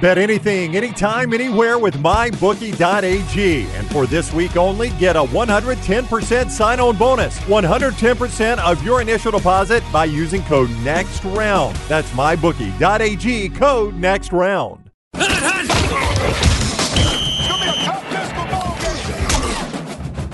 Bet 0.00 0.18
anything, 0.18 0.76
anytime, 0.76 1.32
anywhere 1.32 1.78
with 1.78 1.94
mybookie.ag. 1.94 3.62
And 3.62 3.90
for 3.90 4.06
this 4.06 4.30
week 4.30 4.54
only, 4.58 4.90
get 4.90 5.16
a 5.16 5.22
110% 5.22 6.50
sign 6.50 6.80
on 6.80 6.98
bonus. 6.98 7.38
110% 7.40 8.58
of 8.58 8.84
your 8.84 9.00
initial 9.00 9.32
deposit 9.32 9.82
by 9.90 10.04
using 10.04 10.42
code 10.42 10.68
NEXTROUND. 10.84 11.88
That's 11.88 12.10
mybookie.ag, 12.10 13.48
code 13.50 13.94
NEXTROUND. 13.94 14.90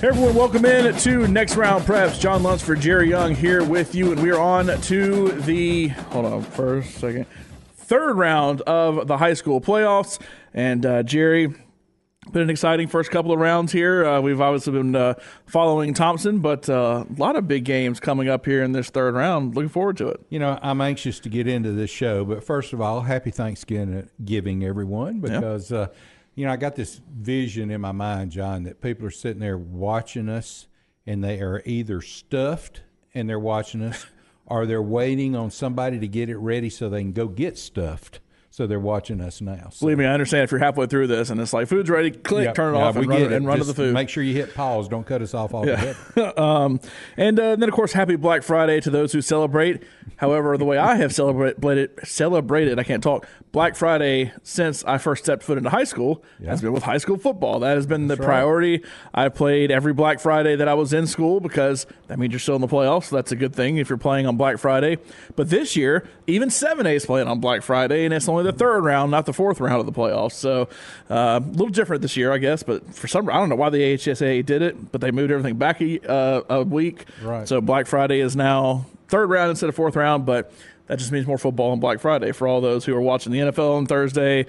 Hey 0.01 0.09
everyone, 0.09 0.35
welcome 0.35 0.65
in 0.65 0.93
to 0.97 1.29
Next 1.29 1.55
Round 1.55 1.85
Preps. 1.85 2.19
John 2.19 2.43
Lunsford, 2.43 2.81
Jerry 2.81 3.09
Young 3.09 3.37
here 3.37 3.63
with 3.63 3.95
you, 3.95 4.11
and 4.11 4.21
we 4.21 4.33
are 4.33 4.41
on 4.41 4.67
to 4.67 5.29
the 5.43 5.87
hold 5.89 6.27
on 6.27 6.43
first 6.43 6.97
second 6.97 7.27
third 7.93 8.17
round 8.17 8.63
of 8.63 9.07
the 9.07 9.19
high 9.19 9.35
school 9.35 9.61
playoffs. 9.61 10.19
And 10.55 10.87
uh, 10.87 11.03
Jerry, 11.03 11.49
been 12.33 12.43
an 12.43 12.49
exciting 12.49 12.89
first 12.89 13.11
couple 13.11 13.33
of 13.33 13.39
rounds 13.39 13.71
here. 13.71 14.07
Uh, 14.07 14.19
we've 14.19 14.41
obviously 14.41 14.73
been 14.73 14.97
uh, 14.97 15.13
following 15.45 15.93
Thompson, 15.93 16.39
but 16.39 16.71
uh, 16.71 17.05
a 17.07 17.21
lot 17.21 17.37
of 17.37 17.47
big 17.47 17.65
games 17.65 18.01
coming 18.01 18.31
up 18.31 18.47
here 18.47 18.63
in 18.63 18.73
this 18.73 18.89
third 18.89 19.15
round. 19.15 19.55
Looking 19.55 19.69
forward 19.69 19.99
to 19.99 20.09
it. 20.09 20.21
You 20.31 20.39
know, 20.39 20.59
I'm 20.63 20.81
anxious 20.81 21.21
to 21.21 21.29
get 21.29 21.47
into 21.47 21.73
this 21.73 21.91
show, 21.91 22.25
but 22.25 22.43
first 22.43 22.73
of 22.73 22.81
all, 22.81 23.03
happy 23.03 23.31
Thanksgiving, 23.31 24.09
giving 24.25 24.65
everyone, 24.65 25.21
because 25.21 25.71
uh, 25.71 25.89
you 26.35 26.47
know 26.47 26.53
I 26.53 26.57
got 26.57 26.77
this 26.77 26.99
vision 27.15 27.71
in 27.71 27.83
my 27.83 27.93
mind, 27.93 28.31
John, 28.31 28.63
that 28.63 28.81
people 28.81 29.07
are 29.07 29.11
sitting 29.11 29.41
there 29.41 29.59
watching 29.59 30.31
us, 30.31 30.67
and 31.07 31.23
they 31.23 31.41
are 31.41 31.61
either 31.67 32.01
stuffed 32.01 32.81
and 33.13 33.29
they're 33.29 33.39
watching 33.39 33.83
us, 33.83 34.07
or 34.47 34.67
they're 34.67 34.83
waiting 34.83 35.37
on 35.37 35.51
somebody 35.51 35.99
to 35.99 36.09
get 36.09 36.29
it 36.29 36.37
ready 36.37 36.69
so 36.69 36.89
they 36.89 37.01
can 37.01 37.13
go 37.13 37.29
get 37.29 37.59
stuffed. 37.59 38.21
So 38.53 38.67
they're 38.67 38.79
watching 38.79 39.23
us 39.23 39.41
now. 39.41 39.71
So, 39.71 39.87
Believe 39.87 39.97
me, 39.97 40.05
I 40.05 40.13
understand 40.13 40.45
if 40.45 40.51
you're 40.51 40.61
halfway 40.61 40.87
through 40.87 41.07
this 41.07 41.31
and 41.31 41.41
it's 41.41 41.55
like 41.55 41.69
food's 41.69 41.89
ready, 41.89 42.11
click, 42.11 42.45
Yep, 42.45 42.55
turn 42.55 42.75
it 42.75 42.79
yeah, 42.79 42.85
off, 42.85 42.97
we 42.97 43.01
and 43.01 43.09
run, 43.11 43.23
it. 43.23 43.33
and 43.33 43.47
run 43.47 43.59
to 43.59 43.65
the 43.65 43.73
food. 43.73 43.95
Make 43.95 44.11
sure 44.11 44.23
you 44.23 44.35
hit 44.35 44.55
pause. 44.55 44.89
Don't 44.89 45.07
cut 45.07 45.23
us 45.23 45.33
off 45.33 45.55
altogether. 45.55 45.97
um, 46.39 46.79
and 47.17 47.41
uh, 47.41 47.57
then, 47.57 47.67
of 47.67 47.75
course, 47.75 47.95
happy 47.95 48.15
Black 48.17 48.43
Friday 48.43 48.79
to 48.83 48.91
those 48.91 49.11
who 49.15 49.23
celebrate. 49.23 49.83
However, 50.17 50.59
the 50.59 50.67
way 50.67 50.77
I 50.77 50.97
have 50.97 51.15
celebrated, 51.15 51.99
celebrated, 52.05 52.79
I 52.79 52.85
can't 52.85 53.03
talk, 53.03 53.27
Black 53.53 53.75
Friday 53.75 54.33
since 54.43 54.85
I 54.85 54.99
first 54.99 55.25
stepped 55.25 55.43
foot 55.43 55.59
into 55.59 55.71
high 55.71 55.85
school 55.85 56.23
has 56.45 56.63
been 56.63 56.73
with 56.73 56.83
high 56.83 56.99
school 56.99 57.19
football. 57.19 57.61
That 57.61 57.75
has 57.77 57.87
been 57.87 58.07
the 58.07 58.17
right. 58.17 58.25
priority. 58.25 58.83
I 59.15 59.29
played 59.31 59.71
every 59.71 59.93
Black 59.93 60.21
Friday 60.21 60.57
that 60.57 60.69
I 60.69 60.75
was 60.75 60.93
in 60.93 61.07
school 61.07 61.41
because 61.41 61.87
that 62.09 62.19
means 62.19 62.33
you're 62.33 62.41
still 62.41 62.55
in 62.55 62.61
the 62.63 62.69
playoffs. 62.69 63.05
So 63.05 63.17
that's 63.17 63.33
a 63.33 63.37
good 63.37 63.55
thing 63.55 63.77
if 63.77 63.89
you're 63.91 63.99
playing 63.99 64.27
on 64.27 64.37
Black 64.37 64.59
Friday. 64.59 64.99
But 65.37 65.51
this 65.51 65.77
year, 65.77 66.09
even 66.27 66.49
7A 66.49 66.95
is 66.95 67.05
playing 67.05 67.29
on 67.29 67.41
Black 67.41 67.63
Friday, 67.63 68.05
and 68.05 68.15
it's 68.15 68.29
only 68.29 68.42
the 68.43 68.53
third 68.53 68.85
round, 68.85 69.11
not 69.11 69.27
the 69.27 69.33
fourth 69.33 69.61
round 69.61 69.81
of 69.81 69.87
the 69.87 69.93
playoffs. 69.93 70.33
So 70.33 70.69
uh, 71.11 71.41
a 71.43 71.51
little 71.51 71.69
different 71.69 72.03
this 72.03 72.17
year, 72.17 72.33
I 72.33 72.39
guess. 72.39 72.63
But 72.63 72.95
for 72.95 73.09
some, 73.09 73.29
I 73.29 73.35
don't 73.35 73.49
know 73.49 73.57
why 73.57 73.71
the 73.71 73.79
AHSA 73.79 74.45
did 74.45 74.63
it, 74.63 74.93
but 74.93 75.01
they 75.01 75.11
moved 75.11 75.31
everything 75.31 75.57
back 75.57 75.81
a, 75.81 76.01
uh, 76.11 76.43
a 76.49 76.63
week. 76.63 77.07
Right. 77.23 77.47
So 77.47 77.61
Black 77.61 77.87
Friday 77.87 78.21
is 78.21 78.37
now 78.37 78.87
third 79.09 79.31
round 79.31 79.51
instead 79.51 79.69
of 79.69 79.75
fourth 79.75 79.97
round, 79.97 80.25
but 80.27 80.53
that 80.87 80.99
just 80.99 81.13
means 81.13 81.27
more 81.27 81.39
football 81.39 81.71
on 81.71 81.81
Black 81.81 82.01
Friday 82.01 82.33
for 82.33 82.49
all 82.49 82.61
those 82.61 82.85
who 82.85 82.95
are 82.95 83.01
watching 83.01 83.33
the 83.33 83.39
NFL 83.39 83.77
on 83.77 83.87
Thursday. 83.87 84.43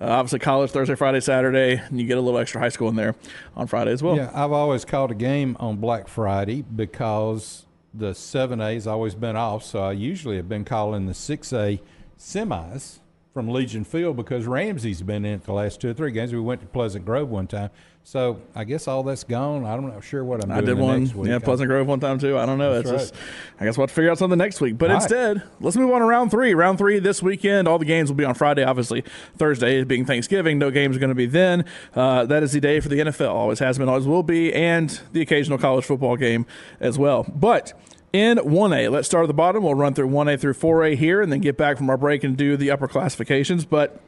Uh, 0.00 0.06
obviously, 0.06 0.38
college 0.38 0.70
Thursday, 0.70 0.94
Friday, 0.94 1.20
Saturday, 1.20 1.76
and 1.76 2.00
you 2.00 2.06
get 2.06 2.16
a 2.16 2.20
little 2.20 2.38
extra 2.38 2.60
high 2.60 2.68
school 2.68 2.88
in 2.88 2.96
there 2.96 3.14
on 3.56 3.66
Friday 3.66 3.90
as 3.90 4.02
well. 4.02 4.16
Yeah, 4.16 4.30
I've 4.32 4.52
always 4.52 4.84
called 4.84 5.10
a 5.10 5.14
game 5.14 5.56
on 5.60 5.76
Black 5.76 6.08
Friday 6.08 6.62
because 6.62 7.66
the 7.92 8.12
7A's 8.12 8.86
always 8.86 9.14
been 9.14 9.36
off. 9.36 9.64
So 9.64 9.82
I 9.82 9.92
usually 9.92 10.36
have 10.36 10.48
been 10.48 10.64
calling 10.64 11.06
the 11.06 11.12
6A 11.12 11.80
semis 12.18 13.00
from 13.32 13.48
Legion 13.48 13.84
Field 13.84 14.16
because 14.16 14.46
Ramsey's 14.46 15.02
been 15.02 15.24
in 15.24 15.34
it 15.34 15.44
the 15.44 15.52
last 15.52 15.80
two 15.80 15.90
or 15.90 15.94
three 15.94 16.10
games. 16.10 16.32
We 16.32 16.40
went 16.40 16.60
to 16.62 16.66
Pleasant 16.66 17.04
Grove 17.04 17.28
one 17.30 17.46
time. 17.46 17.70
So 18.02 18.40
I 18.56 18.64
guess 18.64 18.88
all 18.88 19.02
that's 19.02 19.22
gone. 19.24 19.64
I'm 19.64 19.86
not 19.86 20.02
sure 20.02 20.24
what 20.24 20.42
I'm 20.42 20.50
I 20.50 20.56
doing 20.62 20.66
did 20.66 20.78
one, 20.78 21.04
next 21.04 21.14
week. 21.14 21.28
yeah, 21.28 21.38
Pleasant 21.38 21.68
Grove 21.68 21.86
one 21.86 22.00
time 22.00 22.18
too. 22.18 22.36
I 22.38 22.46
don't 22.46 22.58
know. 22.58 22.72
It's 22.80 22.90
That's 22.90 23.10
just, 23.10 23.22
I 23.60 23.64
guess 23.66 23.76
we'll 23.76 23.84
have 23.84 23.90
to 23.90 23.94
figure 23.94 24.10
out 24.10 24.18
something 24.18 24.38
next 24.38 24.60
week. 24.60 24.78
But 24.78 24.90
All 24.90 24.96
right. 24.96 25.02
instead, 25.02 25.42
let's 25.60 25.76
move 25.76 25.92
on 25.92 26.00
to 26.00 26.06
round 26.06 26.30
three. 26.30 26.54
Round 26.54 26.76
three 26.78 26.98
this 26.98 27.22
weekend. 27.22 27.68
All 27.68 27.78
the 27.78 27.84
games 27.84 28.08
will 28.10 28.16
be 28.16 28.24
on 28.24 28.34
Friday. 28.34 28.64
Obviously, 28.64 29.04
Thursday 29.36 29.84
being 29.84 30.06
Thanksgiving, 30.06 30.58
no 30.58 30.70
games 30.70 30.96
are 30.96 30.98
going 31.00 31.10
to 31.10 31.14
be 31.14 31.26
then. 31.26 31.64
Uh, 31.94 32.24
that 32.26 32.42
is 32.42 32.52
the 32.52 32.60
day 32.60 32.80
for 32.80 32.88
the 32.88 32.96
NFL. 32.98 33.28
Always 33.32 33.58
has 33.58 33.78
been, 33.78 33.88
always 33.88 34.06
will 34.06 34.22
be, 34.24 34.52
and 34.54 34.98
the 35.12 35.20
occasional 35.20 35.58
college 35.58 35.84
football 35.84 36.16
game 36.16 36.46
as 36.80 36.98
well. 36.98 37.24
But 37.32 37.74
in 38.12 38.38
1A, 38.38 38.90
let's 38.90 39.06
start 39.06 39.24
at 39.24 39.28
the 39.28 39.34
bottom. 39.34 39.62
We'll 39.62 39.74
run 39.74 39.94
through 39.94 40.08
1A 40.08 40.40
through 40.40 40.54
4A 40.54 40.96
here, 40.96 41.22
and 41.22 41.32
then 41.32 41.40
get 41.40 41.56
back 41.56 41.76
from 41.76 41.88
our 41.90 41.96
break 41.96 42.24
and 42.24 42.36
do 42.36 42.56
the 42.56 42.70
upper 42.70 42.88
classifications. 42.88 43.64
But 43.64 44.00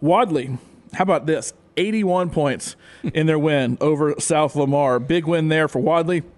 Wadley, 0.00 0.58
how 0.94 1.02
about 1.02 1.26
this? 1.26 1.52
81 1.76 2.30
points 2.30 2.76
in 3.14 3.26
their 3.26 3.38
win 3.38 3.78
over 3.80 4.14
South 4.18 4.56
Lamar. 4.56 4.98
Big 4.98 5.26
win 5.26 5.48
there 5.48 5.68
for 5.68 5.80
Wadley. 5.80 6.22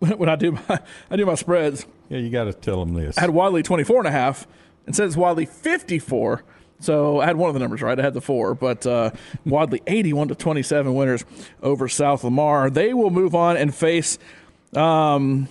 When 0.00 0.30
I 0.30 0.36
do 0.36 0.52
my, 0.52 0.80
I 1.10 1.16
do 1.16 1.26
my 1.26 1.34
spreads, 1.34 1.84
Yeah, 2.08 2.20
you 2.20 2.30
got 2.30 2.44
to 2.44 2.54
tell 2.54 2.82
them 2.82 2.94
this. 2.94 3.18
I 3.18 3.20
had 3.20 3.30
Wadley 3.30 3.62
24 3.62 3.98
and 3.98 4.08
a 4.08 4.10
half 4.10 4.46
and 4.86 4.96
says 4.96 5.14
Wadley 5.14 5.44
54. 5.44 6.42
So 6.78 7.20
I 7.20 7.26
had 7.26 7.36
one 7.36 7.48
of 7.48 7.54
the 7.54 7.60
numbers 7.60 7.82
right. 7.82 7.98
I 7.98 8.02
had 8.02 8.14
the 8.14 8.22
four, 8.22 8.54
but 8.54 8.86
uh, 8.86 9.10
Wadley 9.44 9.82
81 9.86 10.28
to 10.28 10.34
27 10.34 10.94
winners 10.94 11.26
over 11.62 11.86
South 11.86 12.24
Lamar. 12.24 12.70
They 12.70 12.94
will 12.94 13.10
move 13.10 13.34
on 13.34 13.58
and 13.58 13.74
face 13.74 14.18
um, 14.74 15.48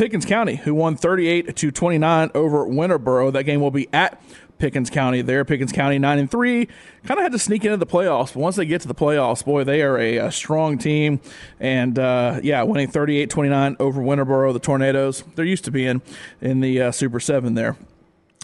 Pickens 0.00 0.24
County, 0.24 0.56
who 0.56 0.74
won 0.74 0.96
38 0.96 1.54
to 1.54 1.70
29 1.70 2.30
over 2.34 2.64
Winterboro. 2.64 3.30
That 3.30 3.42
game 3.42 3.60
will 3.60 3.70
be 3.70 3.86
at 3.92 4.18
Pickens 4.56 4.88
County 4.88 5.20
there. 5.20 5.44
Pickens 5.44 5.72
County 5.72 5.98
9 5.98 6.18
and 6.18 6.30
3. 6.30 6.68
Kind 7.04 7.18
of 7.18 7.22
had 7.22 7.32
to 7.32 7.38
sneak 7.38 7.66
into 7.66 7.76
the 7.76 7.84
playoffs, 7.84 8.32
but 8.32 8.40
once 8.40 8.56
they 8.56 8.64
get 8.64 8.80
to 8.80 8.88
the 8.88 8.94
playoffs, 8.94 9.44
boy, 9.44 9.62
they 9.62 9.82
are 9.82 9.98
a, 9.98 10.16
a 10.16 10.32
strong 10.32 10.78
team. 10.78 11.20
And 11.60 11.98
uh, 11.98 12.40
yeah, 12.42 12.62
winning 12.62 12.88
38 12.88 13.28
29 13.28 13.76
over 13.78 14.00
Winterboro, 14.00 14.54
the 14.54 14.58
Tornadoes. 14.58 15.22
They're 15.34 15.44
used 15.44 15.66
to 15.66 15.70
being 15.70 16.00
in 16.40 16.60
the 16.60 16.80
uh, 16.80 16.92
Super 16.92 17.20
7 17.20 17.52
there. 17.52 17.76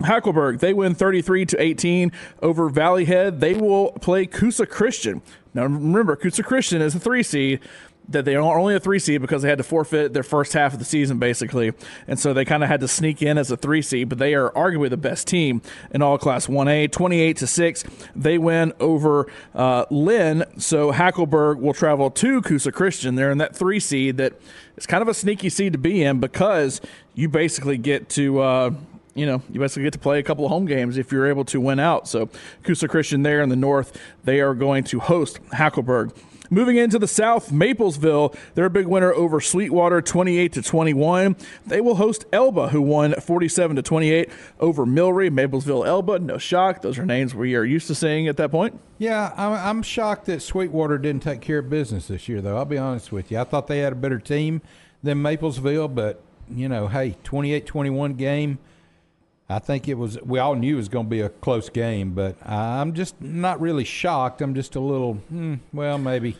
Hackleburg, 0.02 0.60
they 0.60 0.74
win 0.74 0.94
33 0.94 1.46
to 1.46 1.62
18 1.62 2.12
over 2.42 2.68
Valley 2.68 3.06
Head. 3.06 3.40
They 3.40 3.54
will 3.54 3.92
play 3.92 4.26
Coosa 4.26 4.66
Christian. 4.66 5.22
Now 5.54 5.62
remember, 5.62 6.16
Coosa 6.16 6.42
Christian 6.42 6.82
is 6.82 6.94
a 6.94 7.00
three 7.00 7.22
seed. 7.22 7.60
That 8.08 8.24
they 8.24 8.36
are 8.36 8.40
only 8.40 8.76
a 8.76 8.78
three 8.78 9.00
seed 9.00 9.20
because 9.20 9.42
they 9.42 9.48
had 9.48 9.58
to 9.58 9.64
forfeit 9.64 10.12
their 10.12 10.22
first 10.22 10.52
half 10.52 10.72
of 10.72 10.78
the 10.78 10.84
season, 10.84 11.18
basically, 11.18 11.72
and 12.06 12.20
so 12.20 12.32
they 12.32 12.44
kind 12.44 12.62
of 12.62 12.68
had 12.68 12.78
to 12.80 12.86
sneak 12.86 13.20
in 13.20 13.36
as 13.36 13.50
a 13.50 13.56
three 13.56 13.82
seed. 13.82 14.08
But 14.08 14.18
they 14.18 14.32
are 14.34 14.50
arguably 14.50 14.90
the 14.90 14.96
best 14.96 15.26
team 15.26 15.60
in 15.90 16.02
all 16.02 16.16
Class 16.16 16.48
One 16.48 16.68
A, 16.68 16.86
twenty-eight 16.86 17.36
to 17.38 17.48
six. 17.48 17.82
They 18.14 18.38
win 18.38 18.72
over 18.78 19.26
uh, 19.56 19.86
Lynn, 19.90 20.44
so 20.56 20.92
Hackleburg 20.92 21.58
will 21.58 21.74
travel 21.74 22.08
to 22.12 22.42
Coosa 22.42 22.70
Christian. 22.70 23.16
They're 23.16 23.32
in 23.32 23.38
that 23.38 23.56
three 23.56 23.80
seed 23.80 24.18
that 24.18 24.34
is 24.76 24.86
kind 24.86 25.02
of 25.02 25.08
a 25.08 25.14
sneaky 25.14 25.48
seed 25.48 25.72
to 25.72 25.78
be 25.78 26.04
in 26.04 26.20
because 26.20 26.80
you 27.14 27.28
basically 27.28 27.76
get 27.76 28.08
to. 28.10 28.38
Uh, 28.40 28.70
you 29.16 29.24
know, 29.24 29.42
you 29.50 29.58
basically 29.58 29.84
get 29.84 29.94
to 29.94 29.98
play 29.98 30.18
a 30.18 30.22
couple 30.22 30.44
of 30.44 30.50
home 30.50 30.66
games 30.66 30.98
if 30.98 31.10
you're 31.10 31.26
able 31.26 31.46
to 31.46 31.58
win 31.58 31.80
out. 31.80 32.06
So, 32.06 32.28
Coosa 32.64 32.86
Christian 32.86 33.22
there 33.22 33.40
in 33.40 33.48
the 33.48 33.56
north, 33.56 33.98
they 34.24 34.42
are 34.42 34.52
going 34.54 34.84
to 34.84 35.00
host 35.00 35.40
Hackleburg. 35.54 36.14
Moving 36.50 36.76
into 36.76 36.98
the 36.98 37.08
south, 37.08 37.50
Maplesville, 37.50 38.36
they're 38.54 38.66
a 38.66 38.70
big 38.70 38.86
winner 38.86 39.12
over 39.12 39.40
Sweetwater, 39.40 40.00
28 40.00 40.52
to 40.52 40.62
21. 40.62 41.36
They 41.66 41.80
will 41.80 41.96
host 41.96 42.24
Elba, 42.32 42.68
who 42.68 42.82
won 42.82 43.14
47 43.14 43.76
to 43.76 43.82
28 43.82 44.30
over 44.60 44.86
Millry. 44.86 45.30
Maplesville, 45.30 45.86
Elba, 45.86 46.18
no 46.20 46.38
shock. 46.38 46.82
Those 46.82 46.98
are 46.98 47.06
names 47.06 47.34
we 47.34 47.54
are 47.56 47.64
used 47.64 47.86
to 47.88 47.94
seeing 47.94 48.28
at 48.28 48.36
that 48.36 48.50
point. 48.50 48.78
Yeah, 48.98 49.32
I'm, 49.36 49.52
I'm 49.52 49.82
shocked 49.82 50.26
that 50.26 50.40
Sweetwater 50.40 50.98
didn't 50.98 51.22
take 51.22 51.40
care 51.40 51.58
of 51.58 51.68
business 51.68 52.08
this 52.08 52.28
year, 52.28 52.40
though. 52.40 52.56
I'll 52.56 52.64
be 52.64 52.78
honest 52.78 53.12
with 53.12 53.30
you. 53.30 53.38
I 53.38 53.44
thought 53.44 53.66
they 53.66 53.78
had 53.80 53.92
a 53.92 53.96
better 53.96 54.18
team 54.18 54.62
than 55.02 55.18
Maplesville, 55.22 55.94
but, 55.94 56.22
you 56.48 56.68
know, 56.68 56.88
hey, 56.88 57.16
28 57.24 57.66
21 57.66 58.14
game. 58.14 58.58
I 59.48 59.60
think 59.60 59.86
it 59.88 59.94
was, 59.94 60.20
we 60.22 60.40
all 60.40 60.56
knew 60.56 60.74
it 60.74 60.78
was 60.78 60.88
going 60.88 61.06
to 61.06 61.10
be 61.10 61.20
a 61.20 61.28
close 61.28 61.68
game, 61.68 62.14
but 62.14 62.36
I'm 62.44 62.94
just 62.94 63.20
not 63.20 63.60
really 63.60 63.84
shocked. 63.84 64.42
I'm 64.42 64.54
just 64.54 64.74
a 64.74 64.80
little, 64.80 65.15
hmm, 65.15 65.54
well, 65.72 65.98
maybe, 65.98 66.36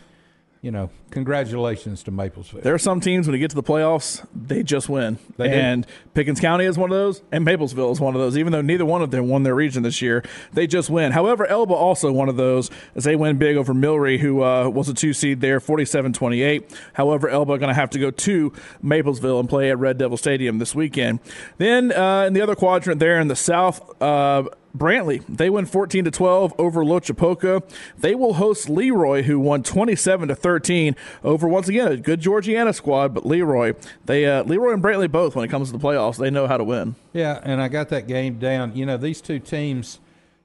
you 0.61 0.71
know, 0.71 0.89
congratulations 1.11 2.03
to 2.03 2.11
Maplesville. 2.11 2.61
There 2.61 2.73
are 2.73 2.79
some 2.79 2.99
teams 2.99 3.27
when 3.27 3.33
you 3.33 3.39
get 3.39 3.51
to 3.51 3.55
the 3.55 3.63
playoffs, 3.63 4.25
they 4.35 4.63
just 4.63 4.89
win. 4.89 5.19
They 5.37 5.49
do. 5.49 5.53
and 5.53 5.87
Pickens 6.13 6.39
County 6.39 6.65
is 6.65 6.77
one 6.77 6.91
of 6.91 6.97
those, 6.97 7.21
and 7.31 7.45
Maplesville 7.45 7.91
is 7.91 7.99
one 7.99 8.15
of 8.15 8.21
those. 8.21 8.37
Even 8.37 8.51
though 8.51 8.61
neither 8.61 8.85
one 8.85 9.01
of 9.01 9.11
them 9.11 9.27
won 9.27 9.43
their 9.43 9.55
region 9.55 9.83
this 9.83 10.01
year, 10.01 10.23
they 10.53 10.67
just 10.67 10.89
win. 10.89 11.11
However, 11.11 11.45
Elba 11.45 11.73
also 11.73 12.11
one 12.11 12.29
of 12.29 12.37
those 12.37 12.69
as 12.95 13.03
they 13.03 13.15
win 13.15 13.37
big 13.37 13.55
over 13.55 13.73
Millry, 13.73 14.19
who 14.19 14.43
uh, 14.43 14.67
was 14.69 14.89
a 14.89 14.93
two 14.93 15.13
seed 15.13 15.41
there, 15.41 15.59
47-28. 15.59 16.75
However, 16.93 17.29
Elba 17.29 17.57
going 17.57 17.69
to 17.69 17.73
have 17.73 17.91
to 17.91 17.99
go 17.99 18.11
to 18.11 18.51
Maplesville 18.83 19.39
and 19.39 19.47
play 19.47 19.69
at 19.69 19.77
Red 19.77 19.97
Devil 19.97 20.17
Stadium 20.17 20.57
this 20.57 20.73
weekend. 20.73 21.19
Then 21.57 21.91
uh, 21.91 22.23
in 22.23 22.33
the 22.33 22.41
other 22.41 22.55
quadrant 22.55 22.99
there 22.99 23.19
in 23.19 23.27
the 23.27 23.35
south. 23.35 24.01
Uh, 24.01 24.45
Brantley, 24.77 25.23
they 25.27 25.49
win 25.49 25.65
14 25.65 26.05
to 26.05 26.11
12 26.11 26.53
over 26.57 26.83
Loachapoka. 26.83 27.63
They 27.97 28.15
will 28.15 28.33
host 28.33 28.69
Leroy, 28.69 29.23
who 29.23 29.39
won 29.39 29.63
27 29.63 30.27
to 30.29 30.35
13 30.35 30.95
over 31.23 31.47
once 31.47 31.67
again 31.67 31.91
a 31.91 31.97
good 31.97 32.19
Georgiana 32.19 32.73
squad, 32.73 33.13
but 33.13 33.25
Leroy, 33.25 33.73
they 34.05 34.25
uh, 34.25 34.43
Leroy 34.43 34.73
and 34.73 34.83
Brantley 34.83 35.11
both 35.11 35.35
when 35.35 35.45
it 35.45 35.49
comes 35.49 35.71
to 35.71 35.77
the 35.77 35.83
playoffs, 35.83 36.17
they 36.17 36.29
know 36.29 36.47
how 36.47 36.57
to 36.57 36.63
win. 36.63 36.95
Yeah, 37.13 37.39
and 37.43 37.61
I 37.61 37.67
got 37.67 37.89
that 37.89 38.07
game 38.07 38.39
down. 38.39 38.75
You 38.75 38.85
know, 38.85 38.97
these 38.97 39.21
two 39.21 39.39
teams, 39.39 39.99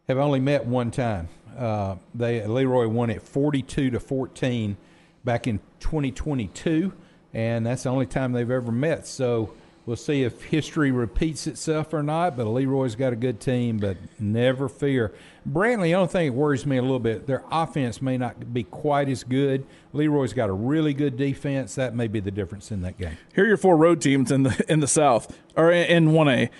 have 0.08 0.18
only 0.18 0.40
met 0.40 0.66
one 0.66 0.90
time. 0.90 1.28
Uh, 1.56 1.96
they 2.14 2.46
Leroy 2.46 2.88
won 2.88 3.10
it 3.10 3.22
42 3.22 3.90
to 3.90 4.00
14 4.00 4.76
back 5.24 5.46
in 5.46 5.58
2022, 5.80 6.92
and 7.34 7.66
that's 7.66 7.84
the 7.84 7.90
only 7.90 8.06
time 8.06 8.32
they've 8.32 8.50
ever 8.50 8.72
met. 8.72 9.06
So 9.06 9.54
we'll 9.86 9.96
see 9.96 10.22
if 10.22 10.42
history 10.44 10.90
repeats 10.90 11.46
itself 11.46 11.92
or 11.92 12.02
not. 12.02 12.36
But 12.36 12.46
Leroy's 12.46 12.94
got 12.94 13.12
a 13.12 13.16
good 13.16 13.40
team, 13.40 13.78
but 13.78 13.96
never 14.18 14.68
fear. 14.68 15.12
Brantley, 15.48 15.84
the 15.84 15.94
only 15.94 16.08
thing 16.08 16.26
that 16.28 16.38
worries 16.38 16.64
me 16.66 16.76
a 16.76 16.82
little 16.82 17.00
bit, 17.00 17.26
their 17.26 17.44
offense 17.50 18.00
may 18.00 18.16
not 18.16 18.52
be 18.52 18.62
quite 18.62 19.08
as 19.08 19.24
good. 19.24 19.66
Leroy's 19.92 20.32
got 20.32 20.48
a 20.48 20.52
really 20.52 20.94
good 20.94 21.16
defense. 21.16 21.74
That 21.74 21.94
may 21.94 22.06
be 22.06 22.20
the 22.20 22.30
difference 22.30 22.70
in 22.70 22.82
that 22.82 22.98
game. 22.98 23.18
Here 23.34 23.44
are 23.44 23.48
your 23.48 23.56
four 23.56 23.76
road 23.76 24.00
teams 24.00 24.30
in 24.30 24.44
the 24.44 24.64
in 24.68 24.80
the 24.80 24.88
South 24.88 25.36
or 25.56 25.70
in 25.70 26.08
1A. 26.08 26.50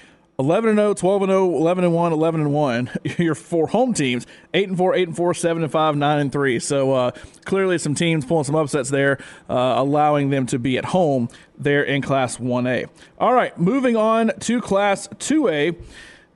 11 0.43 0.71
and 0.71 0.79
0, 0.79 0.95
12 0.95 1.23
and 1.23 1.31
0, 1.31 1.57
11 1.57 1.85
and 1.85 1.95
1, 1.95 2.13
11 2.13 2.41
and 2.41 2.53
1. 2.53 2.91
Your 3.19 3.37
four 3.37 3.69
home 3.69 3.95
teams, 3.95 4.27
8 4.53 4.71
and 4.71 4.77
4, 4.77 4.95
8 4.95 5.09
and 5.09 5.17
4, 5.17 5.35
7 5.35 5.63
and 5.63 5.71
5, 5.71 5.97
9 5.97 6.19
and 6.19 6.33
3. 6.33 6.59
So 6.59 6.93
uh, 6.93 7.11
clearly 7.45 7.79
some 7.79 7.95
teams 7.95 8.25
pulling 8.25 8.45
some 8.45 8.57
upsets 8.57 8.91
there, 8.91 9.19
uh, 9.49 9.75
allowing 9.77 10.31
them 10.31 10.47
to 10.47 10.59
be 10.59 10.77
at 10.79 10.87
home 10.87 11.29
there 11.57 11.85
in 11.85 12.03
Class 12.03 12.39
1A. 12.39 12.89
All 13.19 13.33
right, 13.33 13.57
moving 13.57 13.95
on 13.95 14.33
to 14.41 14.61
Class 14.61 15.07
2A 15.07 15.77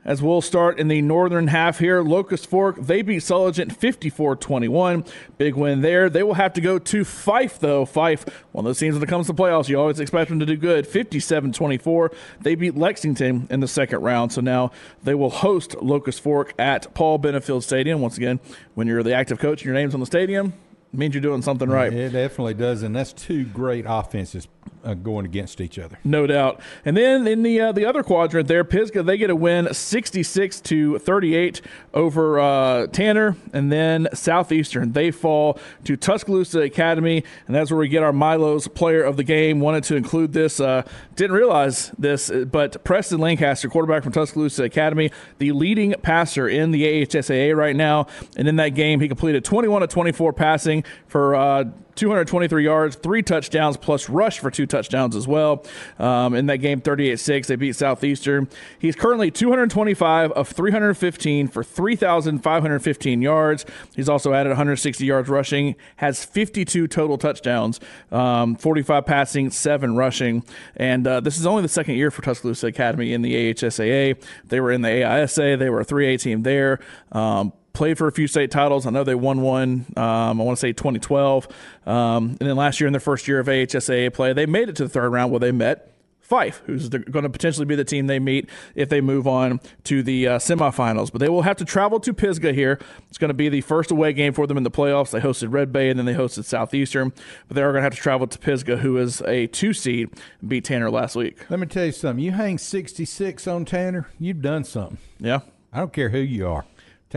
as 0.07 0.23
we'll 0.23 0.41
start 0.41 0.79
in 0.79 0.89
the 0.89 1.03
northern 1.03 1.49
half 1.49 1.81
here. 1.81 2.01
Locust 2.01 2.49
Fork, 2.49 2.77
they 2.77 3.03
beat 3.03 3.23
Sulligent 3.23 3.77
54 3.77 4.37
21. 4.37 5.05
Big 5.37 5.55
win 5.57 5.83
there. 5.83 6.09
They 6.09 6.23
will 6.23 6.35
have 6.35 6.55
to 6.55 6.61
go 6.61 6.79
to 6.79 7.03
Fyffe, 7.03 7.59
though. 7.59 7.85
Fyffe, 7.85 8.27
one 8.53 8.65
of 8.65 8.69
those 8.69 8.79
teams 8.79 8.95
when 8.95 9.03
it 9.03 9.09
comes 9.09 9.27
to 9.27 9.35
playoffs, 9.35 9.69
you 9.69 9.79
always 9.79 10.01
expect 10.01 10.31
them 10.31 10.39
to 10.39 10.47
do 10.47 10.57
good. 10.57 10.87
57 10.87 11.53
24. 11.53 12.13
They 12.41 12.55
beat 12.55 12.77
Lexington 12.77 13.49
in 13.51 13.61
the 13.61 13.69
second 13.69 14.01
round. 14.01 14.33
So 14.33 14.41
now 14.41 14.71
they 15.03 15.15
will 15.15 15.31
host 15.31 15.75
Locust 15.83 16.21
Fork 16.21 16.55
at 16.59 16.95
Paul 16.95 17.19
Benefield 17.19 17.65
Stadium. 17.65 18.01
Once 18.01 18.17
again, 18.17 18.39
when 18.75 18.87
you're 18.87 19.03
the 19.03 19.13
active 19.13 19.41
coach 19.41 19.61
and 19.61 19.67
your 19.67 19.75
name's 19.75 19.93
on 19.93 20.01
the 20.01 20.07
stadium, 20.07 20.55
means 20.93 21.15
you're 21.15 21.21
doing 21.21 21.43
something 21.43 21.69
right. 21.69 21.93
It 21.93 22.13
definitely 22.13 22.55
does, 22.55 22.83
and 22.83 22.95
that's 22.95 23.13
two 23.13 23.45
great 23.45 23.85
offenses 23.89 24.47
uh, 24.87 24.95
going 24.95 25.25
against 25.25 25.61
each 25.61 25.79
other. 25.79 25.99
No 26.05 26.27
doubt. 26.27 26.61
And 26.85 26.97
then 26.97 27.27
in 27.27 27.43
the 27.43 27.61
uh, 27.61 27.73
the 27.73 27.85
other 27.85 28.03
quadrant 28.03 28.49
there, 28.49 28.65
Pisgah 28.65 29.03
they 29.03 29.17
get 29.17 29.31
a 29.31 29.37
win 29.37 29.73
66 29.73 30.61
to 30.63 30.99
38 30.99 31.61
over 31.93 32.39
uh, 32.39 32.87
Tanner, 32.89 33.37
and 33.53 33.73
then 33.73 34.09
Southeastern 34.15 34.93
they 34.93 35.11
fall 35.11 35.59
to 35.85 35.97
Tuscaloosa 35.97 36.61
Academy, 36.61 37.25
and 37.47 37.57
that's 37.57 37.71
where 37.71 37.79
we 37.79 37.89
get 37.89 38.03
our 38.03 38.13
Milo's 38.13 38.69
Player 38.69 39.03
of 39.03 39.17
the 39.17 39.25
Game. 39.25 39.61
Wanted 39.61 39.85
to 39.85 39.97
include 39.97 40.33
this, 40.33 40.61
uh, 40.61 40.83
didn't 41.17 41.37
realize 41.37 41.91
this, 41.99 42.31
but 42.31 42.83
Preston 42.85 43.19
Lancaster, 43.19 43.69
quarterback 43.69 44.03
from 44.03 44.13
Tuscaloosa 44.13 44.65
Academy, 44.65 45.11
the 45.39 45.53
leading 45.53 45.95
passer 46.03 46.49
in 46.49 46.71
the 46.71 46.85
AHSAA 46.85 47.57
right 47.57 47.77
now, 47.77 48.07
and 48.37 48.47
in 48.47 48.57
that 48.57 48.71
game 48.71 49.01
he 49.01 49.09
completed 49.09 49.45
21 49.45 49.81
to 49.81 49.87
24 49.87 50.33
passing 50.33 50.85
for 51.09 51.35
uh, 51.35 51.65
223 51.97 52.65
yards, 52.65 52.97
three 52.97 53.23
touchdowns, 53.23 53.77
plus 53.77 54.09
rush 54.09 54.39
for 54.39 54.51
two 54.51 54.67
touchdowns 54.67 55.17
as 55.17 55.27
well. 55.27 55.65
Um, 55.99 56.35
in 56.35 56.47
that 56.47 56.59
game, 56.59 56.81
38 56.81 57.19
6, 57.19 57.49
they 57.49 57.57
beat 57.57 57.75
Southeastern. 57.75 58.49
He's 58.79 58.95
currently 58.95 59.31
225 59.31 60.33
of 60.33 60.49
315 60.49 61.49
for 61.49 61.65
3,515 61.65 63.23
yards. 63.23 63.65
He's 63.95 64.09
also 64.09 64.33
added 64.33 64.51
160 64.51 65.05
yards 65.05 65.29
rushing, 65.29 65.75
has 65.97 66.25
52 66.25 66.87
total 66.87 67.19
touchdowns, 67.19 67.81
um, 68.13 68.55
45 68.55 69.07
passing, 69.07 69.51
seven 69.51 69.97
rushing. 69.97 70.45
And 70.77 71.07
uh, 71.07 71.21
this 71.21 71.39
is 71.39 71.47
only 71.47 71.63
the 71.63 71.69
second 71.69 71.97
year 71.97 72.11
for 72.11 72.23
Tuscaloosa 72.23 72.67
Academy 72.67 73.13
in 73.13 73.23
the 73.23 73.35
AHSAA. 73.35 74.23
They 74.45 74.61
were 74.61 74.73
in 74.73 74.83
the 74.83 74.89
AISA, 74.89 75.59
they 75.59 75.71
were 75.71 75.81
a 75.81 75.85
3A 75.85 76.21
team 76.21 76.43
there. 76.43 76.81
Um, 77.13 77.53
played 77.77 77.99
for 77.99 78.09
a 78.09 78.13
few 78.13 78.27
state 78.27 78.51
titles. 78.51 78.87
I 78.87 78.91
know 78.91 79.05
they 79.05 79.15
won 79.15 79.43
one. 79.43 79.85
Um, 79.97 80.41
I 80.41 80.45
want 80.45 80.57
to 80.57 80.61
say 80.61 80.73
2012, 80.73 81.47
um, 81.87 82.37
and 82.41 82.49
then 82.49 82.57
last 82.57 82.81
year 82.81 82.87
in 82.87 82.93
their 82.93 83.01
first 83.01 83.29
year 83.29 83.39
of 83.39 83.47
AHSAA 83.47 84.13
play, 84.13 84.33
they 84.33 84.47
made 84.47 84.69
it 84.69 84.77
to 84.77 84.85
the 84.85 84.89
third 84.89 85.11
round 85.11 85.31
where 85.31 85.41
they 85.41 85.53
met 85.53 85.93
Fyffe, 86.29 86.57
who's 86.65 86.89
going 86.89 87.23
to 87.23 87.29
potentially 87.29 87.67
be 87.67 87.77
the 87.77 87.85
team 87.85 88.07
they 88.07 88.19
meet 88.19 88.49
if 88.75 88.89
they 88.89 89.01
move 89.01 89.29
on 89.29 89.61
to 89.85 90.03
the 90.03 90.27
uh, 90.27 90.39
semifinals. 90.39 91.13
But 91.13 91.21
they 91.21 91.29
will 91.29 91.43
have 91.43 91.57
to 91.59 91.65
travel 91.65 92.01
to 92.01 92.13
Pisgah 92.13 92.53
here. 92.53 92.81
It's 93.09 93.19
going 93.19 93.29
to 93.29 93.35
be 93.35 93.49
the 93.49 93.61
first 93.61 93.91
away 93.91 94.13
game 94.13 94.33
for 94.33 94.47
them 94.47 94.57
in 94.57 94.65
the 94.65 94.71
playoffs. 94.71 95.11
They 95.11 95.21
hosted 95.21 95.53
Red 95.53 95.71
Bay 95.71 95.89
and 95.89 95.99
then 95.99 96.07
they 96.07 96.15
hosted 96.15 96.45
Southeastern. 96.45 97.13
But 97.47 97.55
they 97.55 97.63
are 97.63 97.71
going 97.71 97.81
to 97.81 97.85
have 97.85 97.95
to 97.95 98.01
travel 98.01 98.27
to 98.27 98.39
Pisgah, 98.39 98.79
who 98.79 98.97
is 98.97 99.21
a 99.23 99.47
two 99.49 99.73
seed, 99.73 100.09
beat 100.47 100.65
Tanner 100.65 100.91
last 100.91 101.15
week. 101.15 101.39
Let 101.49 101.61
me 101.61 101.67
tell 101.67 101.85
you 101.85 101.93
something. 101.93 102.25
You 102.25 102.33
hang 102.33 102.59
66 102.59 103.47
on 103.47 103.65
Tanner, 103.65 104.09
you've 104.19 104.43
done 104.43 104.65
something. 104.65 104.99
Yeah. 105.21 105.41
I 105.73 105.81
don't 105.81 105.93
care 105.93 106.09
who 106.09 106.19
you 106.19 106.49
are. 106.49 106.65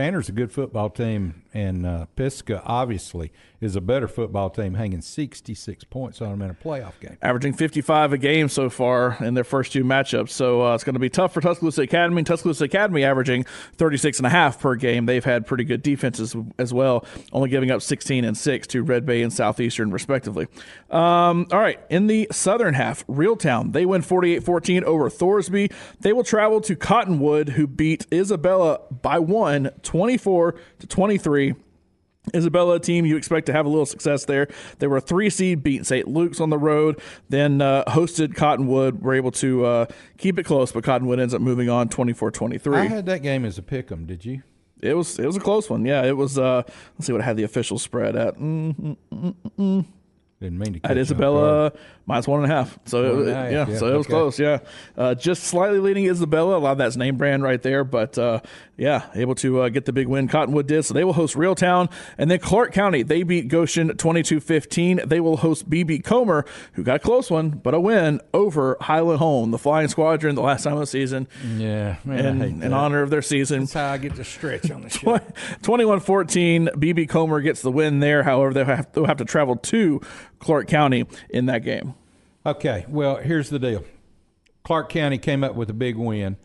Tanner's 0.00 0.30
a 0.30 0.32
good 0.32 0.50
football 0.50 0.88
team, 0.88 1.42
and 1.52 1.86
uh, 1.86 2.06
obviously 2.64 3.32
is 3.60 3.76
a 3.76 3.80
better 3.80 4.08
football 4.08 4.48
team, 4.48 4.74
hanging 4.74 5.02
66 5.02 5.84
points 5.84 6.22
on 6.22 6.30
them 6.30 6.42
in 6.42 6.50
a 6.50 6.54
playoff 6.54 6.98
game. 6.98 7.18
Averaging 7.20 7.52
55 7.52 8.14
a 8.14 8.18
game 8.18 8.48
so 8.48 8.70
far 8.70 9.18
in 9.20 9.34
their 9.34 9.44
first 9.44 9.72
two 9.72 9.84
matchups. 9.84 10.30
So 10.30 10.64
uh, 10.64 10.74
it's 10.74 10.84
going 10.84 10.94
to 10.94 11.00
be 11.00 11.10
tough 11.10 11.34
for 11.34 11.40
Tuscaloosa 11.40 11.82
Academy. 11.82 12.22
Tuscaloosa 12.22 12.64
Academy 12.64 13.04
averaging 13.04 13.44
36 13.76 14.18
and 14.18 14.26
a 14.26 14.30
half 14.30 14.60
per 14.60 14.76
game. 14.76 15.06
They've 15.06 15.24
had 15.24 15.46
pretty 15.46 15.64
good 15.64 15.82
defenses 15.82 16.34
as 16.58 16.72
well, 16.72 17.04
only 17.32 17.50
giving 17.50 17.70
up 17.70 17.82
16 17.82 18.24
and 18.24 18.36
6 18.36 18.66
to 18.68 18.82
Red 18.82 19.04
Bay 19.04 19.22
and 19.22 19.32
Southeastern, 19.32 19.90
respectively. 19.90 20.46
Um, 20.90 21.46
all 21.52 21.60
right, 21.60 21.80
in 21.90 22.06
the 22.06 22.28
southern 22.32 22.74
half, 22.74 23.06
Reeltown, 23.06 23.72
they 23.72 23.84
win 23.84 24.02
48 24.02 24.42
14 24.42 24.84
over 24.84 25.10
Thorsby. 25.10 25.72
They 26.00 26.12
will 26.12 26.24
travel 26.24 26.60
to 26.62 26.74
Cottonwood, 26.76 27.50
who 27.50 27.66
beat 27.66 28.06
Isabella 28.12 28.80
by 28.90 29.18
one, 29.18 29.70
24 29.82 30.54
to 30.80 30.86
23. 30.86 31.54
Isabella 32.34 32.78
team, 32.78 33.06
you 33.06 33.16
expect 33.16 33.46
to 33.46 33.52
have 33.52 33.64
a 33.64 33.68
little 33.68 33.86
success 33.86 34.26
there. 34.26 34.48
They 34.78 34.86
were 34.86 34.98
a 34.98 35.00
three 35.00 35.30
seed, 35.30 35.62
beat 35.62 35.86
St. 35.86 36.06
Luke's 36.06 36.38
on 36.38 36.50
the 36.50 36.58
road, 36.58 37.00
then 37.30 37.62
uh, 37.62 37.84
hosted 37.88 38.34
Cottonwood. 38.36 39.00
Were 39.02 39.14
able 39.14 39.30
to 39.32 39.64
uh, 39.64 39.86
keep 40.18 40.38
it 40.38 40.44
close, 40.44 40.70
but 40.70 40.84
Cottonwood 40.84 41.18
ends 41.18 41.32
up 41.32 41.40
moving 41.40 41.70
on 41.70 41.88
24 41.88 42.30
23. 42.30 42.76
I 42.76 42.84
had 42.86 43.06
that 43.06 43.22
game 43.22 43.44
as 43.46 43.56
a 43.56 43.62
pick 43.62 43.90
'em, 43.90 44.04
did 44.04 44.24
you? 44.26 44.42
It 44.82 44.94
was 44.94 45.18
it 45.18 45.26
was 45.26 45.36
a 45.36 45.40
close 45.40 45.68
one. 45.70 45.84
Yeah, 45.84 46.04
it 46.04 46.16
was. 46.16 46.38
Uh, 46.38 46.62
let's 46.94 47.06
see 47.06 47.12
what 47.12 47.22
I 47.22 47.24
had 47.24 47.36
the 47.36 47.42
official 47.44 47.78
spread 47.78 48.16
at. 48.16 48.36
Mm-hmm. 48.36 49.80
Didn't 50.40 50.58
mean 50.58 50.80
to. 50.80 50.90
At 50.90 50.96
Isabella 50.96 51.72
minus 52.06 52.26
one 52.26 52.42
and 52.42 52.50
a 52.50 52.54
half. 52.54 52.78
So 52.86 53.20
it, 53.20 53.28
half, 53.28 53.52
yeah, 53.52 53.68
yeah, 53.68 53.78
so 53.78 53.94
it 53.94 53.96
was 53.96 54.06
okay. 54.06 54.14
close. 54.14 54.38
Yeah, 54.38 54.58
uh, 54.96 55.14
just 55.14 55.44
slightly 55.44 55.78
leading 55.78 56.06
Isabella. 56.06 56.56
A 56.56 56.58
lot 56.58 56.72
of 56.72 56.78
that's 56.78 56.96
name 56.96 57.16
brand 57.16 57.42
right 57.42 57.60
there, 57.60 57.84
but 57.84 58.16
uh, 58.16 58.40
yeah, 58.78 59.10
able 59.14 59.34
to 59.36 59.60
uh, 59.60 59.68
get 59.68 59.84
the 59.84 59.92
big 59.92 60.08
win. 60.08 60.28
Cottonwood 60.28 60.66
did. 60.66 60.82
So 60.84 60.94
they 60.94 61.04
will 61.04 61.12
host 61.12 61.36
Reeltown, 61.36 61.92
and 62.16 62.30
then 62.30 62.38
Clark 62.38 62.72
County. 62.72 63.02
They 63.02 63.22
beat 63.22 63.48
Goshen 63.48 63.90
22-15. 63.90 65.08
They 65.08 65.20
will 65.20 65.36
host 65.36 65.68
BB 65.68 66.04
Comer, 66.04 66.46
who 66.72 66.82
got 66.82 66.96
a 66.96 67.00
close 67.00 67.30
one, 67.30 67.50
but 67.50 67.74
a 67.74 67.80
win 67.80 68.20
over 68.32 68.78
Highland 68.80 69.18
Home, 69.18 69.50
the 69.50 69.58
Flying 69.58 69.88
Squadron, 69.88 70.36
the 70.36 70.42
last 70.42 70.64
time 70.64 70.72
of 70.74 70.80
the 70.80 70.86
season. 70.86 71.28
Yeah, 71.56 71.96
man, 72.04 72.40
in, 72.40 72.62
in 72.62 72.72
honor 72.72 73.02
of 73.02 73.10
their 73.10 73.22
season. 73.22 73.60
That's 73.60 73.74
how 73.74 73.92
I 73.92 73.98
get 73.98 74.16
to 74.16 74.24
stretch 74.24 74.70
on 74.70 74.80
the 74.80 74.88
show. 74.88 75.18
21-14. 75.62 76.70
BB 76.70 77.10
Comer 77.10 77.40
gets 77.42 77.60
the 77.60 77.70
win 77.70 78.00
there. 78.00 78.22
However, 78.22 78.54
they'll 78.54 78.64
have, 78.64 78.90
they'll 78.92 79.04
have 79.04 79.18
to 79.18 79.24
travel 79.26 79.56
to 79.56 80.00
Clark 80.40 80.66
County 80.66 81.06
in 81.28 81.46
that 81.46 81.62
game. 81.62 81.94
Okay, 82.44 82.84
well, 82.88 83.16
here's 83.16 83.50
the 83.50 83.58
deal. 83.58 83.84
Clark 84.64 84.88
County 84.88 85.18
came 85.18 85.44
up 85.44 85.54
with 85.54 85.70
a 85.70 85.74
big 85.74 85.96
win. 85.96 86.36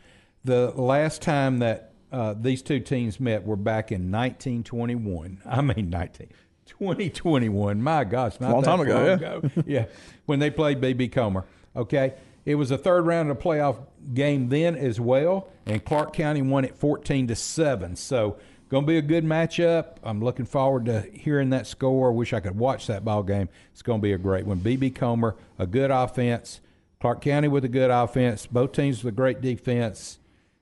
The 0.44 0.72
last 0.72 1.22
time 1.22 1.60
that 1.60 1.94
uh, 2.12 2.36
these 2.40 2.62
two 2.62 2.80
teams 2.80 3.20
met 3.20 3.46
were 3.46 3.56
back 3.56 3.92
in 3.92 4.12
1921. 4.12 5.42
I 5.46 5.62
mean, 5.62 5.90
19. 5.90 6.28
2021. 6.66 7.82
My 7.82 8.04
gosh, 8.04 8.40
not 8.40 8.52
a 8.52 8.54
long 8.54 8.64
time 8.64 8.80
ago. 8.82 9.06
Yeah. 9.06 9.14
ago. 9.14 9.50
yeah, 9.66 9.86
when 10.26 10.40
they 10.40 10.50
played 10.50 10.82
BB 10.82 11.12
Comer. 11.12 11.46
Okay, 11.76 12.14
it 12.46 12.56
was 12.56 12.72
a 12.72 12.78
third 12.78 13.06
round 13.06 13.30
of 13.30 13.38
the 13.38 13.44
playoff 13.44 13.78
game 14.14 14.50
then 14.50 14.76
as 14.76 15.00
well, 15.00 15.50
and 15.66 15.84
Clark 15.84 16.14
County 16.14 16.42
won 16.42 16.66
it 16.66 16.78
14 16.78 17.28
to 17.28 17.36
seven. 17.36 17.96
So 17.96 18.38
Going 18.70 18.84
to 18.84 18.88
be 18.88 18.98
a 18.98 19.02
good 19.02 19.24
matchup. 19.24 19.98
I'm 20.04 20.24
looking 20.24 20.46
forward 20.46 20.86
to 20.86 21.02
hearing 21.14 21.52
that 21.52 21.68
score. 21.68 22.12
Wish 22.12 22.34
I 22.34 22.40
could 22.40 22.58
watch 22.58 22.88
that 22.88 23.06
ball 23.06 23.22
game. 23.22 23.48
It's 23.72 23.84
going 23.84 24.00
to 24.00 24.04
be 24.04 24.14
a 24.14 24.18
great 24.18 24.46
one. 24.46 24.60
BB 24.60 24.96
Comer, 24.96 25.36
a 25.60 25.68
good 25.68 25.92
offense. 25.92 26.62
Clark 27.00 27.22
County 27.22 27.48
with 27.48 27.64
a 27.64 27.70
good 27.70 27.92
offense. 27.92 28.48
Both 28.48 28.72
teams 28.72 29.04
with 29.04 29.14
a 29.14 29.16
great 29.16 29.40
defense. 29.40 30.18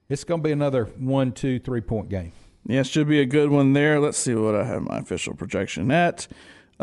It's 0.10 0.26
going 0.26 0.42
to 0.42 0.44
be 0.44 0.52
another 0.52 0.86
one, 0.98 1.32
two, 1.32 1.60
three 1.60 1.80
point 1.80 2.10
game. 2.10 2.34
Yeah, 2.66 2.82
it 2.82 2.88
should 2.88 3.08
be 3.08 3.22
a 3.22 3.26
good 3.26 3.50
one 3.50 3.74
there. 3.74 4.00
Let's 4.00 4.18
see 4.18 4.36
what 4.36 4.56
I 4.56 4.66
have 4.66 4.82
my 4.82 5.00
official 5.00 5.34
projection 5.34 5.90
at. 5.90 6.28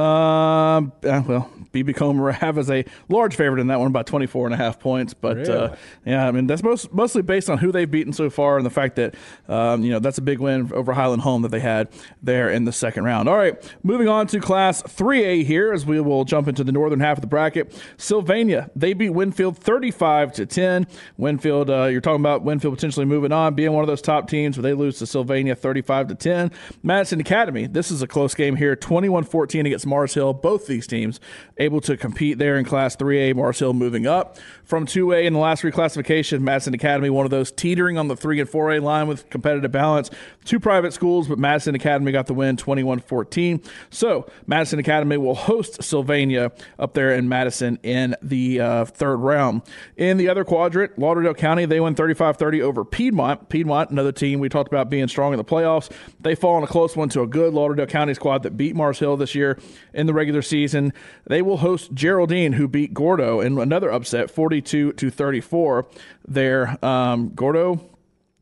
Um, 0.01 0.93
uh, 1.05 1.23
well, 1.27 1.51
BB 1.73 1.95
Comer 1.95 2.33
have 2.33 2.57
as 2.57 2.71
a 2.71 2.85
large 3.09 3.37
favorite 3.37 3.61
in 3.61 3.67
that 3.67 3.79
one 3.79 3.93
by 3.93 4.03
24 4.03 4.47
and 4.47 4.55
a 4.55 4.57
half 4.57 4.81
points. 4.81 5.13
But 5.13 5.49
uh, 5.49 5.77
yeah, 6.07 6.27
I 6.27 6.31
mean 6.31 6.47
that's 6.47 6.63
most, 6.63 6.93
mostly 6.93 7.23
based 7.23 7.51
on 7.51 7.59
who 7.59 7.71
they've 7.71 7.91
beaten 7.91 8.13
so 8.13 8.31
far 8.31 8.57
and 8.57 8.65
the 8.65 8.71
fact 8.71 8.97
that 8.97 9.15
um, 9.49 9.83
you 9.83 9.91
know 9.91 9.99
that's 9.99 10.19
a 10.19 10.23
big 10.23 10.39
win 10.39 10.73
over 10.73 10.93
Highland 10.93 11.23
Home 11.23 11.43
that 11.43 11.51
they 11.51 11.61
had 11.61 11.89
there 12.23 12.51
in 12.51 12.65
the 12.65 12.73
second 12.73 13.05
round. 13.05 13.29
All 13.29 13.37
right, 13.37 13.63
moving 13.83 14.09
on 14.09 14.27
to 14.29 14.41
Class 14.41 14.83
3A 14.83 15.45
here 15.45 15.73
as 15.73 15.85
we 15.85 16.01
will 16.01 16.25
jump 16.25 16.49
into 16.49 16.65
the 16.65 16.73
northern 16.73 17.01
half 17.01 17.19
of 17.19 17.23
the 17.23 17.27
bracket. 17.27 17.79
Sylvania 17.97 18.71
they 18.75 18.95
beat 18.95 19.11
Winfield 19.11 19.59
35 19.59 20.33
to 20.33 20.47
10. 20.47 20.87
Winfield, 21.19 21.69
uh, 21.69 21.85
you're 21.85 22.01
talking 22.01 22.21
about 22.21 22.43
Winfield 22.43 22.75
potentially 22.75 23.07
moving 23.07 23.33
on, 23.33 23.55
being 23.55 23.73
one 23.73 23.83
of 23.83 23.89
those 23.89 24.03
top 24.03 24.29
teams, 24.29 24.57
but 24.57 24.63
they 24.63 24.73
lose 24.73 24.99
to 24.99 25.07
Sylvania 25.07 25.55
35 25.55 26.09
to 26.09 26.15
10. 26.15 26.51
Madison 26.83 27.21
Academy, 27.21 27.67
this 27.67 27.91
is 27.91 28.03
a 28.03 28.07
close 28.07 28.35
game 28.35 28.57
here, 28.57 28.75
21-14 28.75 29.67
against 29.67 29.87
Mars 29.91 30.15
Hill. 30.15 30.33
Both 30.33 30.67
these 30.67 30.87
teams 30.87 31.21
able 31.59 31.83
to 31.83 31.99
compete 31.99 32.39
there 32.39 32.57
in 32.57 32.65
Class 32.65 32.97
3A. 32.97 33.35
Mars 33.35 33.59
Hill 33.59 33.75
moving 33.75 34.07
up 34.07 34.39
from 34.65 34.87
2A 34.87 35.25
in 35.25 35.35
the 35.35 35.39
last 35.39 35.63
reclassification. 35.63 36.41
Madison 36.41 36.73
Academy, 36.73 37.11
one 37.11 37.27
of 37.27 37.31
those 37.31 37.51
teetering 37.51 37.99
on 37.99 38.09
the 38.09 38.17
3 38.17 38.41
and 38.41 38.49
4A 38.49 38.81
line 38.81 39.07
with 39.07 39.29
competitive 39.29 39.71
balance. 39.71 40.11
Two 40.45 40.59
private 40.59 40.93
schools, 40.93 41.29
but 41.29 41.39
Madison 41.39 41.75
Academy 41.75 42.13
got 42.13 42.27
the 42.27 42.35
win 42.35 42.57
21-14. 42.57 43.63
So 43.91 44.31
Madison 44.47 44.79
Academy 44.79 45.19
will 45.19 45.35
host 45.35 45.83
Sylvania 45.83 46.53
up 46.79 46.95
there 46.95 47.15
in 47.15 47.29
Madison 47.29 47.79
in 47.83 48.17
the 48.23 48.61
uh, 48.61 48.85
third 48.87 49.17
round. 49.17 49.63
In 49.97 50.17
the 50.17 50.29
other 50.29 50.45
quadrant, 50.45 50.99
Lauderdale 50.99 51.35
County, 51.35 51.67
they 51.67 51.81
win 51.81 51.95
35-30 51.95 52.63
over 52.63 52.85
Piedmont. 52.85 53.49
Piedmont, 53.49 53.91
another 53.91 54.13
team 54.13 54.41
we 54.41 54.49
talked 54.49 54.69
about 54.69 54.89
being 54.89 55.09
strong 55.09 55.33
in 55.33 55.37
the 55.37 55.45
playoffs. 55.45 55.91
They 56.21 56.35
fall 56.35 56.57
in 56.59 56.65
a 56.65 56.69
close 56.69 56.97
one 56.97 57.09
to 57.11 57.23
a 57.23 57.27
good 57.27 57.53
Lauderdale 57.53 57.87
County 57.87 58.15
squad 58.15 58.45
that 58.45 58.57
beat 58.57 58.77
Mars 58.77 58.99
Hill 59.01 59.17
this 59.17 59.35
year 59.35 59.59
in 59.93 60.07
the 60.07 60.15
regular 60.15 60.43
season. 60.43 60.93
They 61.27 61.43
will 61.43 61.59
host 61.59 61.93
Geraldine, 61.95 62.55
who 62.55 62.69
beat 62.69 62.95
Gordo 62.95 63.41
in 63.41 63.59
another 63.59 63.91
upset, 63.91 64.31
42 64.31 64.93
to 64.95 65.11
34. 65.11 65.87
There, 66.27 66.85
um, 66.85 67.31
Gordo 67.35 67.91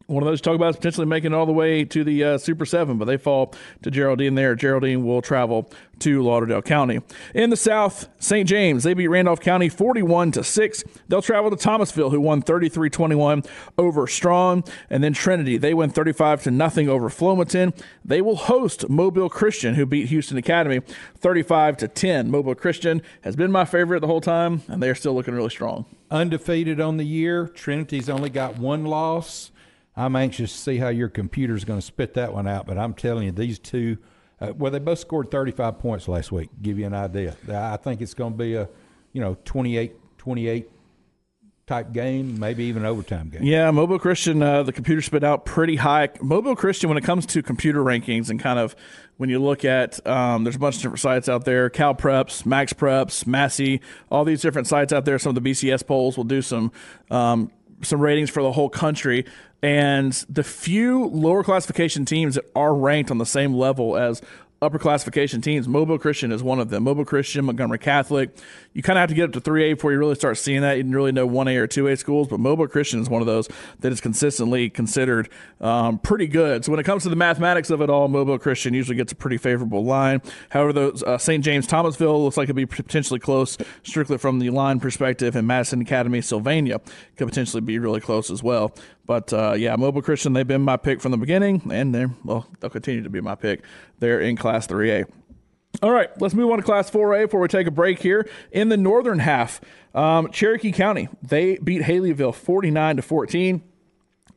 one 0.09 0.23
of 0.23 0.27
those 0.27 0.41
talk 0.41 0.55
about 0.55 0.71
is 0.71 0.77
potentially 0.77 1.07
making 1.07 1.33
it 1.33 1.37
all 1.37 1.45
the 1.45 1.53
way 1.53 1.85
to 1.85 2.03
the 2.03 2.25
uh, 2.25 2.39
Super 2.39 2.65
7, 2.65 2.97
but 2.97 3.05
they 3.05 3.19
fall 3.19 3.53
to 3.83 3.91
Geraldine 3.91 4.37
there. 4.37 4.55
Geraldine 4.55 5.05
will 5.05 5.21
travel 5.21 5.71
to 5.99 6.23
Lauderdale 6.23 6.63
County. 6.63 7.03
In 7.35 7.51
the 7.51 7.59
South, 7.59 8.09
St. 8.19 8.49
James, 8.49 8.85
they 8.85 8.95
beat 8.95 9.09
Randolph 9.09 9.41
County 9.41 9.69
41 9.69 10.33
to 10.33 10.45
6. 10.45 10.85
They'll 11.09 11.21
travel 11.21 11.51
to 11.51 11.59
Thomasville, 11.59 12.09
who 12.09 12.23
won 12.23 12.43
33-21 12.43 13.47
over 13.77 14.07
Straughn, 14.07 14.65
and 14.89 15.05
then 15.05 15.13
Trinity, 15.13 15.59
they 15.59 15.75
win 15.75 15.91
35 15.91 16.45
to 16.45 16.51
nothing 16.51 16.89
over 16.89 17.11
Flomaton. 17.11 17.79
They 18.03 18.23
will 18.23 18.37
host 18.37 18.89
Mobile 18.89 19.29
Christian, 19.29 19.75
who 19.75 19.85
beat 19.85 20.09
Houston 20.09 20.39
Academy 20.39 20.81
35 21.19 21.77
to 21.79 21.89
10. 21.89 22.31
Mobile 22.31 22.55
Christian 22.55 23.03
has 23.25 23.37
been 23.37 23.53
my 23.53 23.67
favorite 23.67 24.01
the 24.01 24.07
whole 24.07 24.23
time, 24.23 24.63
and 24.69 24.83
they 24.83 24.89
are 24.89 24.95
still 24.95 25.15
looking 25.15 25.35
really 25.35 25.51
strong. 25.51 25.85
Undefeated 26.11 26.81
on 26.81 26.97
the 26.97 27.05
year. 27.05 27.47
Trinity's 27.47 28.09
only 28.09 28.31
got 28.31 28.57
one 28.57 28.87
loss. 28.87 29.51
I'm 29.99 30.15
anxious 30.15 30.53
to 30.53 30.59
see 30.59 30.77
how 30.77 30.89
your 30.89 31.09
computer's 31.09 31.65
going 31.65 31.81
to 31.81 31.85
spit 31.85 32.15
that 32.15 32.33
one 32.33 32.47
out, 32.47 32.67
but 32.67 32.79
I'm 32.79 32.95
telling 32.95 33.25
you, 33.25 33.33
these 33.33 33.59
two, 33.59 33.99
uh, 34.41 34.53
well, 34.57 34.71
they 34.71 34.79
both 34.79 35.01
scored 35.01 35.31
35 35.31 35.81
points 35.81 36.07
last 36.07 36.31
week. 36.31 36.51
Give 36.63 36.79
you 36.79 36.87
an 36.87 36.95
idea. 36.95 37.37
I 37.53 37.77
think 37.77 38.01
it's 38.01 38.15
going 38.15 38.35
to 38.35 38.39
be 38.39 38.55
a, 38.55 38.69
you 39.13 39.21
know, 39.21 39.37
28 39.45 39.97
28 40.19 40.71
type 41.67 41.93
game, 41.93 42.39
maybe 42.39 42.65
even 42.65 42.83
an 42.83 42.89
overtime 42.89 43.29
game. 43.29 43.43
Yeah, 43.43 43.71
Mobile 43.73 43.99
Christian, 43.99 44.41
uh, 44.43 44.63
the 44.63 44.73
computer 44.73 45.03
spit 45.03 45.25
out 45.25 45.45
pretty 45.45 45.77
high. 45.77 46.09
Mobile 46.23 46.57
Christian, 46.57 46.89
when 46.89 46.97
it 46.97 47.05
comes 47.05 47.27
to 47.27 47.43
computer 47.43 47.83
rankings 47.83 48.31
and 48.31 48.41
kind 48.41 48.59
of 48.59 48.75
when 49.17 49.29
you 49.29 49.39
look 49.39 49.65
at, 49.65 50.05
um, 50.07 50.45
there's 50.45 50.57
a 50.57 50.61
bunch 50.61 50.77
of 50.77 50.83
different 50.83 51.01
sites 51.01 51.29
out 51.29 51.45
there 51.45 51.69
Cal 51.71 51.95
Preps, 51.95 52.47
Max 52.47 52.73
Preps, 52.73 53.27
Massey, 53.27 53.81
all 54.11 54.25
these 54.25 54.41
different 54.41 54.69
sites 54.69 54.93
out 54.93 55.05
there. 55.05 55.19
Some 55.19 55.37
of 55.37 55.43
the 55.43 55.51
BCS 55.51 55.87
polls 55.87 56.17
will 56.17 56.25
do 56.25 56.41
some. 56.41 56.73
Um, 57.11 57.51
some 57.83 58.01
ratings 58.01 58.31
for 58.31 58.43
the 58.43 58.53
whole 58.53 58.69
country, 58.69 59.25
and 59.63 60.13
the 60.29 60.45
few 60.45 61.07
lower 61.07 61.43
classification 61.43 62.05
teams 62.05 62.37
that 62.37 62.45
are 62.55 62.75
ranked 62.75 63.11
on 63.11 63.19
the 63.19 63.27
same 63.27 63.55
level 63.55 63.97
as 63.97 64.23
upper 64.61 64.79
classification 64.79 65.41
teams. 65.41 65.69
Mobile 65.69 65.99
Christian 65.99 66.33
is 66.33 66.43
one 66.43 66.59
of 66.59 66.71
them. 66.71 66.85
Mobile 66.85 67.05
Christian, 67.05 67.45
Montgomery 67.45 67.79
Catholic. 67.79 68.37
You 68.73 68.83
kind 68.83 68.99
of 68.99 69.03
have 69.03 69.09
to 69.09 69.15
get 69.15 69.25
up 69.25 69.33
to 69.33 69.41
3A 69.41 69.75
before 69.75 69.93
you 69.93 69.99
really 69.99 70.15
start 70.15 70.37
seeing 70.37 70.63
that. 70.63 70.77
You 70.77 70.83
didn't 70.83 70.97
really 70.97 71.13
know 71.13 71.29
1A 71.29 71.57
or 71.57 71.69
2A 71.69 71.99
schools, 71.99 72.29
but 72.29 72.41
Mobile 72.41 72.67
Christian 72.67 73.01
is 73.01 73.09
one 73.09 73.21
of 73.23 73.27
those 73.27 73.49
that 73.81 73.93
is 73.93 74.01
consistently 74.01 74.69
considered 74.69 75.29
um, 75.61 75.99
pretty 75.99 76.27
good. 76.27 76.65
So 76.65 76.73
when 76.73 76.81
it 76.81 76.85
comes 76.85 77.05
to 77.05 77.09
the 77.09 77.17
mathematics 77.17 77.71
of 77.71 77.81
it 77.81 77.91
all, 77.91 78.09
Mobile 78.09 78.39
Christian 78.39 78.75
usually 78.75 78.97
gets 78.97 79.13
a 79.13 79.17
pretty 79.17 79.37
favorable 79.37 79.85
line. 79.85 80.23
However, 80.51 80.73
those 80.73 81.03
uh, 81.03 81.19
St. 81.19 81.45
James 81.45 81.67
Thomasville 81.67 82.25
looks 82.25 82.37
like 82.37 82.47
it'd 82.47 82.57
be 82.57 82.67
potentially 82.67 83.21
close, 83.21 83.57
strictly 83.85 84.19
from 84.19 84.41
the 84.41 84.51
line 84.51 84.81
perspective, 84.81 85.37
and 85.37 85.47
Madison 85.47 85.81
Academy 85.81 86.21
Sylvania 86.21 86.81
could 87.17 87.29
potentially 87.29 87.61
be 87.61 87.79
really 87.79 88.01
close 88.01 88.31
as 88.31 88.43
well. 88.43 88.75
But 89.09 89.33
uh, 89.33 89.55
yeah, 89.57 89.75
Mobile 89.75 90.03
Christian, 90.03 90.35
they've 90.35 90.47
been 90.47 90.61
my 90.61 90.77
pick 90.77 91.01
from 91.01 91.13
the 91.13 91.17
beginning, 91.17 91.63
and 91.73 91.95
they're, 91.95 92.11
well, 92.25 92.47
they'll 92.61 92.69
continue 92.69 93.03
to 93.03 93.09
be 93.09 93.23
my 93.23 93.35
pick. 93.35 93.65
They're 94.01 94.21
in 94.21 94.37
Class 94.37 94.67
3A. 94.67 95.11
All 95.83 95.91
right, 95.91 96.11
let's 96.21 96.35
move 96.35 96.51
on 96.51 96.59
to 96.59 96.63
Class 96.63 96.91
4A 96.91 97.23
before 97.23 97.41
we 97.41 97.49
take 97.49 97.67
a 97.67 97.71
break 97.71 98.01
here. 98.01 98.29
In 98.53 98.69
the 98.69 98.77
northern 98.77 99.19
half, 99.19 99.63
um, 99.95 100.31
Cherokee 100.31 100.73
County, 100.73 101.09
they 101.23 101.57
beat 101.57 101.83
Haleyville 101.83 102.35
49 102.35 102.97
to 102.97 103.03
14 103.03 103.63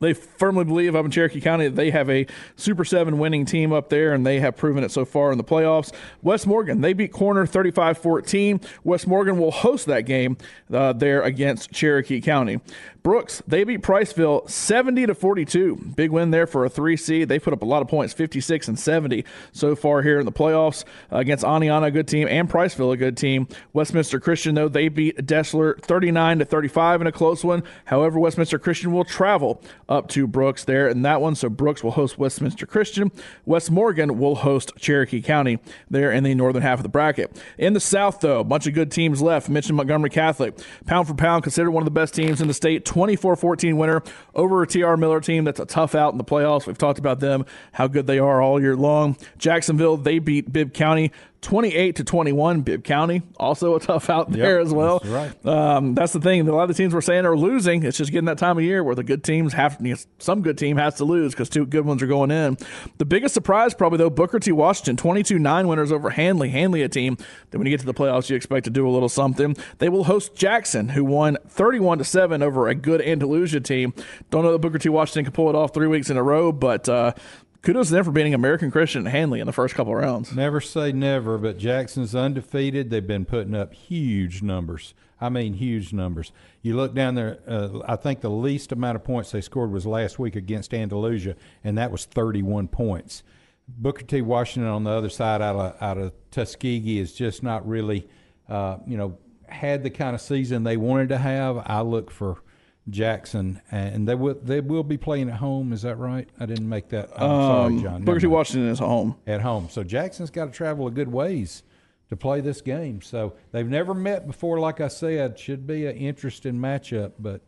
they 0.02 0.14
firmly 0.14 0.64
believe 0.64 0.96
up 0.96 1.04
in 1.04 1.12
Cherokee 1.12 1.40
County 1.40 1.68
that 1.68 1.76
they 1.76 1.90
have 1.90 2.10
a 2.10 2.26
Super 2.56 2.84
7 2.84 3.18
winning 3.18 3.46
team 3.46 3.72
up 3.72 3.88
there, 3.88 4.12
and 4.12 4.26
they 4.26 4.40
have 4.40 4.56
proven 4.56 4.82
it 4.82 4.90
so 4.90 5.04
far 5.04 5.30
in 5.30 5.38
the 5.38 5.44
playoffs. 5.44 5.92
West 6.22 6.44
Morgan, 6.44 6.80
they 6.80 6.92
beat 6.92 7.12
Corner 7.12 7.46
35 7.46 7.98
14. 7.98 8.60
West 8.82 9.06
Morgan 9.06 9.38
will 9.38 9.52
host 9.52 9.86
that 9.86 10.00
game 10.02 10.36
uh, 10.72 10.92
there 10.92 11.22
against 11.22 11.70
Cherokee 11.70 12.20
County. 12.20 12.60
Brooks, 13.02 13.42
they 13.48 13.64
beat 13.64 13.82
Priceville 13.82 14.48
70 14.48 15.06
to 15.06 15.14
42. 15.14 15.92
Big 15.96 16.12
win 16.12 16.30
there 16.30 16.46
for 16.46 16.64
a 16.64 16.68
3 16.68 16.96
seed. 16.96 17.28
They 17.28 17.40
put 17.40 17.52
up 17.52 17.62
a 17.62 17.64
lot 17.64 17.82
of 17.82 17.88
points, 17.88 18.14
56 18.14 18.68
and 18.68 18.78
70 18.78 19.24
so 19.50 19.74
far 19.74 20.02
here 20.02 20.20
in 20.20 20.24
the 20.24 20.30
playoffs 20.30 20.84
against 21.10 21.44
Aniana, 21.44 21.86
a 21.86 21.90
good 21.90 22.06
team, 22.06 22.28
and 22.28 22.48
Priceville, 22.48 22.92
a 22.92 22.96
good 22.96 23.16
team. 23.16 23.48
Westminster 23.72 24.20
Christian, 24.20 24.54
though, 24.54 24.68
they 24.68 24.88
beat 24.88 25.16
Deshler 25.16 25.80
39 25.82 26.38
to 26.38 26.44
35 26.44 27.00
in 27.00 27.06
a 27.08 27.12
close 27.12 27.42
one. 27.42 27.64
However, 27.86 28.20
Westminster 28.20 28.58
Christian 28.58 28.92
will 28.92 29.04
travel 29.04 29.60
up 29.88 30.06
to 30.10 30.28
Brooks 30.28 30.64
there 30.64 30.88
in 30.88 31.02
that 31.02 31.20
one. 31.20 31.34
So 31.34 31.48
Brooks 31.48 31.82
will 31.82 31.92
host 31.92 32.18
Westminster 32.18 32.66
Christian. 32.66 33.10
West 33.44 33.70
Morgan 33.70 34.16
will 34.18 34.36
host 34.36 34.70
Cherokee 34.78 35.22
County 35.22 35.58
there 35.90 36.12
in 36.12 36.22
the 36.22 36.34
northern 36.36 36.62
half 36.62 36.78
of 36.78 36.84
the 36.84 36.88
bracket. 36.88 37.36
In 37.58 37.72
the 37.72 37.80
south, 37.80 38.20
though, 38.20 38.38
a 38.38 38.44
bunch 38.44 38.68
of 38.68 38.74
good 38.74 38.92
teams 38.92 39.20
left. 39.20 39.48
Mentioned 39.48 39.76
Montgomery 39.76 40.10
Catholic, 40.10 40.56
pound 40.86 41.08
for 41.08 41.14
pound, 41.14 41.42
considered 41.42 41.72
one 41.72 41.82
of 41.82 41.86
the 41.86 41.90
best 41.90 42.14
teams 42.14 42.40
in 42.40 42.46
the 42.46 42.54
state. 42.54 42.84
24 42.92 43.36
14 43.36 43.78
winner 43.78 44.02
over 44.34 44.62
a 44.62 44.66
TR 44.66 44.96
Miller 44.96 45.18
team 45.22 45.44
that's 45.44 45.58
a 45.58 45.64
tough 45.64 45.94
out 45.94 46.12
in 46.12 46.18
the 46.18 46.24
playoffs. 46.24 46.66
We've 46.66 46.76
talked 46.76 46.98
about 46.98 47.20
them, 47.20 47.46
how 47.72 47.86
good 47.86 48.06
they 48.06 48.18
are 48.18 48.42
all 48.42 48.60
year 48.60 48.76
long. 48.76 49.16
Jacksonville, 49.38 49.96
they 49.96 50.18
beat 50.18 50.52
Bibb 50.52 50.74
County 50.74 51.10
28 51.42 51.96
to 51.96 52.04
21. 52.04 52.60
Bibb 52.62 52.84
County, 52.84 53.20
also 53.36 53.74
a 53.74 53.80
tough 53.80 54.08
out 54.08 54.30
there 54.30 54.58
Yep, 54.58 54.66
as 54.66 54.72
well. 54.72 55.00
that's 55.00 55.10
right. 55.12 55.46
Um, 55.46 55.94
that's 55.94 56.12
the 56.12 56.20
thing. 56.20 56.48
A 56.48 56.54
lot 56.54 56.62
of 56.62 56.68
the 56.68 56.74
teams 56.74 56.94
we're 56.94 57.00
saying 57.00 57.26
are 57.26 57.36
losing. 57.36 57.82
It's 57.82 57.98
just 57.98 58.12
getting 58.12 58.26
that 58.26 58.38
time 58.38 58.56
of 58.58 58.64
year 58.64 58.82
where 58.84 58.94
the 58.94 59.02
good 59.02 59.24
teams 59.24 59.52
have 59.52 59.76
you 59.80 59.94
know, 59.94 60.00
some 60.18 60.40
good 60.42 60.56
team 60.56 60.76
has 60.76 60.94
to 60.94 61.04
lose 61.04 61.32
because 61.32 61.48
two 61.48 61.66
good 61.66 61.84
ones 61.84 62.02
are 62.02 62.06
going 62.06 62.30
in. 62.30 62.56
The 62.98 63.04
biggest 63.04 63.34
surprise, 63.34 63.74
probably 63.74 63.98
though, 63.98 64.08
Booker 64.10 64.38
T. 64.38 64.52
Washington, 64.52 64.96
22 64.96 65.38
9 65.38 65.68
winners 65.68 65.90
over 65.92 66.10
Handley. 66.10 66.50
Handley, 66.50 66.82
a 66.82 66.88
team 66.88 67.16
that 67.50 67.58
when 67.58 67.66
you 67.66 67.72
get 67.72 67.80
to 67.80 67.86
the 67.86 67.94
playoffs, 67.94 68.30
you 68.30 68.36
expect 68.36 68.64
to 68.64 68.70
do 68.70 68.88
a 68.88 68.90
little 68.90 69.08
something. 69.08 69.56
They 69.78 69.88
will 69.88 70.04
host 70.04 70.34
Jackson, 70.36 70.90
who 70.90 71.04
won 71.04 71.36
31 71.48 71.98
to 71.98 72.04
7 72.04 72.40
over 72.42 72.68
a 72.68 72.74
good 72.74 73.02
Andalusia 73.02 73.60
team. 73.60 73.92
Don't 74.30 74.44
know 74.44 74.52
that 74.52 74.60
Booker 74.60 74.78
T. 74.78 74.88
Washington 74.88 75.24
can 75.24 75.32
pull 75.32 75.48
it 75.48 75.56
off 75.56 75.74
three 75.74 75.88
weeks 75.88 76.08
in 76.08 76.16
a 76.16 76.22
row, 76.22 76.52
but 76.52 76.88
uh, 76.88 77.12
kudos 77.62 77.88
to 77.88 77.94
them 77.94 78.04
for 78.04 78.10
beating 78.10 78.34
American 78.34 78.70
Christian 78.70 79.06
and 79.06 79.14
Handley 79.14 79.40
in 79.40 79.46
the 79.46 79.52
first 79.52 79.74
couple 79.74 79.92
of 79.96 80.02
rounds. 80.02 80.34
Never 80.34 80.60
say 80.60 80.92
never, 80.92 81.38
but 81.38 81.58
Jackson's 81.58 82.14
undefeated. 82.14 82.90
They've 82.90 83.06
been 83.06 83.24
putting 83.24 83.54
up 83.54 83.72
huge 83.72 84.42
numbers. 84.42 84.94
I 85.20 85.28
mean, 85.28 85.54
huge 85.54 85.92
numbers. 85.92 86.32
You 86.62 86.74
look 86.76 86.94
down 86.94 87.14
there, 87.14 87.38
uh, 87.46 87.80
I 87.86 87.94
think 87.94 88.20
the 88.20 88.30
least 88.30 88.72
amount 88.72 88.96
of 88.96 89.04
points 89.04 89.30
they 89.30 89.40
scored 89.40 89.70
was 89.70 89.86
last 89.86 90.18
week 90.18 90.34
against 90.34 90.74
Andalusia, 90.74 91.36
and 91.62 91.78
that 91.78 91.92
was 91.92 92.04
31 92.04 92.66
points. 92.68 93.22
Booker 93.68 94.02
T. 94.02 94.20
Washington 94.20 94.70
on 94.70 94.82
the 94.82 94.90
other 94.90 95.08
side 95.08 95.40
out 95.40 95.54
of, 95.54 95.80
out 95.80 95.98
of 95.98 96.12
Tuskegee 96.32 96.98
is 96.98 97.12
just 97.12 97.44
not 97.44 97.66
really, 97.66 98.08
uh, 98.48 98.78
you 98.84 98.96
know, 98.96 99.16
had 99.48 99.84
the 99.84 99.90
kind 99.90 100.14
of 100.14 100.20
season 100.20 100.64
they 100.64 100.76
wanted 100.76 101.10
to 101.10 101.18
have. 101.18 101.58
I 101.66 101.82
look 101.82 102.10
for 102.10 102.42
Jackson, 102.90 103.60
and 103.70 104.08
they 104.08 104.14
will 104.14 104.34
they 104.34 104.60
will 104.60 104.82
be 104.82 104.96
playing 104.96 105.28
at 105.28 105.36
home. 105.36 105.72
Is 105.72 105.82
that 105.82 105.96
right? 105.96 106.28
I 106.40 106.46
didn't 106.46 106.68
make 106.68 106.88
that. 106.88 107.10
I'm 107.14 107.20
sorry, 107.28 107.80
John. 107.80 107.94
Um, 107.96 108.04
Booker 108.04 108.20
T. 108.20 108.26
Washington 108.26 108.68
is 108.70 108.78
home. 108.78 109.16
at 109.26 109.40
home. 109.40 109.68
So 109.70 109.84
Jackson's 109.84 110.30
got 110.30 110.46
to 110.46 110.50
travel 110.50 110.86
a 110.86 110.90
good 110.90 111.08
ways 111.08 111.62
to 112.08 112.16
play 112.16 112.40
this 112.40 112.60
game. 112.60 113.00
So 113.00 113.34
they've 113.52 113.68
never 113.68 113.94
met 113.94 114.26
before. 114.26 114.58
Like 114.58 114.80
I 114.80 114.88
said, 114.88 115.38
should 115.38 115.66
be 115.66 115.86
an 115.86 115.96
interesting 115.96 116.54
matchup. 116.54 117.12
But 117.18 117.42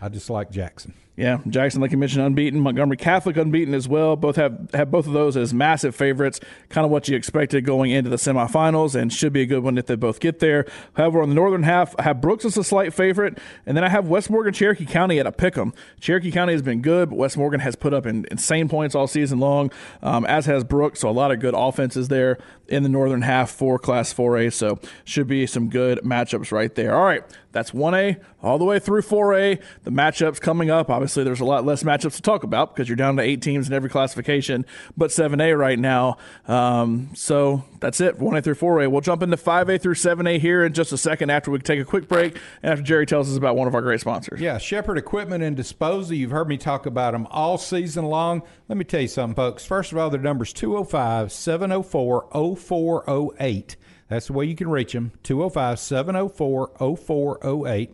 I 0.00 0.08
just 0.08 0.30
like 0.30 0.50
Jackson. 0.50 0.94
Yeah, 1.14 1.40
Jackson, 1.46 1.82
like 1.82 1.92
you 1.92 1.98
mentioned, 1.98 2.24
unbeaten. 2.24 2.58
Montgomery 2.58 2.96
Catholic 2.96 3.36
unbeaten 3.36 3.74
as 3.74 3.86
well. 3.86 4.16
Both 4.16 4.36
have 4.36 4.70
have 4.72 4.90
both 4.90 5.06
of 5.06 5.12
those 5.12 5.36
as 5.36 5.52
massive 5.52 5.94
favorites. 5.94 6.40
Kind 6.70 6.86
of 6.86 6.90
what 6.90 7.06
you 7.06 7.14
expected 7.14 7.66
going 7.66 7.90
into 7.90 8.08
the 8.08 8.16
semifinals, 8.16 8.94
and 8.94 9.12
should 9.12 9.34
be 9.34 9.42
a 9.42 9.46
good 9.46 9.62
one 9.62 9.76
if 9.76 9.84
they 9.84 9.94
both 9.94 10.20
get 10.20 10.38
there. 10.38 10.64
However, 10.94 11.20
on 11.20 11.28
the 11.28 11.34
northern 11.34 11.64
half, 11.64 11.94
I 11.98 12.04
have 12.04 12.22
Brooks 12.22 12.46
as 12.46 12.56
a 12.56 12.64
slight 12.64 12.94
favorite, 12.94 13.36
and 13.66 13.76
then 13.76 13.84
I 13.84 13.90
have 13.90 14.08
West 14.08 14.30
Morgan 14.30 14.54
Cherokee 14.54 14.86
County 14.86 15.20
at 15.20 15.26
a 15.26 15.32
pick 15.32 15.58
'em. 15.58 15.74
Cherokee 16.00 16.30
County 16.30 16.54
has 16.54 16.62
been 16.62 16.80
good, 16.80 17.10
but 17.10 17.18
West 17.18 17.36
Morgan 17.36 17.60
has 17.60 17.76
put 17.76 17.92
up 17.92 18.06
in, 18.06 18.26
insane 18.30 18.70
points 18.70 18.94
all 18.94 19.06
season 19.06 19.38
long, 19.38 19.70
um, 20.02 20.24
as 20.24 20.46
has 20.46 20.64
Brooks. 20.64 21.00
So 21.00 21.10
a 21.10 21.12
lot 21.12 21.30
of 21.30 21.40
good 21.40 21.54
offenses 21.54 22.08
there 22.08 22.38
in 22.68 22.84
the 22.84 22.88
northern 22.88 23.20
half 23.20 23.50
for 23.50 23.78
Class 23.78 24.14
4A. 24.14 24.48
So 24.48 24.78
should 25.04 25.26
be 25.26 25.46
some 25.46 25.68
good 25.68 25.98
matchups 25.98 26.50
right 26.50 26.74
there. 26.74 26.96
All 26.96 27.04
right, 27.04 27.22
that's 27.52 27.72
1A 27.72 28.16
all 28.42 28.56
the 28.56 28.64
way 28.64 28.78
through 28.78 29.02
4A. 29.02 29.58
The 29.84 29.90
matchups 29.90 30.40
coming 30.40 30.70
up. 30.70 30.88
Obviously, 31.02 31.24
there's 31.24 31.40
a 31.40 31.44
lot 31.44 31.64
less 31.66 31.82
matchups 31.82 32.14
to 32.14 32.22
talk 32.22 32.44
about 32.44 32.76
because 32.76 32.88
you're 32.88 32.94
down 32.94 33.16
to 33.16 33.24
eight 33.24 33.42
teams 33.42 33.66
in 33.66 33.74
every 33.74 33.90
classification, 33.90 34.64
but 34.96 35.10
7A 35.10 35.58
right 35.58 35.76
now. 35.76 36.16
Um, 36.46 37.10
so 37.16 37.64
that's 37.80 38.00
it, 38.00 38.20
1A 38.20 38.44
through 38.44 38.54
4A. 38.54 38.88
We'll 38.88 39.00
jump 39.00 39.20
into 39.20 39.36
5A 39.36 39.80
through 39.80 39.96
7A 39.96 40.38
here 40.38 40.64
in 40.64 40.72
just 40.74 40.92
a 40.92 40.96
second 40.96 41.30
after 41.30 41.50
we 41.50 41.58
take 41.58 41.80
a 41.80 41.84
quick 41.84 42.06
break 42.06 42.38
and 42.62 42.70
after 42.70 42.84
Jerry 42.84 43.04
tells 43.04 43.28
us 43.28 43.36
about 43.36 43.56
one 43.56 43.66
of 43.66 43.74
our 43.74 43.82
great 43.82 43.98
sponsors. 43.98 44.40
Yeah, 44.40 44.58
Shepherd 44.58 44.96
Equipment 44.96 45.42
and 45.42 45.56
Disposal. 45.56 46.14
You've 46.14 46.30
heard 46.30 46.46
me 46.46 46.56
talk 46.56 46.86
about 46.86 47.14
them 47.14 47.26
all 47.32 47.58
season 47.58 48.04
long. 48.04 48.44
Let 48.68 48.78
me 48.78 48.84
tell 48.84 49.00
you 49.00 49.08
something, 49.08 49.34
folks. 49.34 49.66
First 49.66 49.90
of 49.90 49.98
all, 49.98 50.08
their 50.08 50.20
number's 50.20 50.52
205 50.52 51.32
704 51.32 52.28
0408. 52.56 53.76
That's 54.06 54.28
the 54.28 54.34
way 54.34 54.44
you 54.44 54.54
can 54.54 54.68
reach 54.68 54.92
them 54.92 55.10
205 55.24 55.80
704 55.80 56.70
0408. 56.78 57.90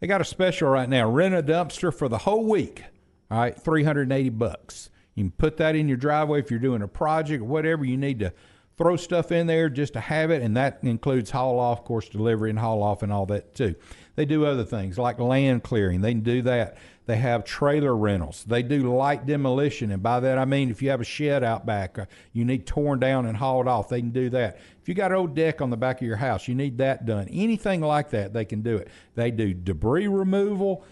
They 0.00 0.06
got 0.06 0.20
a 0.20 0.24
special 0.24 0.68
right 0.68 0.88
now 0.88 1.08
rent 1.10 1.34
a 1.34 1.42
dumpster 1.42 1.92
for 1.92 2.08
the 2.08 2.18
whole 2.18 2.46
week. 2.46 2.84
All 3.30 3.38
right, 3.38 3.60
380 3.60 4.30
bucks. 4.30 4.90
You 5.14 5.24
can 5.24 5.30
put 5.32 5.56
that 5.56 5.74
in 5.74 5.88
your 5.88 5.96
driveway 5.96 6.38
if 6.38 6.50
you're 6.50 6.60
doing 6.60 6.82
a 6.82 6.88
project 6.88 7.42
or 7.42 7.46
whatever 7.46 7.84
you 7.84 7.96
need 7.96 8.20
to 8.20 8.32
throw 8.76 8.96
stuff 8.96 9.32
in 9.32 9.48
there 9.48 9.68
just 9.68 9.94
to 9.94 10.00
have 10.00 10.30
it, 10.30 10.40
and 10.40 10.56
that 10.56 10.78
includes 10.82 11.30
haul 11.30 11.58
off, 11.58 11.80
of 11.80 11.84
course, 11.84 12.08
delivery 12.08 12.50
and 12.50 12.58
haul 12.60 12.82
off 12.82 13.02
and 13.02 13.12
all 13.12 13.26
that 13.26 13.54
too. 13.54 13.74
They 14.14 14.24
do 14.24 14.46
other 14.46 14.64
things 14.64 14.96
like 14.96 15.18
land 15.18 15.64
clearing. 15.64 16.00
They 16.00 16.12
can 16.12 16.22
do 16.22 16.42
that. 16.42 16.78
They 17.08 17.16
have 17.16 17.42
trailer 17.42 17.96
rentals. 17.96 18.44
They 18.46 18.62
do 18.62 18.94
light 18.94 19.24
demolition, 19.24 19.92
and 19.92 20.02
by 20.02 20.20
that 20.20 20.36
I 20.36 20.44
mean 20.44 20.68
if 20.68 20.82
you 20.82 20.90
have 20.90 21.00
a 21.00 21.04
shed 21.04 21.42
out 21.42 21.64
back, 21.64 21.98
uh, 21.98 22.04
you 22.34 22.44
need 22.44 22.66
torn 22.66 23.00
down 23.00 23.24
and 23.24 23.34
hauled 23.34 23.66
off. 23.66 23.88
They 23.88 24.00
can 24.00 24.10
do 24.10 24.28
that. 24.28 24.58
If 24.82 24.90
you 24.90 24.94
got 24.94 25.10
an 25.10 25.16
old 25.16 25.34
deck 25.34 25.62
on 25.62 25.70
the 25.70 25.78
back 25.78 26.02
of 26.02 26.06
your 26.06 26.18
house, 26.18 26.48
you 26.48 26.54
need 26.54 26.76
that 26.78 27.06
done. 27.06 27.26
Anything 27.28 27.80
like 27.80 28.10
that, 28.10 28.34
they 28.34 28.44
can 28.44 28.60
do 28.60 28.76
it. 28.76 28.88
They 29.14 29.30
do 29.30 29.54
debris 29.54 30.06
removal. 30.06 30.84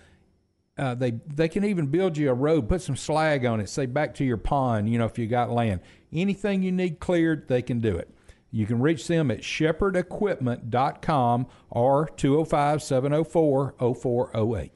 Uh, 0.78 0.94
they 0.94 1.20
they 1.26 1.48
can 1.48 1.64
even 1.64 1.88
build 1.88 2.16
you 2.16 2.30
a 2.30 2.34
road, 2.34 2.66
put 2.66 2.80
some 2.80 2.96
slag 2.96 3.44
on 3.44 3.60
it, 3.60 3.68
say 3.68 3.84
back 3.84 4.14
to 4.14 4.24
your 4.24 4.38
pond. 4.38 4.88
You 4.88 4.98
know, 4.98 5.04
if 5.04 5.18
you 5.18 5.26
got 5.26 5.50
land, 5.50 5.82
anything 6.14 6.62
you 6.62 6.72
need 6.72 6.98
cleared, 6.98 7.46
they 7.46 7.60
can 7.60 7.80
do 7.80 7.94
it. 7.94 8.08
You 8.50 8.64
can 8.64 8.80
reach 8.80 9.06
them 9.06 9.30
at 9.30 9.42
shepherdequipment.com 9.42 11.46
or 11.68 12.08
205 12.16 12.82
704 12.82 13.74
0408. 13.78 14.72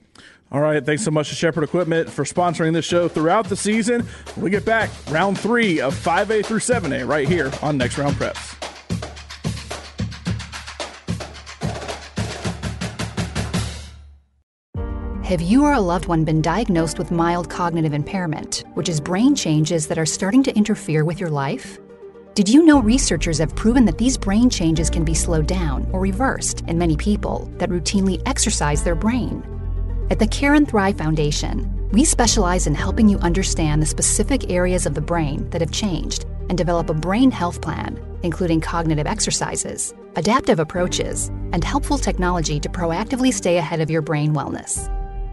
All 0.52 0.60
right, 0.60 0.84
thanks 0.84 1.04
so 1.04 1.12
much 1.12 1.28
to 1.28 1.36
Shepherd 1.36 1.62
Equipment 1.62 2.10
for 2.10 2.24
sponsoring 2.24 2.72
this 2.72 2.84
show 2.84 3.06
throughout 3.06 3.48
the 3.48 3.54
season. 3.54 4.04
We 4.36 4.50
get 4.50 4.64
back, 4.64 4.90
round 5.08 5.38
three 5.38 5.80
of 5.80 5.94
5A 5.94 6.44
through 6.44 6.58
7A 6.58 7.06
right 7.06 7.28
here 7.28 7.52
on 7.62 7.78
Next 7.78 7.96
Round 7.98 8.16
Preps. 8.16 8.56
Have 15.24 15.40
you 15.40 15.62
or 15.62 15.74
a 15.74 15.80
loved 15.80 16.06
one 16.06 16.24
been 16.24 16.42
diagnosed 16.42 16.98
with 16.98 17.12
mild 17.12 17.48
cognitive 17.48 17.94
impairment, 17.94 18.64
which 18.74 18.88
is 18.88 19.00
brain 19.00 19.36
changes 19.36 19.86
that 19.86 19.98
are 19.98 20.06
starting 20.06 20.42
to 20.42 20.56
interfere 20.56 21.04
with 21.04 21.20
your 21.20 21.30
life? 21.30 21.78
Did 22.34 22.48
you 22.48 22.64
know 22.64 22.82
researchers 22.82 23.38
have 23.38 23.54
proven 23.54 23.84
that 23.84 23.98
these 23.98 24.18
brain 24.18 24.50
changes 24.50 24.90
can 24.90 25.04
be 25.04 25.14
slowed 25.14 25.46
down 25.46 25.88
or 25.92 26.00
reversed 26.00 26.62
in 26.66 26.76
many 26.76 26.96
people 26.96 27.48
that 27.58 27.70
routinely 27.70 28.20
exercise 28.26 28.82
their 28.82 28.96
brain? 28.96 29.59
At 30.10 30.18
the 30.18 30.26
Care 30.26 30.54
and 30.54 30.68
Thrive 30.68 30.98
Foundation, 30.98 31.88
we 31.92 32.04
specialize 32.04 32.66
in 32.66 32.74
helping 32.74 33.08
you 33.08 33.18
understand 33.18 33.80
the 33.80 33.86
specific 33.86 34.50
areas 34.50 34.84
of 34.84 34.94
the 34.94 35.00
brain 35.00 35.48
that 35.50 35.60
have 35.60 35.70
changed 35.70 36.24
and 36.48 36.58
develop 36.58 36.90
a 36.90 36.94
brain 36.94 37.30
health 37.30 37.62
plan, 37.62 37.96
including 38.24 38.60
cognitive 38.60 39.06
exercises, 39.06 39.94
adaptive 40.16 40.58
approaches, 40.58 41.28
and 41.52 41.62
helpful 41.62 41.96
technology 41.96 42.58
to 42.58 42.68
proactively 42.68 43.32
stay 43.32 43.58
ahead 43.58 43.80
of 43.80 43.88
your 43.88 44.02
brain 44.02 44.34
wellness. 44.34 44.88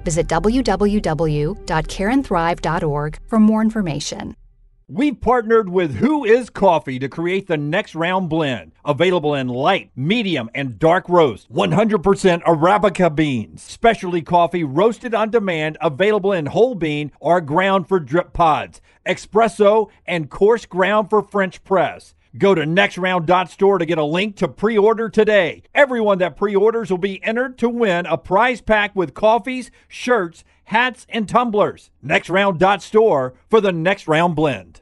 Visit 0.06 0.28
www.careandthrive.org 0.28 3.20
for 3.28 3.40
more 3.40 3.62
information. 3.64 4.36
We've 4.90 5.20
partnered 5.20 5.68
with 5.68 5.96
Who 5.96 6.24
Is 6.24 6.50
Coffee 6.50 6.98
to 7.00 7.10
create 7.10 7.48
the 7.48 7.58
next 7.58 7.94
round 7.94 8.30
blend. 8.30 8.72
Available 8.86 9.36
in 9.36 9.50
light, 9.50 9.92
medium, 9.98 10.50
and 10.56 10.80
dark 10.80 11.10
roast. 11.10 11.52
100% 11.52 12.42
Arabica 12.44 13.14
beans. 13.14 13.62
Specialty 13.62 14.22
coffee 14.22 14.64
roasted 14.64 15.14
on 15.14 15.30
demand, 15.30 15.78
available 15.82 16.32
in 16.32 16.46
whole 16.46 16.74
bean 16.74 17.12
or 17.20 17.42
ground 17.42 17.90
for 17.90 18.00
drip 18.00 18.32
pods. 18.32 18.80
Espresso 19.06 19.90
and 20.06 20.30
coarse 20.30 20.66
ground 20.66 21.10
for 21.10 21.22
French 21.22 21.62
press. 21.66 22.16
Go 22.38 22.56
to 22.56 22.62
nextround.store 22.62 23.80
to 23.80 23.86
get 23.86 23.98
a 23.98 24.06
link 24.06 24.38
to 24.38 24.48
pre 24.48 24.78
order 24.78 25.10
today. 25.10 25.64
Everyone 25.76 26.20
that 26.20 26.38
pre 26.38 26.56
orders 26.56 26.90
will 26.90 26.98
be 26.98 27.22
entered 27.26 27.58
to 27.58 27.68
win 27.68 28.06
a 28.06 28.18
prize 28.18 28.62
pack 28.62 28.96
with 28.96 29.14
coffees, 29.14 29.70
shirts, 29.90 30.46
hats, 30.66 31.06
and 31.10 31.28
tumblers. 31.28 31.92
Nextround.store 32.06 33.34
for 33.50 33.60
the 33.60 33.72
next 33.72 34.08
round 34.08 34.36
blend. 34.36 34.82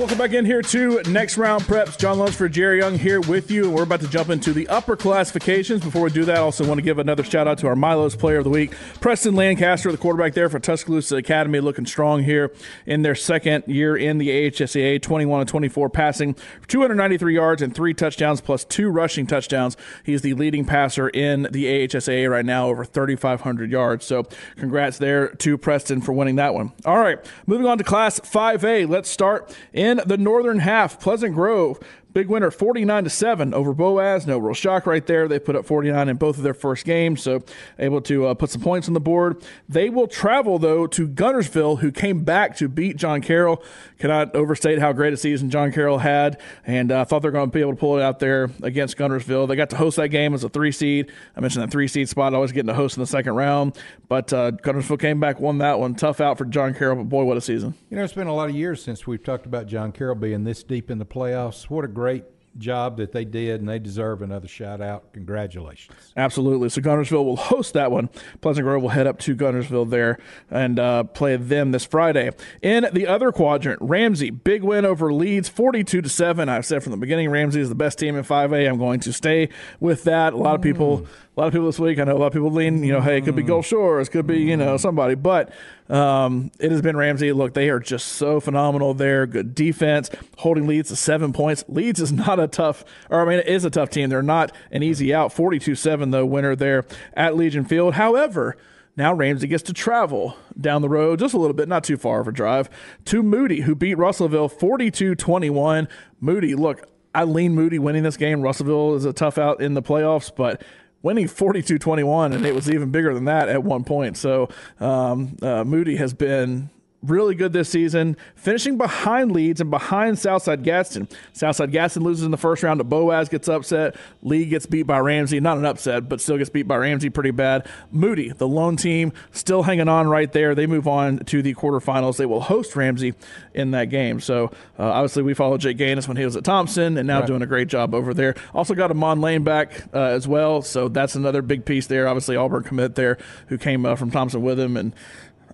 Welcome 0.00 0.16
back 0.16 0.32
in 0.32 0.46
here 0.46 0.62
to 0.62 1.02
Next 1.10 1.36
Round 1.36 1.62
Preps. 1.64 1.98
John 1.98 2.18
Lunsford, 2.18 2.52
Jerry 2.52 2.78
Young 2.78 2.98
here 2.98 3.20
with 3.20 3.50
you. 3.50 3.70
We're 3.70 3.82
about 3.82 4.00
to 4.00 4.08
jump 4.08 4.30
into 4.30 4.54
the 4.54 4.66
upper 4.68 4.96
classifications. 4.96 5.84
Before 5.84 6.04
we 6.04 6.10
do 6.10 6.24
that, 6.24 6.38
I 6.38 6.40
also 6.40 6.66
want 6.66 6.78
to 6.78 6.82
give 6.82 6.98
another 6.98 7.22
shout 7.22 7.46
out 7.46 7.58
to 7.58 7.66
our 7.66 7.76
Milo's 7.76 8.16
Player 8.16 8.38
of 8.38 8.44
the 8.44 8.50
Week, 8.50 8.72
Preston 9.02 9.34
Lancaster, 9.34 9.92
the 9.92 9.98
quarterback 9.98 10.32
there 10.32 10.48
for 10.48 10.58
Tuscaloosa 10.58 11.16
Academy, 11.16 11.60
looking 11.60 11.84
strong 11.84 12.22
here 12.22 12.50
in 12.86 13.02
their 13.02 13.14
second 13.14 13.64
year 13.66 13.94
in 13.94 14.16
the 14.16 14.30
AHSAA, 14.30 15.02
21 15.02 15.40
and 15.40 15.48
24 15.50 15.90
passing, 15.90 16.34
293 16.66 17.34
yards 17.34 17.60
and 17.60 17.74
three 17.74 17.92
touchdowns, 17.92 18.40
plus 18.40 18.64
two 18.64 18.88
rushing 18.88 19.26
touchdowns. 19.26 19.76
He's 20.02 20.22
the 20.22 20.32
leading 20.32 20.64
passer 20.64 21.10
in 21.10 21.42
the 21.50 21.66
AHSAA 21.66 22.30
right 22.30 22.46
now, 22.46 22.68
over 22.68 22.86
3,500 22.86 23.70
yards. 23.70 24.06
So 24.06 24.26
congrats 24.56 24.96
there 24.96 25.28
to 25.28 25.58
Preston 25.58 26.00
for 26.00 26.14
winning 26.14 26.36
that 26.36 26.54
one. 26.54 26.72
All 26.86 26.98
right, 26.98 27.18
moving 27.46 27.66
on 27.66 27.76
to 27.76 27.84
Class 27.84 28.18
5A. 28.18 28.88
Let's 28.88 29.10
start 29.10 29.54
in 29.74 29.89
in 29.90 30.00
the 30.06 30.16
northern 30.16 30.60
half, 30.60 31.00
Pleasant 31.00 31.34
Grove 31.34 31.78
Big 32.12 32.28
winner, 32.28 32.50
49 32.50 33.04
to 33.04 33.10
7 33.10 33.54
over 33.54 33.72
Boaz. 33.72 34.26
No 34.26 34.38
real 34.38 34.54
shock 34.54 34.84
right 34.86 35.06
there. 35.06 35.28
They 35.28 35.38
put 35.38 35.54
up 35.54 35.64
49 35.64 36.08
in 36.08 36.16
both 36.16 36.36
of 36.38 36.42
their 36.42 36.54
first 36.54 36.84
games, 36.84 37.22
so 37.22 37.42
able 37.78 38.00
to 38.02 38.26
uh, 38.26 38.34
put 38.34 38.50
some 38.50 38.62
points 38.62 38.88
on 38.88 38.94
the 38.94 39.00
board. 39.00 39.42
They 39.68 39.90
will 39.90 40.08
travel, 40.08 40.58
though, 40.58 40.88
to 40.88 41.06
Guntersville, 41.08 41.80
who 41.80 41.92
came 41.92 42.24
back 42.24 42.56
to 42.56 42.68
beat 42.68 42.96
John 42.96 43.20
Carroll. 43.20 43.62
Cannot 43.98 44.34
overstate 44.34 44.80
how 44.80 44.92
great 44.92 45.12
a 45.12 45.16
season 45.16 45.50
John 45.50 45.70
Carroll 45.70 45.98
had, 45.98 46.40
and 46.66 46.90
I 46.90 47.00
uh, 47.00 47.04
thought 47.04 47.22
they're 47.22 47.30
going 47.30 47.50
to 47.50 47.54
be 47.54 47.60
able 47.60 47.72
to 47.72 47.78
pull 47.78 47.98
it 47.98 48.02
out 48.02 48.18
there 48.18 48.50
against 48.62 48.96
Guntersville. 48.96 49.46
They 49.46 49.54
got 49.54 49.70
to 49.70 49.76
host 49.76 49.96
that 49.96 50.08
game 50.08 50.34
as 50.34 50.42
a 50.42 50.48
three 50.48 50.72
seed. 50.72 51.12
I 51.36 51.40
mentioned 51.40 51.62
that 51.62 51.70
three 51.70 51.86
seed 51.86 52.08
spot, 52.08 52.34
always 52.34 52.50
getting 52.50 52.68
to 52.68 52.74
host 52.74 52.96
in 52.96 53.02
the 53.02 53.06
second 53.06 53.34
round, 53.34 53.78
but 54.08 54.32
uh, 54.32 54.52
Guntersville 54.52 54.98
came 54.98 55.20
back, 55.20 55.38
won 55.38 55.58
that 55.58 55.78
one. 55.78 55.94
Tough 55.94 56.20
out 56.20 56.38
for 56.38 56.44
John 56.44 56.74
Carroll, 56.74 56.96
but 56.96 57.08
boy, 57.08 57.24
what 57.24 57.36
a 57.36 57.40
season. 57.40 57.74
You 57.88 57.96
know, 57.96 58.02
it's 58.02 58.12
been 58.14 58.26
a 58.26 58.34
lot 58.34 58.50
of 58.50 58.56
years 58.56 58.82
since 58.82 59.06
we've 59.06 59.22
talked 59.22 59.46
about 59.46 59.66
John 59.66 59.92
Carroll 59.92 60.16
being 60.16 60.42
this 60.42 60.62
deep 60.64 60.90
in 60.90 60.98
the 60.98 61.06
playoffs. 61.06 61.64
What 61.70 61.84
a 61.84 61.88
great 62.00 62.24
job 62.56 62.96
that 62.96 63.12
they 63.12 63.26
did, 63.26 63.60
and 63.60 63.68
they 63.68 63.78
deserve 63.78 64.22
another 64.22 64.48
shout 64.48 64.80
out. 64.80 65.12
Congratulations. 65.12 66.12
Absolutely. 66.16 66.70
So 66.70 66.80
Guntersville 66.80 67.24
will 67.24 67.36
host 67.36 67.74
that 67.74 67.92
one. 67.92 68.08
Pleasant 68.40 68.64
Grove 68.64 68.80
will 68.80 68.88
head 68.88 69.06
up 69.06 69.18
to 69.20 69.36
Guntersville 69.36 69.90
there 69.90 70.18
and 70.50 70.78
uh, 70.78 71.04
play 71.04 71.36
them 71.36 71.72
this 71.72 71.84
Friday. 71.84 72.30
In 72.62 72.88
the 72.92 73.06
other 73.06 73.32
quadrant, 73.32 73.78
Ramsey, 73.82 74.30
big 74.30 74.62
win 74.62 74.86
over 74.86 75.12
Leeds, 75.12 75.50
42 75.50 76.00
to 76.00 76.08
7. 76.08 76.48
I've 76.48 76.64
said 76.64 76.82
from 76.82 76.92
the 76.92 76.98
beginning, 76.98 77.30
Ramsey 77.30 77.60
is 77.60 77.68
the 77.68 77.74
best 77.74 77.98
team 77.98 78.16
in 78.16 78.24
5A. 78.24 78.66
I'm 78.66 78.78
going 78.78 79.00
to 79.00 79.12
stay 79.12 79.50
with 79.78 80.04
that. 80.04 80.32
A 80.32 80.36
lot 80.36 80.54
of 80.54 80.62
people. 80.62 81.06
Mm 81.36 81.40
a 81.40 81.40
lot 81.40 81.46
of 81.46 81.52
people 81.52 81.66
this 81.66 81.78
week. 81.78 81.98
I 81.98 82.04
know 82.04 82.16
a 82.16 82.18
lot 82.18 82.26
of 82.26 82.32
people 82.32 82.50
lean, 82.50 82.82
you 82.82 82.92
know, 82.92 83.00
hey, 83.00 83.18
it 83.18 83.24
could 83.24 83.36
be 83.36 83.42
Gulf 83.42 83.64
Shores, 83.64 84.08
could 84.08 84.26
be, 84.26 84.40
you 84.40 84.56
know, 84.56 84.76
somebody, 84.76 85.14
but 85.14 85.50
um, 85.88 86.50
it 86.58 86.72
has 86.72 86.82
been 86.82 86.96
Ramsey. 86.96 87.32
Look, 87.32 87.54
they 87.54 87.70
are 87.70 87.78
just 87.78 88.08
so 88.08 88.40
phenomenal 88.40 88.94
there. 88.94 89.26
Good 89.26 89.54
defense, 89.54 90.10
holding 90.38 90.66
Leeds 90.66 90.88
to 90.90 90.96
seven 90.96 91.32
points. 91.32 91.64
Leeds 91.68 92.00
is 92.00 92.12
not 92.12 92.40
a 92.40 92.48
tough, 92.48 92.84
or 93.08 93.22
I 93.22 93.24
mean, 93.24 93.38
it 93.38 93.46
is 93.46 93.64
a 93.64 93.70
tough 93.70 93.90
team. 93.90 94.10
They're 94.10 94.22
not 94.22 94.52
an 94.70 94.82
easy 94.82 95.14
out. 95.14 95.32
42 95.32 95.76
7, 95.76 96.10
though, 96.10 96.26
winner 96.26 96.56
there 96.56 96.84
at 97.14 97.36
Legion 97.36 97.64
Field. 97.64 97.94
However, 97.94 98.56
now 98.96 99.14
Ramsey 99.14 99.46
gets 99.46 99.62
to 99.64 99.72
travel 99.72 100.36
down 100.60 100.82
the 100.82 100.88
road 100.88 101.20
just 101.20 101.32
a 101.32 101.38
little 101.38 101.54
bit, 101.54 101.68
not 101.68 101.84
too 101.84 101.96
far 101.96 102.20
of 102.20 102.28
a 102.28 102.32
drive, 102.32 102.68
to 103.06 103.22
Moody, 103.22 103.60
who 103.60 103.74
beat 103.74 103.96
Russellville 103.96 104.48
42 104.48 105.14
21. 105.14 105.88
Moody, 106.20 106.54
look, 106.54 106.86
I 107.14 107.24
lean 107.24 107.54
Moody 107.54 107.78
winning 107.78 108.02
this 108.02 108.16
game. 108.16 108.42
Russellville 108.42 108.94
is 108.94 109.04
a 109.04 109.12
tough 109.12 109.38
out 109.38 109.60
in 109.60 109.74
the 109.74 109.82
playoffs, 109.82 110.30
but 110.34 110.62
winning 111.02 111.26
42-21 111.26 112.34
and 112.34 112.44
it 112.44 112.54
was 112.54 112.70
even 112.70 112.90
bigger 112.90 113.14
than 113.14 113.24
that 113.24 113.48
at 113.48 113.62
one 113.62 113.84
point. 113.84 114.16
So 114.16 114.48
um, 114.78 115.36
uh, 115.42 115.64
moody 115.64 115.96
has 115.96 116.12
been 116.14 116.70
really 117.02 117.34
good 117.34 117.52
this 117.52 117.68
season, 117.68 118.16
finishing 118.34 118.76
behind 118.76 119.32
Leeds 119.32 119.60
and 119.60 119.70
behind 119.70 120.18
Southside 120.18 120.62
Gadsden. 120.62 121.08
Southside 121.32 121.72
Gadsden 121.72 122.02
loses 122.02 122.24
in 122.24 122.30
the 122.30 122.36
first 122.36 122.62
round 122.62 122.78
to 122.78 122.84
Boaz, 122.84 123.28
gets 123.28 123.48
upset. 123.48 123.96
Lee 124.22 124.44
gets 124.44 124.66
beat 124.66 124.82
by 124.82 124.98
Ramsey. 124.98 125.40
Not 125.40 125.58
an 125.58 125.64
upset, 125.64 126.08
but 126.08 126.20
still 126.20 126.36
gets 126.36 126.50
beat 126.50 126.68
by 126.68 126.76
Ramsey 126.76 127.10
pretty 127.10 127.30
bad. 127.30 127.66
Moody, 127.90 128.30
the 128.30 128.48
lone 128.48 128.76
team, 128.76 129.12
still 129.30 129.62
hanging 129.62 129.88
on 129.88 130.08
right 130.08 130.30
there. 130.32 130.54
They 130.54 130.66
move 130.66 130.86
on 130.86 131.18
to 131.20 131.42
the 131.42 131.54
quarterfinals. 131.54 132.16
They 132.16 132.26
will 132.26 132.40
host 132.40 132.76
Ramsey 132.76 133.14
in 133.54 133.70
that 133.70 133.86
game. 133.86 134.20
So 134.20 134.46
uh, 134.78 134.84
obviously, 134.84 135.22
we 135.22 135.34
followed 135.34 135.60
Jake 135.60 135.78
Gaines 135.78 136.06
when 136.06 136.16
he 136.16 136.24
was 136.24 136.36
at 136.36 136.44
Thompson 136.44 136.98
and 136.98 137.06
now 137.06 137.20
right. 137.20 137.26
doing 137.26 137.42
a 137.42 137.46
great 137.46 137.68
job 137.68 137.94
over 137.94 138.12
there. 138.12 138.34
Also 138.54 138.74
got 138.74 138.90
Amon 138.90 139.20
Lane 139.20 139.44
back 139.44 139.84
uh, 139.94 140.00
as 140.00 140.28
well. 140.28 140.62
So 140.62 140.88
that's 140.88 141.14
another 141.14 141.42
big 141.42 141.64
piece 141.64 141.86
there. 141.86 142.06
Obviously, 142.08 142.36
Auburn 142.36 142.62
commit 142.62 142.94
there 142.94 143.18
who 143.48 143.56
came 143.56 143.86
uh, 143.86 143.96
from 143.96 144.10
Thompson 144.10 144.42
with 144.42 144.58
him. 144.60 144.76
And 144.76 144.94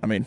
I 0.02 0.06
mean, 0.06 0.26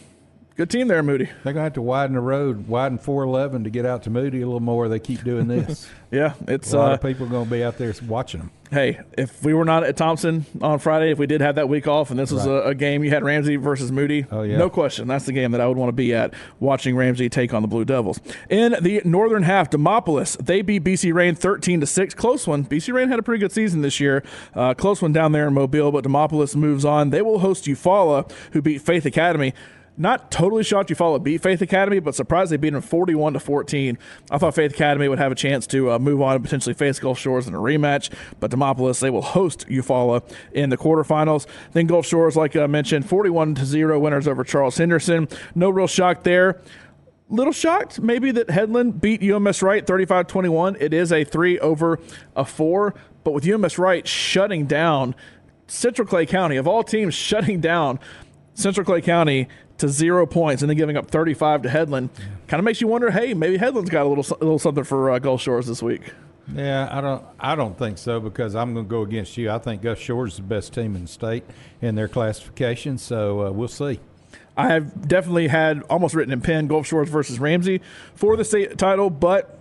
Good 0.60 0.70
team 0.70 0.90
there, 0.90 1.02
Moody. 1.02 1.24
They're 1.24 1.54
going 1.54 1.56
to 1.56 1.62
have 1.62 1.74
to 1.76 1.82
widen 1.82 2.16
the 2.16 2.20
road, 2.20 2.68
widen 2.68 2.98
411 2.98 3.64
to 3.64 3.70
get 3.70 3.86
out 3.86 4.04
to 4.04 4.10
Moody 4.10 4.42
a 4.42 4.46
little 4.46 4.60
more. 4.60 4.90
They 4.90 5.00
keep 5.00 5.24
doing 5.24 5.48
this. 5.48 5.90
yeah, 6.12 6.34
it's 6.50 6.74
a 6.74 6.78
lot 6.78 6.92
uh, 6.92 6.96
of 6.96 7.02
people 7.02 7.28
going 7.28 7.46
to 7.46 7.50
be 7.50 7.64
out 7.64 7.78
there 7.78 7.94
watching 8.06 8.42
them. 8.42 8.52
Hey, 8.70 9.00
if 9.18 9.42
we 9.42 9.54
were 9.54 9.64
not 9.64 9.86
at 9.86 9.96
Thompson 9.96 10.46
on 10.62 10.80
Friday, 10.80 11.12
if 11.12 11.18
we 11.18 11.28
did 11.28 11.40
have 11.40 11.56
that 11.56 11.70
week 11.70 11.88
off, 11.88 12.12
and 12.12 12.20
this 12.20 12.30
was 12.30 12.46
right. 12.46 12.58
a, 12.58 12.68
a, 12.68 12.76
game 12.76 13.06
you 13.06 13.10
had 13.10 13.24
Ramsey 13.24 13.56
versus 13.56 13.90
Moody, 13.90 14.26
oh, 14.32 14.42
yeah. 14.42 14.58
no 14.58 14.70
question, 14.70 15.08
that's 15.08 15.26
the 15.26 15.32
game 15.32 15.52
that 15.54 15.62
I 15.62 15.66
would 15.66 15.78
want 15.78 15.88
to 15.88 15.94
be 15.94 16.14
at, 16.14 16.34
watching 16.60 16.94
Ramsey 16.98 17.30
take 17.30 17.54
on 17.54 17.62
the 17.62 17.68
Blue 17.70 17.86
Devils. 17.86 18.20
In 18.50 18.76
the 18.82 19.02
northern 19.06 19.44
half, 19.44 19.70
Demopolis 19.70 20.38
they 20.46 20.62
beat 20.62 20.84
BC 20.84 21.14
Rain 21.14 21.36
13 21.36 21.80
to 21.80 21.88
six, 21.88 22.14
close 22.14 22.46
one. 22.48 22.66
BC 22.66 22.94
Rain 22.94 23.08
had 23.08 23.18
a 23.18 23.24
pretty 23.24 23.40
good 23.40 23.54
season 23.54 23.82
this 23.82 24.02
year, 24.02 24.24
uh, 24.54 24.74
close 24.74 25.02
one 25.02 25.14
down 25.14 25.32
there 25.32 25.48
in 25.48 25.54
Mobile, 25.54 25.94
but 25.94 26.04
Demopolis 26.04 26.54
moves 26.54 26.84
on. 26.84 27.12
They 27.12 27.22
will 27.22 27.40
host 27.40 27.64
Eufaula, 27.64 28.30
who 28.52 28.62
beat 28.62 28.82
Faith 28.82 29.06
Academy 29.06 29.54
not 30.00 30.32
totally 30.32 30.64
shocked 30.64 30.90
Eufaula 30.90 31.22
beat 31.22 31.44
Faith 31.44 31.62
Academy, 31.62 32.00
but 32.00 32.16
surprised 32.16 32.52
they 32.52 32.58
beat 32.58 32.72
them 32.72 32.82
41 32.82 33.34
to 33.34 33.40
14. 33.40 33.98
I 34.32 34.38
thought 34.38 34.56
Faith 34.56 34.72
Academy 34.72 35.10
would 35.10 35.20
have 35.20 35.32
a 35.32 35.36
chance 35.36 35.68
to 35.68 35.92
uh, 35.92 36.00
move 36.00 36.22
on 36.22 36.36
and 36.36 36.44
potentially 36.44 36.74
face 36.74 37.00
Gulf 37.00 37.20
Shores 37.20 37.48
in 37.48 37.54
a 37.54 37.60
rematch, 37.60 38.10
but 38.40 38.50
Demopolis 38.50 39.02
they 39.02 39.10
will 39.10 39.22
host 39.22 39.68
Eufaula 39.68 40.24
in 40.54 40.70
the 40.70 40.78
quarterfinals. 40.78 41.46
Then 41.74 41.86
Gulf 41.86 42.06
Shores, 42.06 42.38
like 42.38 42.56
I 42.56 42.66
mentioned, 42.68 43.10
41 43.10 43.56
to 43.56 43.66
zero 43.66 44.00
winners 44.00 44.28
over 44.28 44.46
Charles 44.46 44.78
Henderson. 44.78 45.28
No 45.54 45.70
real 45.70 45.88
shock 45.88 46.24
there 46.24 46.62
little 47.32 47.54
shocked 47.54 48.02
maybe 48.02 48.32
that 48.32 48.50
Headland 48.50 49.00
beat 49.00 49.22
UMS 49.22 49.62
Wright 49.62 49.86
35 49.86 50.26
21. 50.26 50.78
It 50.80 50.94
is 50.94 51.12
a 51.12 51.24
three 51.24 51.60
over 51.60 52.00
a 52.36 52.44
four, 52.44 52.96
but 53.24 53.34
with 53.34 53.48
UMS 53.48 53.78
Wright 53.78 54.08
shutting 54.08 54.66
down 54.66 55.14
Central 55.68 56.08
Clay 56.08 56.26
County, 56.26 56.58
of 56.58 56.68
all 56.68 56.84
teams, 56.84 57.14
shutting 57.14 57.62
down 57.62 58.00
Central 58.56 58.84
Clay 58.84 59.02
County 59.02 59.48
to 59.80 59.90
zero 59.90 60.26
points 60.26 60.62
and 60.62 60.70
then 60.70 60.78
giving 60.78 60.96
up 60.96 61.10
35 61.10 61.64
to 61.64 61.70
Headland. 61.70 62.10
Yeah. 62.18 62.26
Kind 62.48 62.60
of 62.60 62.66
makes 62.66 62.80
you 62.80 62.88
wonder, 62.88 63.12
hey, 63.12 63.34
maybe 63.34 63.58
Headland's 63.58 63.90
got 63.90 64.06
a 64.06 64.10
little 64.10 64.26
a 64.40 64.44
little 64.44 64.60
something 64.60 64.84
for 64.84 65.12
uh, 65.12 65.20
Gulf 65.20 65.42
Shores 65.42 65.68
this 65.68 65.82
week. 65.82 66.14
Yeah, 66.54 66.88
I 66.92 67.02
don't. 67.02 67.24
I 67.40 67.56
don't 67.56 67.78
think 67.78 67.98
so 67.98 68.20
because 68.20 68.56
I'm 68.56 68.74
going 68.74 68.86
to 68.86 68.90
go 68.90 69.04
against 69.04 69.38
you. 69.38 69.52
I 69.52 69.60
think 69.60 69.82
Gulf 69.82 70.00
Shores 70.00 70.34
is 70.34 70.38
the 70.38 70.44
best 70.44 70.74
team 70.74 70.96
in 70.96 71.04
the 71.04 71.08
state 71.08 71.44
in 71.82 71.96
their 71.96 72.08
classification. 72.08 72.98
So 72.98 73.48
uh, 73.48 73.52
we'll 73.52 73.68
see. 73.68 74.00
I 74.58 74.68
have 74.70 75.08
definitely 75.08 75.48
had 75.48 75.84
almost 75.84 76.16
written 76.16 76.34
in 76.34 76.42
pen 76.42 76.68
Gulf 76.68 76.88
Shores 76.88 77.08
versus 77.10 77.40
Ramsey 77.40 77.82
for 78.16 78.36
the 78.36 78.44
state 78.44 78.78
title, 78.78 79.10
but 79.10 79.59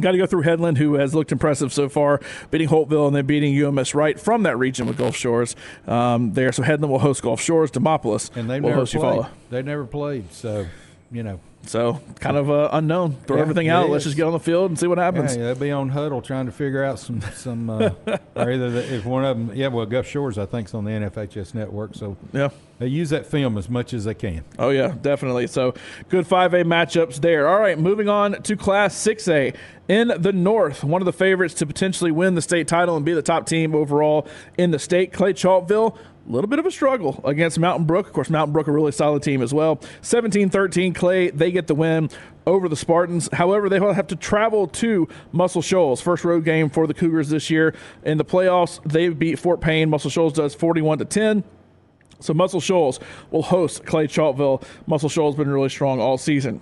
Got 0.00 0.12
to 0.12 0.18
go 0.18 0.26
through 0.26 0.42
Headland, 0.42 0.78
who 0.78 0.94
has 0.94 1.14
looked 1.14 1.32
impressive 1.32 1.72
so 1.72 1.88
far, 1.88 2.20
beating 2.50 2.68
Holtville 2.68 3.06
and 3.06 3.16
then 3.16 3.26
beating 3.26 3.54
UMS 3.62 3.94
Wright 3.94 4.18
from 4.18 4.42
that 4.44 4.58
region 4.58 4.86
with 4.86 4.98
Gulf 4.98 5.16
Shores 5.16 5.56
um, 5.86 6.32
there. 6.32 6.52
So 6.52 6.62
Headland 6.62 6.90
will 6.90 6.98
host 6.98 7.22
Gulf 7.22 7.40
Shores. 7.40 7.70
Demopolis 7.70 8.34
and 8.36 8.48
they've 8.48 8.62
will 8.62 8.70
never 8.70 8.80
host 8.82 8.94
played. 8.94 9.26
They've 9.50 9.64
never 9.64 9.84
played, 9.84 10.32
so 10.32 10.66
you 11.14 11.22
know 11.22 11.40
so 11.66 12.00
kind 12.20 12.36
of 12.36 12.50
uh, 12.50 12.68
unknown. 12.72 13.16
Throw 13.26 13.36
yeah, 13.36 13.42
everything 13.42 13.68
out. 13.68 13.88
Let's 13.88 14.04
just 14.04 14.16
get 14.16 14.24
on 14.24 14.32
the 14.32 14.40
field 14.40 14.70
and 14.70 14.78
see 14.78 14.86
what 14.86 14.98
happens. 14.98 15.36
Yeah, 15.36 15.44
they'll 15.44 15.54
be 15.54 15.70
on 15.70 15.88
huddle 15.88 16.20
trying 16.20 16.46
to 16.46 16.52
figure 16.52 16.84
out 16.84 16.98
some 16.98 17.20
some. 17.34 17.70
Uh, 17.70 17.90
or 18.34 18.50
either 18.50 18.70
the, 18.70 18.94
if 18.94 19.04
one 19.04 19.24
of 19.24 19.36
them, 19.36 19.56
yeah, 19.56 19.68
well, 19.68 19.86
Gulf 19.86 20.06
Shores 20.06 20.38
I 20.38 20.46
think 20.46 20.68
is 20.68 20.74
on 20.74 20.84
the 20.84 20.90
NFHS 20.90 21.54
network, 21.54 21.94
so 21.94 22.16
yeah, 22.32 22.50
they 22.78 22.86
use 22.86 23.10
that 23.10 23.26
film 23.26 23.56
as 23.56 23.68
much 23.68 23.94
as 23.94 24.04
they 24.04 24.14
can. 24.14 24.44
Oh 24.58 24.70
yeah, 24.70 24.94
definitely. 25.00 25.46
So 25.46 25.74
good 26.08 26.26
five 26.26 26.54
A 26.54 26.64
matchups 26.64 27.20
there. 27.20 27.48
All 27.48 27.60
right, 27.60 27.78
moving 27.78 28.08
on 28.08 28.42
to 28.42 28.56
Class 28.56 28.96
Six 28.96 29.26
A 29.28 29.52
in 29.88 30.12
the 30.18 30.32
North. 30.32 30.84
One 30.84 31.00
of 31.00 31.06
the 31.06 31.12
favorites 31.12 31.54
to 31.54 31.66
potentially 31.66 32.10
win 32.10 32.34
the 32.34 32.42
state 32.42 32.68
title 32.68 32.96
and 32.96 33.04
be 33.04 33.14
the 33.14 33.22
top 33.22 33.46
team 33.46 33.74
overall 33.74 34.26
in 34.58 34.70
the 34.70 34.78
state. 34.78 35.12
Clay 35.12 35.32
Chalkville 35.32 35.96
little 36.26 36.48
bit 36.48 36.58
of 36.58 36.66
a 36.66 36.70
struggle 36.70 37.20
against 37.24 37.58
Mountain 37.58 37.86
Brook. 37.86 38.06
Of 38.06 38.12
course, 38.12 38.30
Mountain 38.30 38.52
Brook, 38.52 38.66
a 38.66 38.72
really 38.72 38.92
solid 38.92 39.22
team 39.22 39.42
as 39.42 39.52
well. 39.52 39.80
17 40.02 40.50
13, 40.50 40.92
Clay, 40.92 41.30
they 41.30 41.50
get 41.50 41.66
the 41.66 41.74
win 41.74 42.10
over 42.46 42.68
the 42.68 42.76
Spartans. 42.76 43.28
However, 43.32 43.68
they 43.68 43.80
will 43.80 43.92
have 43.92 44.06
to 44.08 44.16
travel 44.16 44.66
to 44.68 45.08
Muscle 45.32 45.62
Shoals. 45.62 46.00
First 46.00 46.24
road 46.24 46.44
game 46.44 46.70
for 46.70 46.86
the 46.86 46.94
Cougars 46.94 47.28
this 47.28 47.50
year. 47.50 47.74
In 48.04 48.18
the 48.18 48.24
playoffs, 48.24 48.82
they 48.84 49.08
beat 49.08 49.38
Fort 49.38 49.60
Payne. 49.60 49.90
Muscle 49.90 50.10
Shoals 50.10 50.32
does 50.32 50.54
41 50.54 50.98
to 50.98 51.04
10. 51.04 51.44
So 52.20 52.32
Muscle 52.32 52.60
Shoals 52.60 53.00
will 53.30 53.42
host 53.42 53.84
Clay 53.84 54.06
Chalkville. 54.06 54.62
Muscle 54.86 55.08
Shoals 55.08 55.36
been 55.36 55.50
really 55.50 55.68
strong 55.68 56.00
all 56.00 56.16
season 56.16 56.60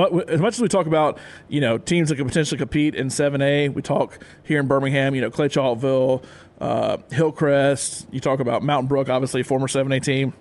as 0.00 0.40
much 0.40 0.54
as 0.54 0.60
we 0.60 0.68
talk 0.68 0.86
about 0.86 1.18
you 1.48 1.60
know 1.60 1.78
teams 1.78 2.08
that 2.08 2.16
could 2.16 2.26
potentially 2.26 2.58
compete 2.58 2.94
in 2.94 3.08
7A, 3.08 3.72
we 3.72 3.82
talk 3.82 4.18
here 4.42 4.60
in 4.60 4.66
Birmingham, 4.66 5.14
you 5.14 5.20
know 5.20 5.30
Clay 5.30 5.48
Chalkville, 5.48 6.24
uh, 6.60 6.98
Hillcrest. 7.10 8.06
You 8.10 8.20
talk 8.20 8.40
about 8.40 8.62
Mountain 8.62 8.88
Brook, 8.88 9.08
obviously 9.08 9.42
former 9.42 9.66
7A 9.66 10.02
team. 10.02 10.32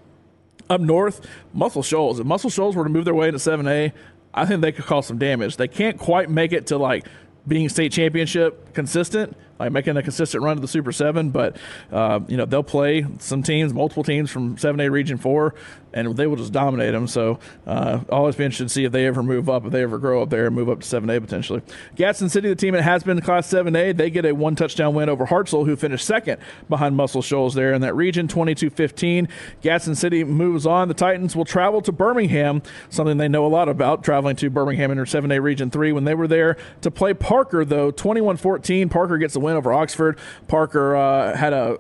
Up 0.69 0.79
north, 0.79 1.27
Muscle 1.53 1.83
Shoals. 1.83 2.19
If 2.19 2.25
Muscle 2.25 2.49
Shoals 2.49 2.75
were 2.75 2.83
to 2.83 2.89
move 2.89 3.05
their 3.05 3.13
way 3.13 3.27
into 3.27 3.39
7A, 3.39 3.91
I 4.33 4.45
think 4.45 4.61
they 4.61 4.71
could 4.71 4.85
cause 4.85 5.05
some 5.05 5.17
damage. 5.17 5.57
They 5.57 5.67
can't 5.67 5.99
quite 5.99 6.29
make 6.29 6.53
it 6.53 6.67
to 6.67 6.77
like 6.77 7.05
being 7.47 7.69
state 7.69 7.91
championship 7.91 8.73
consistent, 8.73 9.35
like 9.59 9.71
making 9.71 9.97
a 9.97 10.03
consistent 10.03 10.43
run 10.43 10.55
to 10.55 10.61
the 10.61 10.67
Super 10.67 10.91
Seven. 10.91 11.29
But 11.29 11.57
uh, 11.91 12.21
you 12.27 12.37
know 12.37 12.45
they'll 12.45 12.63
play 12.63 13.05
some 13.19 13.43
teams, 13.43 13.73
multiple 13.73 14.03
teams 14.03 14.31
from 14.31 14.57
Seven 14.57 14.79
A 14.79 14.89
Region 14.89 15.17
Four, 15.17 15.53
and 15.93 16.15
they 16.15 16.27
will 16.27 16.35
just 16.35 16.51
dominate 16.51 16.93
them. 16.93 17.07
So 17.07 17.39
uh, 17.65 18.01
always 18.09 18.35
be 18.35 18.43
interested 18.43 18.65
to 18.65 18.69
see 18.69 18.85
if 18.85 18.91
they 18.91 19.05
ever 19.05 19.23
move 19.23 19.49
up, 19.49 19.65
if 19.65 19.71
they 19.71 19.83
ever 19.83 19.97
grow 19.97 20.21
up 20.21 20.29
there 20.29 20.47
and 20.47 20.55
move 20.55 20.69
up 20.69 20.81
to 20.81 20.87
Seven 20.87 21.09
A 21.09 21.19
potentially. 21.19 21.61
Gadsden 21.95 22.29
City, 22.29 22.49
the 22.49 22.55
team 22.55 22.73
that 22.73 22.83
has 22.83 23.03
been 23.03 23.21
Class 23.21 23.47
Seven 23.47 23.75
A, 23.75 23.91
they 23.91 24.09
get 24.09 24.25
a 24.25 24.33
one 24.33 24.55
touchdown 24.55 24.93
win 24.93 25.09
over 25.09 25.25
Hartselle, 25.27 25.65
who 25.65 25.75
finished 25.75 26.05
second 26.05 26.39
behind 26.69 26.95
Muscle 26.95 27.21
Shoals 27.21 27.53
there 27.53 27.73
in 27.73 27.81
that 27.81 27.95
region, 27.95 28.27
22-15. 28.27 29.29
Gadsden 29.61 29.95
City 29.95 30.23
moves 30.23 30.65
on. 30.65 30.87
The 30.87 30.93
Titans 30.93 31.35
will 31.35 31.45
travel 31.45 31.81
to 31.81 31.91
Birmingham, 31.91 32.61
something 32.89 33.17
they 33.17 33.27
know 33.27 33.45
a 33.45 33.47
lot 33.47 33.69
about, 33.69 34.03
traveling 34.03 34.35
to 34.37 34.49
Birmingham 34.49 34.91
in 34.91 34.97
their 34.97 35.05
7A 35.05 35.41
Region 35.41 35.69
Three 35.69 35.91
when 35.91 36.03
they 36.03 36.15
were 36.15 36.27
there 36.27 36.57
to 36.81 36.91
play 36.91 37.13
Parker 37.13 37.65
though, 37.65 37.91
21-14. 37.91 38.89
Parker 38.89 39.17
gets 39.17 39.33
the 39.33 39.39
win 39.39 39.55
over 39.55 39.73
Oxford. 39.73 40.17
Parker 40.47 40.95
uh, 40.95 41.35
had 41.35 41.53
a 41.53 41.77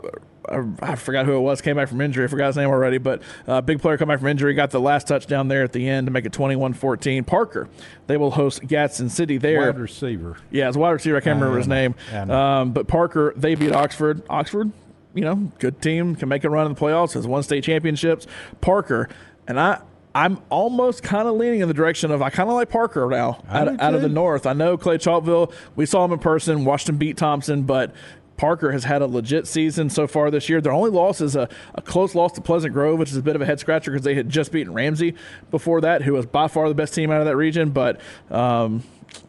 I 0.81 0.95
forgot 0.95 1.25
who 1.25 1.35
it 1.35 1.39
was, 1.39 1.61
came 1.61 1.75
back 1.75 1.87
from 1.87 2.01
injury. 2.01 2.25
I 2.25 2.27
forgot 2.27 2.47
his 2.47 2.57
name 2.57 2.69
already, 2.69 2.97
but 2.97 3.21
uh, 3.47 3.61
big 3.61 3.81
player 3.81 3.97
come 3.97 4.07
back 4.07 4.19
from 4.19 4.27
injury, 4.27 4.53
got 4.53 4.71
the 4.71 4.79
last 4.79 5.07
touchdown 5.07 5.47
there 5.47 5.63
at 5.63 5.73
the 5.73 5.87
end 5.87 6.07
to 6.07 6.11
make 6.11 6.25
it 6.25 6.33
21 6.33 6.73
14. 6.73 7.23
Parker, 7.23 7.69
they 8.07 8.17
will 8.17 8.31
host 8.31 8.65
Gadsden 8.65 9.09
City 9.09 9.37
there. 9.37 9.59
Wide 9.59 9.79
receiver. 9.79 10.37
Yeah, 10.51 10.67
it's 10.67 10.77
wide 10.77 10.91
receiver. 10.91 11.17
I 11.17 11.21
can't 11.21 11.39
remember 11.39 11.57
his 11.57 11.67
name. 11.67 11.95
Um, 12.13 12.71
but 12.71 12.87
Parker, 12.87 13.33
they 13.35 13.55
beat 13.55 13.73
Oxford. 13.73 14.23
Oxford, 14.29 14.71
you 15.13 15.21
know, 15.21 15.51
good 15.59 15.81
team, 15.81 16.15
can 16.15 16.29
make 16.29 16.43
a 16.43 16.49
run 16.49 16.65
in 16.67 16.73
the 16.73 16.79
playoffs, 16.79 17.13
has 17.13 17.27
won 17.27 17.43
state 17.43 17.63
championships. 17.63 18.27
Parker, 18.61 19.09
and 19.47 19.59
I, 19.59 19.81
I'm 20.15 20.39
almost 20.49 21.01
kind 21.01 21.27
of 21.27 21.35
leaning 21.35 21.61
in 21.61 21.67
the 21.67 21.73
direction 21.73 22.11
of 22.11 22.21
I 22.21 22.29
kind 22.29 22.49
of 22.49 22.55
like 22.55 22.69
Parker 22.69 23.07
now 23.09 23.43
out, 23.49 23.79
out, 23.79 23.93
of 23.95 24.01
the 24.01 24.09
north. 24.09 24.45
I 24.45 24.53
know 24.53 24.77
Clay 24.77 24.97
Chalkville. 24.97 25.51
We 25.75 25.85
saw 25.85 26.05
him 26.05 26.11
in 26.11 26.19
person, 26.19 26.65
watched 26.65 26.87
him 26.87 26.97
beat 26.97 27.17
Thompson, 27.17 27.63
but 27.63 27.93
Parker 28.37 28.71
has 28.71 28.83
had 28.83 29.01
a 29.01 29.07
legit 29.07 29.47
season 29.47 29.89
so 29.89 30.07
far 30.07 30.31
this 30.31 30.49
year. 30.49 30.59
Their 30.59 30.71
only 30.71 30.89
loss 30.89 31.21
is 31.21 31.35
a, 31.35 31.47
a 31.75 31.81
close 31.81 32.15
loss 32.15 32.31
to 32.33 32.41
Pleasant 32.41 32.73
Grove, 32.73 32.99
which 32.99 33.11
is 33.11 33.17
a 33.17 33.21
bit 33.21 33.35
of 33.35 33.41
a 33.41 33.45
head 33.45 33.59
scratcher 33.59 33.91
because 33.91 34.03
they 34.03 34.15
had 34.15 34.29
just 34.29 34.51
beaten 34.51 34.73
Ramsey 34.73 35.15
before 35.51 35.81
that, 35.81 36.01
who 36.01 36.13
was 36.13 36.25
by 36.25 36.47
far 36.47 36.67
the 36.67 36.75
best 36.75 36.93
team 36.93 37.11
out 37.11 37.19
of 37.19 37.25
that 37.25 37.35
region. 37.35 37.69
But 37.69 38.01
um, 38.31 38.83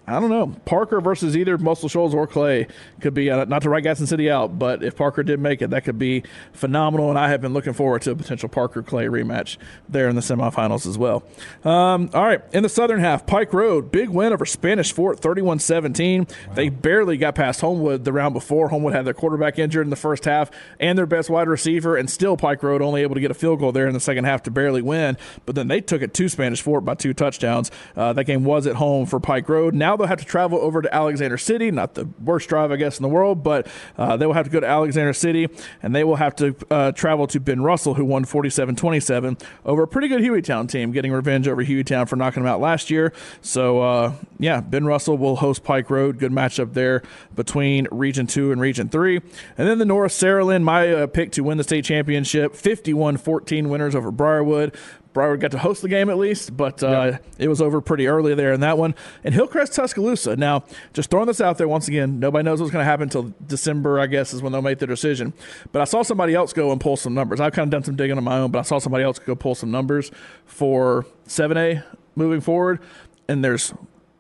I 0.07 0.20
don't 0.20 0.31
know. 0.31 0.55
Parker 0.66 1.01
versus 1.01 1.37
either 1.37 1.57
Muscle 1.57 1.88
Shoals 1.88 2.14
or 2.14 2.27
Clay 2.27 2.66
could 3.01 3.14
be, 3.14 3.31
uh, 3.31 3.47
not 3.47 3.62
to 3.62 3.70
write 3.70 3.85
Gadsden 3.85 4.07
City 4.07 4.31
out, 4.31 4.59
but 4.59 4.83
if 4.83 4.97
Parker 4.97 5.23
did 5.23 5.40
make 5.40 5.62
it, 5.62 5.70
that 5.70 5.85
could 5.85 5.99
be 5.99 6.25
phenomenal. 6.53 7.09
And 7.09 7.18
I 7.18 7.29
have 7.31 7.40
been 7.40 7.55
looking 7.55 7.73
forward 7.73 8.03
to 8.03 8.11
a 8.11 8.14
potential 8.14 8.49
Parker 8.49 8.83
Clay 8.83 9.07
rematch 9.07 9.57
there 9.88 10.09
in 10.09 10.14
the 10.14 10.20
semifinals 10.20 10.87
as 10.87 10.99
well. 10.99 11.25
Um, 11.64 12.11
all 12.12 12.25
right. 12.25 12.42
In 12.53 12.62
the 12.62 12.68
southern 12.68 13.01
half, 13.01 13.27
Pike 13.27 13.53
Road, 13.53 13.90
big 13.90 14.11
win 14.11 14.33
over 14.33 14.44
Spanish 14.44 14.92
Fort, 14.92 15.20
31 15.20 15.59
17. 15.59 16.27
Wow. 16.49 16.55
They 16.55 16.68
barely 16.68 17.16
got 17.16 17.35
past 17.35 17.62
Homewood 17.62 18.05
the 18.05 18.12
round 18.12 18.35
before. 18.35 18.68
Homewood 18.68 18.92
had 18.92 19.07
their 19.07 19.14
quarterback 19.14 19.59
injured 19.59 19.87
in 19.87 19.90
the 19.90 19.97
first 19.97 20.27
half 20.27 20.51
and 20.79 20.99
their 20.99 21.07
best 21.07 21.31
wide 21.31 21.49
receiver, 21.49 21.97
and 21.97 22.11
still 22.11 22.37
Pike 22.37 22.62
Road 22.62 22.83
only 22.83 23.03
able 23.03 23.14
to 23.14 23.20
get 23.20 23.31
a 23.31 23.35
field 23.35 23.61
goal 23.61 23.73
there 23.73 23.87
in 23.87 23.94
the 23.94 24.01
second 24.01 24.25
half 24.25 24.42
to 24.42 24.51
barely 24.51 24.83
win. 24.83 25.16
But 25.47 25.55
then 25.55 25.68
they 25.68 25.81
took 25.81 26.03
it 26.03 26.12
to 26.14 26.29
Spanish 26.29 26.61
Fort 26.61 26.85
by 26.85 26.94
two 26.94 27.14
touchdowns. 27.14 27.70
Uh, 27.97 28.12
that 28.12 28.25
game 28.25 28.44
was 28.44 28.66
at 28.66 28.77
home 28.77 29.07
for 29.07 29.18
Pike 29.18 29.49
Road. 29.49 29.73
Now 29.74 29.96
they'll 29.96 30.06
have 30.06 30.20
to 30.20 30.24
travel 30.24 30.58
over 30.58 30.80
to 30.80 30.94
Alexander 30.94 31.37
City. 31.37 31.70
Not 31.70 31.94
the 31.94 32.08
worst 32.24 32.48
drive, 32.48 32.70
I 32.70 32.76
guess, 32.76 32.98
in 32.98 33.02
the 33.02 33.08
world, 33.08 33.42
but 33.42 33.66
uh, 33.98 34.16
they 34.16 34.26
will 34.26 34.34
have 34.34 34.46
to 34.46 34.50
go 34.50 34.60
to 34.60 34.66
Alexander 34.66 35.12
City 35.12 35.48
and 35.82 35.94
they 35.94 36.04
will 36.04 36.16
have 36.16 36.37
to 36.37 36.54
uh, 36.70 36.92
travel 36.92 37.26
to 37.26 37.40
Ben 37.40 37.62
Russell, 37.62 37.94
who 37.94 38.04
won 38.04 38.24
47 38.24 38.76
27 38.76 39.37
over 39.64 39.82
a 39.82 39.88
pretty 39.88 40.08
good 40.08 40.22
Hueytown 40.22 40.68
team, 40.68 40.92
getting 40.92 41.12
revenge 41.12 41.48
over 41.48 41.64
Hueytown 41.64 42.08
for 42.08 42.16
knocking 42.16 42.42
them 42.44 42.52
out 42.52 42.60
last 42.60 42.90
year. 42.90 43.12
So, 43.42 43.80
uh, 43.80 44.12
yeah, 44.44 44.61
Ben 44.61 44.85
Russell 44.85 45.16
will 45.16 45.37
host 45.37 45.64
Pike 45.64 45.88
Road. 45.88 46.18
Good 46.18 46.30
matchup 46.30 46.74
there 46.74 47.02
between 47.35 47.88
Region 47.90 48.26
2 48.26 48.52
and 48.52 48.61
Region 48.61 48.90
3. 48.90 49.16
And 49.16 49.66
then 49.66 49.78
the 49.78 49.87
North, 49.87 50.12
Saraland, 50.12 50.64
my 50.64 50.92
uh, 50.92 51.07
pick 51.07 51.33
to 51.33 51.42
win 51.42 51.57
the 51.57 51.64
state 51.64 51.87
championship 51.87 52.54
51 52.54 53.16
14 53.16 53.70
winners 53.70 53.94
over 53.94 54.11
Briarwood. 54.11 54.76
Briarwood 55.14 55.40
got 55.40 55.50
to 55.52 55.59
host 55.59 55.80
the 55.80 55.88
game 55.88 56.11
at 56.11 56.18
least, 56.18 56.54
but 56.59 56.83
uh, 56.83 57.18
it 57.38 57.48
was 57.48 57.62
over 57.62 57.80
pretty 57.80 58.07
early 58.07 58.35
there 58.35 58.52
in 58.52 58.61
that 58.61 58.76
one. 58.76 58.94
And 59.22 59.33
Hillcrest 59.33 59.72
Tuscaloosa. 59.72 60.37
Now, 60.37 60.64
just 60.92 61.09
throwing 61.09 61.26
this 61.26 61.40
out 61.40 61.57
there 61.57 61.68
once 61.68 61.88
again, 61.88 62.18
nobody 62.18 62.44
knows 62.44 62.61
what's 62.61 62.72
going 62.72 62.83
to 62.83 62.90
happen 62.90 63.04
until 63.04 63.33
December, 63.46 63.98
I 63.98 64.07
guess, 64.09 64.35
is 64.35 64.42
when 64.42 64.52
they'll 64.52 64.61
make 64.61 64.78
their 64.78 64.88
decision. 64.88 65.33
But 65.72 65.80
I 65.80 65.85
saw 65.85 66.02
somebody 66.02 66.35
else 66.35 66.52
go 66.52 66.70
and 66.70 66.80
pull 66.80 66.98
some 66.98 67.14
numbers. 67.14 67.40
I've 67.40 67.54
kind 67.54 67.68
of 67.68 67.70
done 67.70 67.85
some 67.85 67.96
digging 67.96 68.18
on 68.18 68.24
my 68.24 68.38
own, 68.38 68.50
but 68.50 68.59
I 68.59 68.62
saw 68.62 68.78
somebody 68.78 69.04
else 69.04 69.18
go 69.18 69.35
pull 69.35 69.54
some 69.54 69.70
numbers 69.70 70.11
for 70.44 71.07
7A 71.28 71.83
moving 72.14 72.42
forward. 72.42 72.80
And 73.26 73.42
there's 73.42 73.72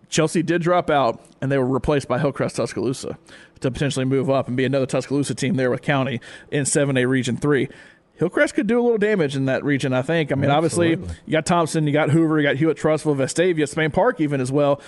Chelsea 0.08 0.42
did 0.42 0.62
drop 0.62 0.90
out, 0.90 1.24
and 1.40 1.50
they 1.50 1.58
were 1.58 1.66
replaced 1.66 2.08
by 2.08 2.18
Hillcrest 2.18 2.56
Tuscaloosa 2.56 3.18
to 3.60 3.70
potentially 3.70 4.04
move 4.04 4.30
up 4.30 4.48
and 4.48 4.56
be 4.56 4.64
another 4.64 4.86
Tuscaloosa 4.86 5.34
team 5.34 5.56
there 5.56 5.70
with 5.70 5.82
County 5.82 6.20
in 6.50 6.64
7A 6.64 7.08
Region 7.08 7.36
3. 7.36 7.68
Hillcrest 8.16 8.54
could 8.54 8.66
do 8.66 8.78
a 8.78 8.82
little 8.82 8.98
damage 8.98 9.34
in 9.34 9.46
that 9.46 9.64
region, 9.64 9.92
I 9.92 10.02
think. 10.02 10.30
I 10.30 10.36
mean, 10.36 10.50
Absolutely. 10.50 10.92
obviously, 10.92 11.18
you 11.26 11.32
got 11.32 11.46
Thompson, 11.46 11.86
you 11.86 11.92
got 11.92 12.10
Hoover, 12.10 12.38
you 12.38 12.46
got 12.46 12.56
Hewitt, 12.56 12.76
Trussville, 12.76 13.16
Vestavia, 13.16 13.68
Spain 13.68 13.90
Park, 13.90 14.20
even 14.20 14.40
as 14.40 14.52
well. 14.52 14.80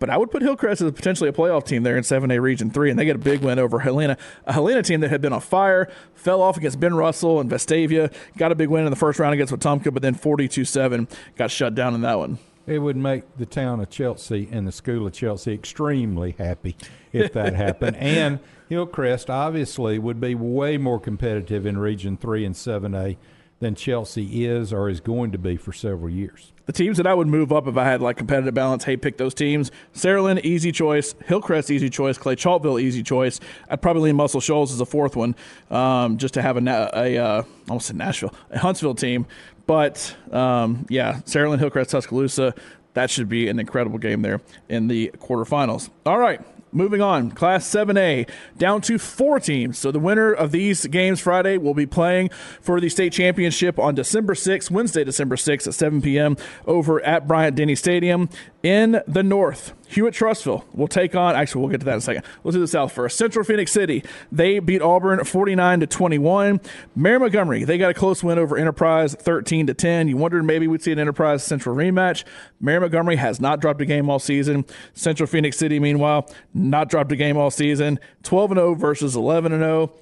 But 0.00 0.10
I 0.10 0.18
would 0.18 0.30
put 0.30 0.42
Hillcrest 0.42 0.82
as 0.82 0.92
potentially 0.92 1.30
a 1.30 1.32
playoff 1.32 1.64
team 1.64 1.82
there 1.82 1.96
in 1.96 2.02
7A 2.02 2.40
Region 2.42 2.70
3, 2.70 2.90
and 2.90 2.98
they 2.98 3.06
get 3.06 3.16
a 3.16 3.18
big 3.18 3.40
win 3.40 3.58
over 3.58 3.78
Helena. 3.78 4.18
A 4.44 4.52
Helena 4.52 4.82
team 4.82 5.00
that 5.00 5.08
had 5.08 5.22
been 5.22 5.32
on 5.32 5.40
fire, 5.40 5.90
fell 6.14 6.42
off 6.42 6.58
against 6.58 6.78
Ben 6.78 6.94
Russell 6.94 7.40
and 7.40 7.50
Vestavia, 7.50 8.12
got 8.36 8.52
a 8.52 8.54
big 8.54 8.68
win 8.68 8.84
in 8.84 8.90
the 8.90 8.96
first 8.96 9.18
round 9.18 9.32
against 9.32 9.52
Wetumpka, 9.52 9.94
but 9.94 10.02
then 10.02 10.14
42 10.14 10.66
7 10.66 11.08
got 11.36 11.50
shut 11.50 11.74
down 11.74 11.94
in 11.94 12.02
that 12.02 12.18
one. 12.18 12.38
It 12.66 12.78
would 12.78 12.96
make 12.96 13.36
the 13.36 13.46
town 13.46 13.80
of 13.80 13.90
Chelsea 13.90 14.48
and 14.50 14.66
the 14.66 14.72
school 14.72 15.06
of 15.06 15.12
Chelsea 15.12 15.52
extremely 15.52 16.34
happy 16.38 16.76
if 17.12 17.32
that 17.32 17.54
happened. 17.54 17.96
And 17.96 18.40
Hillcrest 18.68 19.28
obviously 19.28 19.98
would 19.98 20.20
be 20.20 20.34
way 20.34 20.78
more 20.78 20.98
competitive 20.98 21.66
in 21.66 21.78
Region 21.78 22.16
3 22.16 22.44
and 22.44 22.54
7A 22.54 23.16
than 23.60 23.74
Chelsea 23.74 24.44
is 24.44 24.72
or 24.72 24.88
is 24.88 25.00
going 25.00 25.32
to 25.32 25.38
be 25.38 25.56
for 25.56 25.72
several 25.72 26.10
years. 26.10 26.52
The 26.66 26.72
teams 26.72 26.96
that 26.96 27.06
I 27.06 27.14
would 27.14 27.28
move 27.28 27.52
up 27.52 27.66
if 27.66 27.76
I 27.76 27.84
had 27.84 28.00
like 28.00 28.16
competitive 28.16 28.54
balance, 28.54 28.84
hey, 28.84 28.96
pick 28.96 29.18
those 29.18 29.34
teams. 29.34 29.70
Saraland, 29.94 30.44
easy 30.44 30.72
choice. 30.72 31.14
Hillcrest, 31.26 31.70
easy 31.70 31.90
choice. 31.90 32.16
Clay 32.16 32.36
Chalkville, 32.36 32.80
easy 32.80 33.02
choice. 33.02 33.40
I'd 33.68 33.82
probably 33.82 34.02
lean 34.02 34.16
Muscle 34.16 34.40
Shoals 34.40 34.72
as 34.72 34.80
a 34.80 34.86
fourth 34.86 35.14
one, 35.14 35.36
um, 35.70 36.16
just 36.16 36.34
to 36.34 36.42
have 36.42 36.56
a, 36.56 36.90
a 36.94 37.18
uh, 37.18 37.42
almost 37.68 37.90
a 37.90 37.92
Nashville, 37.92 38.34
a 38.50 38.58
Huntsville 38.58 38.94
team. 38.94 39.26
But 39.66 40.16
um, 40.30 40.86
yeah, 40.88 41.20
Saraland, 41.24 41.58
Hillcrest, 41.58 41.90
Tuscaloosa, 41.90 42.54
that 42.94 43.10
should 43.10 43.28
be 43.28 43.48
an 43.48 43.58
incredible 43.58 43.98
game 43.98 44.22
there 44.22 44.40
in 44.68 44.88
the 44.88 45.10
quarterfinals. 45.18 45.90
All 46.06 46.18
right. 46.18 46.40
Moving 46.74 47.00
on, 47.00 47.30
Class 47.30 47.64
7A, 47.72 48.28
down 48.58 48.80
to 48.80 48.98
four 48.98 49.38
teams. 49.38 49.78
So 49.78 49.92
the 49.92 50.00
winner 50.00 50.32
of 50.32 50.50
these 50.50 50.86
games 50.86 51.20
Friday 51.20 51.56
will 51.56 51.72
be 51.72 51.86
playing 51.86 52.30
for 52.60 52.80
the 52.80 52.88
state 52.88 53.12
championship 53.12 53.78
on 53.78 53.94
December 53.94 54.34
6th, 54.34 54.72
Wednesday, 54.72 55.04
December 55.04 55.36
6th 55.36 55.68
at 55.68 55.74
7 55.74 56.02
p.m. 56.02 56.36
over 56.66 57.00
at 57.02 57.28
Bryant 57.28 57.54
Denny 57.54 57.76
Stadium 57.76 58.28
in 58.64 59.00
the 59.06 59.22
North. 59.22 59.72
Hewitt 59.94 60.14
Trussville 60.14 60.64
will 60.74 60.88
take 60.88 61.14
on. 61.14 61.36
Actually, 61.36 61.60
we'll 61.60 61.70
get 61.70 61.78
to 61.78 61.86
that 61.86 61.92
in 61.92 61.98
a 61.98 62.00
second. 62.00 62.24
Let's 62.42 62.56
do 62.56 62.60
the 62.60 62.66
South 62.66 62.90
first. 62.90 63.16
Central 63.16 63.44
Phoenix 63.44 63.70
City 63.70 64.02
they 64.32 64.58
beat 64.58 64.82
Auburn 64.82 65.24
49 65.24 65.80
to 65.80 65.86
21. 65.86 66.60
Mary 66.96 67.18
Montgomery 67.20 67.62
they 67.62 67.78
got 67.78 67.92
a 67.92 67.94
close 67.94 68.24
win 68.24 68.36
over 68.36 68.56
Enterprise 68.56 69.14
13 69.14 69.68
to 69.68 69.74
10. 69.74 70.08
You 70.08 70.16
wondered 70.16 70.42
maybe 70.42 70.66
we'd 70.66 70.82
see 70.82 70.90
an 70.90 70.98
Enterprise 70.98 71.44
Central 71.44 71.76
rematch. 71.76 72.24
Mary 72.60 72.80
Montgomery 72.80 73.14
has 73.16 73.40
not 73.40 73.60
dropped 73.60 73.80
a 73.80 73.86
game 73.86 74.10
all 74.10 74.18
season. 74.18 74.64
Central 74.94 75.28
Phoenix 75.28 75.56
City, 75.56 75.78
meanwhile, 75.78 76.28
not 76.52 76.88
dropped 76.88 77.12
a 77.12 77.16
game 77.16 77.36
all 77.36 77.52
season. 77.52 78.00
12 78.24 78.50
and 78.50 78.58
0 78.58 78.74
versus 78.74 79.14
11 79.14 79.52
and 79.52 79.62
0, 79.62 79.92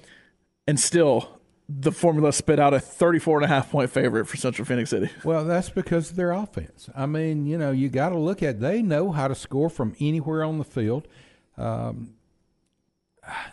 and 0.65 0.79
still 0.79 1.39
the 1.69 1.91
formula 1.91 2.33
spit 2.33 2.59
out 2.59 2.73
a 2.73 2.79
34 2.79 3.39
and 3.39 3.45
a 3.45 3.47
half 3.47 3.71
point 3.71 3.89
favorite 3.89 4.25
for 4.25 4.37
Central 4.37 4.65
Phoenix 4.65 4.89
City. 4.89 5.09
Well, 5.23 5.45
that's 5.45 5.69
because 5.69 6.11
of 6.11 6.15
their 6.15 6.31
offense. 6.31 6.89
I 6.95 7.05
mean, 7.05 7.45
you 7.45 7.57
know, 7.57 7.71
you 7.71 7.89
got 7.89 8.09
to 8.09 8.17
look 8.17 8.43
at 8.43 8.59
they 8.59 8.81
know 8.81 9.11
how 9.11 9.27
to 9.27 9.35
score 9.35 9.69
from 9.69 9.95
anywhere 9.99 10.43
on 10.43 10.57
the 10.57 10.63
field. 10.63 11.07
Um, 11.57 12.15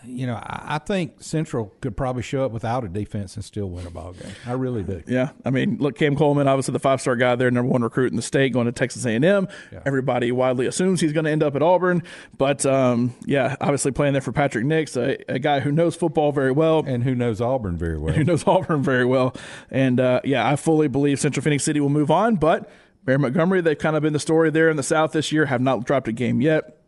you 0.04 0.26
know, 0.26 0.40
I, 0.42 0.78
think 0.78 1.22
Central 1.22 1.72
could 1.80 1.96
probably 1.96 2.22
show 2.22 2.44
up 2.44 2.50
without 2.50 2.84
a 2.84 2.88
defense 2.88 3.36
and 3.36 3.44
still 3.44 3.70
win 3.70 3.86
a 3.86 3.90
ball 3.90 4.12
game. 4.12 4.32
I 4.44 4.52
really 4.52 4.82
do. 4.82 5.02
Yeah, 5.06 5.30
I 5.44 5.50
mean, 5.50 5.76
look, 5.78 5.96
Cam 5.96 6.16
Coleman, 6.16 6.48
obviously 6.48 6.72
the 6.72 6.80
five-star 6.80 7.16
guy 7.16 7.36
there, 7.36 7.50
number 7.50 7.70
one 7.70 7.82
recruit 7.82 8.10
in 8.10 8.16
the 8.16 8.22
state, 8.22 8.52
going 8.52 8.66
to 8.66 8.72
Texas 8.72 9.06
A&M. 9.06 9.22
Yeah. 9.22 9.80
Everybody 9.86 10.32
widely 10.32 10.66
assumes 10.66 11.00
he's 11.00 11.12
going 11.12 11.24
to 11.24 11.30
end 11.30 11.42
up 11.42 11.54
at 11.54 11.62
Auburn, 11.62 12.02
but 12.36 12.66
um, 12.66 13.14
yeah, 13.26 13.54
obviously 13.60 13.92
playing 13.92 14.14
there 14.14 14.22
for 14.22 14.32
Patrick 14.32 14.64
Nix, 14.64 14.96
a, 14.96 15.16
a 15.28 15.38
guy 15.38 15.60
who 15.60 15.70
knows 15.70 15.94
football 15.94 16.32
very 16.32 16.52
well, 16.52 16.84
And 16.84 17.04
who 17.04 17.14
knows 17.14 17.40
Auburn 17.40 17.76
very 17.76 17.98
well. 17.98 18.14
who 18.14 18.24
knows 18.24 18.44
Auburn 18.46 18.82
very 18.82 19.04
well, 19.04 19.34
and 19.70 20.00
uh, 20.00 20.20
yeah, 20.24 20.48
I 20.48 20.56
fully 20.56 20.88
believe 20.88 21.20
Central 21.20 21.44
Phoenix 21.44 21.62
City 21.62 21.78
will 21.78 21.90
move 21.90 22.10
on, 22.10 22.36
but 22.36 22.68
Mary 23.06 23.18
Montgomery, 23.18 23.60
they've 23.60 23.78
kind 23.78 23.96
of 23.96 24.02
been 24.02 24.12
the 24.12 24.18
story 24.18 24.50
there 24.50 24.68
in 24.68 24.76
the 24.76 24.82
South 24.82 25.12
this 25.12 25.30
year, 25.30 25.46
have 25.46 25.60
not 25.60 25.84
dropped 25.84 26.08
a 26.08 26.12
game 26.12 26.40
yet 26.40 26.79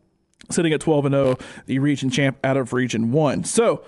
sitting 0.51 0.73
at 0.73 0.81
12 0.81 1.07
and 1.07 1.15
0, 1.15 1.39
the 1.67 1.79
region 1.79 2.11
champ 2.11 2.39
out 2.45 2.57
of 2.57 2.73
region 2.73 3.13
1. 3.13 3.45
So, 3.45 3.85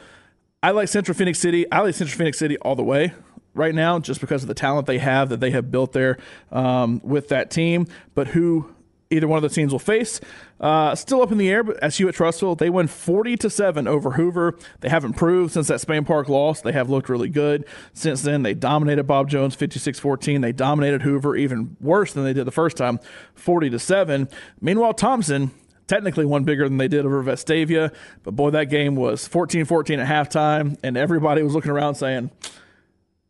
I 0.62 0.71
like 0.71 0.88
Central 0.88 1.14
Phoenix 1.14 1.38
City. 1.38 1.71
I 1.71 1.81
like 1.81 1.95
Central 1.95 2.17
Phoenix 2.17 2.38
City 2.38 2.57
all 2.59 2.75
the 2.75 2.83
way 2.83 3.12
right 3.53 3.75
now 3.75 3.99
just 3.99 4.21
because 4.21 4.43
of 4.43 4.49
the 4.49 4.55
talent 4.55 4.87
they 4.87 4.99
have 4.99 5.29
that 5.29 5.40
they 5.40 5.51
have 5.51 5.71
built 5.71 5.93
there 5.93 6.19
um, 6.51 7.01
with 7.05 7.29
that 7.29 7.51
team. 7.51 7.87
But 8.14 8.29
who 8.29 8.75
either 9.11 9.29
one 9.29 9.37
of 9.37 9.43
the 9.43 9.55
teams 9.55 9.73
will 9.73 9.79
face. 9.79 10.21
Uh, 10.61 10.95
still 10.95 11.23
up 11.23 11.31
in 11.31 11.38
the 11.38 11.49
air, 11.49 11.62
but 11.62 11.77
as 11.83 11.97
Hewitt 11.97 12.14
Trussville, 12.14 12.57
they 12.57 12.71
win 12.71 12.88
40 12.88 13.37
to 13.38 13.51
7 13.51 13.87
over 13.87 14.12
Hoover. 14.12 14.57
They 14.81 14.88
have 14.88 15.05
improved 15.05 15.53
since 15.53 15.69
that 15.69 15.81
Spain 15.81 16.05
Park 16.05 16.29
loss. 16.29 16.62
They 16.62 16.73
have 16.73 16.88
looked 16.88 17.09
really 17.09 17.29
good. 17.29 17.67
Since 17.93 18.23
then, 18.23 18.43
they 18.43 18.55
dominated 18.55 19.05
Bob 19.05 19.29
Jones 19.29 19.55
56 19.55 19.99
14. 19.99 20.40
They 20.40 20.53
dominated 20.53 21.03
Hoover 21.03 21.37
even 21.37 21.77
worse 21.81 22.12
than 22.12 22.25
they 22.25 22.33
did 22.33 22.47
the 22.47 22.53
first 22.53 22.77
time, 22.77 22.99
40 23.35 23.71
to 23.71 23.79
7. 23.79 24.29
Meanwhile, 24.61 24.95
Thompson 24.95 25.51
technically 25.87 26.25
one 26.25 26.44
bigger 26.44 26.68
than 26.68 26.79
they 26.79 26.88
did 26.88 27.05
over 27.07 27.23
Vestavia. 27.23 27.92
But 28.23 28.37
boy, 28.37 28.51
that 28.51 28.64
game 28.64 28.97
was 28.97 29.27
14 29.27 29.64
14 29.64 30.01
at 30.01 30.09
halftime, 30.09 30.79
and 30.83 30.97
everybody 30.97 31.42
was 31.42 31.55
looking 31.55 31.70
around 31.70 31.97
saying, 31.97 32.31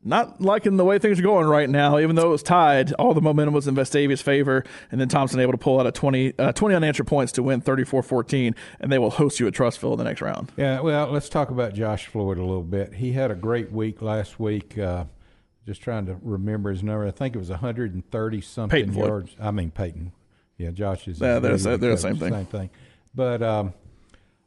not 0.07 0.41
liking 0.41 0.77
the 0.77 0.85
way 0.85 0.99
things 0.99 1.19
are 1.19 1.23
going 1.23 1.47
right 1.47 1.69
now, 1.69 1.99
even 1.99 2.15
though 2.15 2.27
it 2.27 2.33
was 2.33 2.43
tied. 2.43 2.93
All 2.95 3.15
the 3.15 3.23
momentum 3.23 3.55
was 3.55 3.67
in 3.67 3.75
Vestavia's 3.75 4.21
favor, 4.21 4.63
and 4.93 5.01
then 5.01 5.09
Thompson 5.09 5.41
able 5.41 5.53
to 5.53 5.59
pull 5.59 5.81
out 5.81 5.87
a 5.87 5.93
20, 5.93 6.39
uh, 6.39 6.53
20 6.53 6.75
unanswered 6.75 7.07
points 7.07 7.33
to 7.33 7.43
win 7.43 7.63
34 7.63 8.03
14, 8.03 8.55
and 8.81 8.93
they 8.93 8.99
will 8.99 9.11
host 9.11 9.39
Hewitt 9.39 9.55
Trussville 9.55 9.93
in 9.93 9.99
the 9.99 10.05
next 10.05 10.21
round. 10.21 10.53
Yeah, 10.57 10.81
well, 10.81 11.11
let's 11.11 11.31
talk 11.31 11.51
about 11.51 11.73
Josh 11.75 12.07
Floyd 12.07 12.37
a 12.37 12.45
little 12.45 12.63
bit. 12.63 12.95
He 12.95 13.13
had 13.13 13.31
a 13.31 13.35
great 13.35 13.73
week 13.73 14.03
last 14.03 14.39
week. 14.39 14.77
Uh, 14.77 15.07
just 15.67 15.81
trying 15.81 16.05
to 16.07 16.19
remember 16.21 16.71
his 16.71 16.83
number. 16.83 17.07
I 17.07 17.11
think 17.11 17.35
it 17.35 17.39
was 17.39 17.49
130 17.49 18.41
something 18.43 18.93
yards. 18.93 19.35
I 19.41 19.51
mean 19.51 19.71
Peyton. 19.71 20.13
Yeah, 20.59 20.71
Josh 20.71 21.09
is. 21.09 21.21
Yeah, 21.21 21.39
they're 21.39 21.53
the 21.53 21.59
same- 21.59 21.81
they're 21.81 21.91
the 21.93 21.97
same 21.99 22.17
thing. 22.17 22.33
Same 22.33 22.47
thing. 22.47 22.71
But 23.15 23.43
um, 23.43 23.75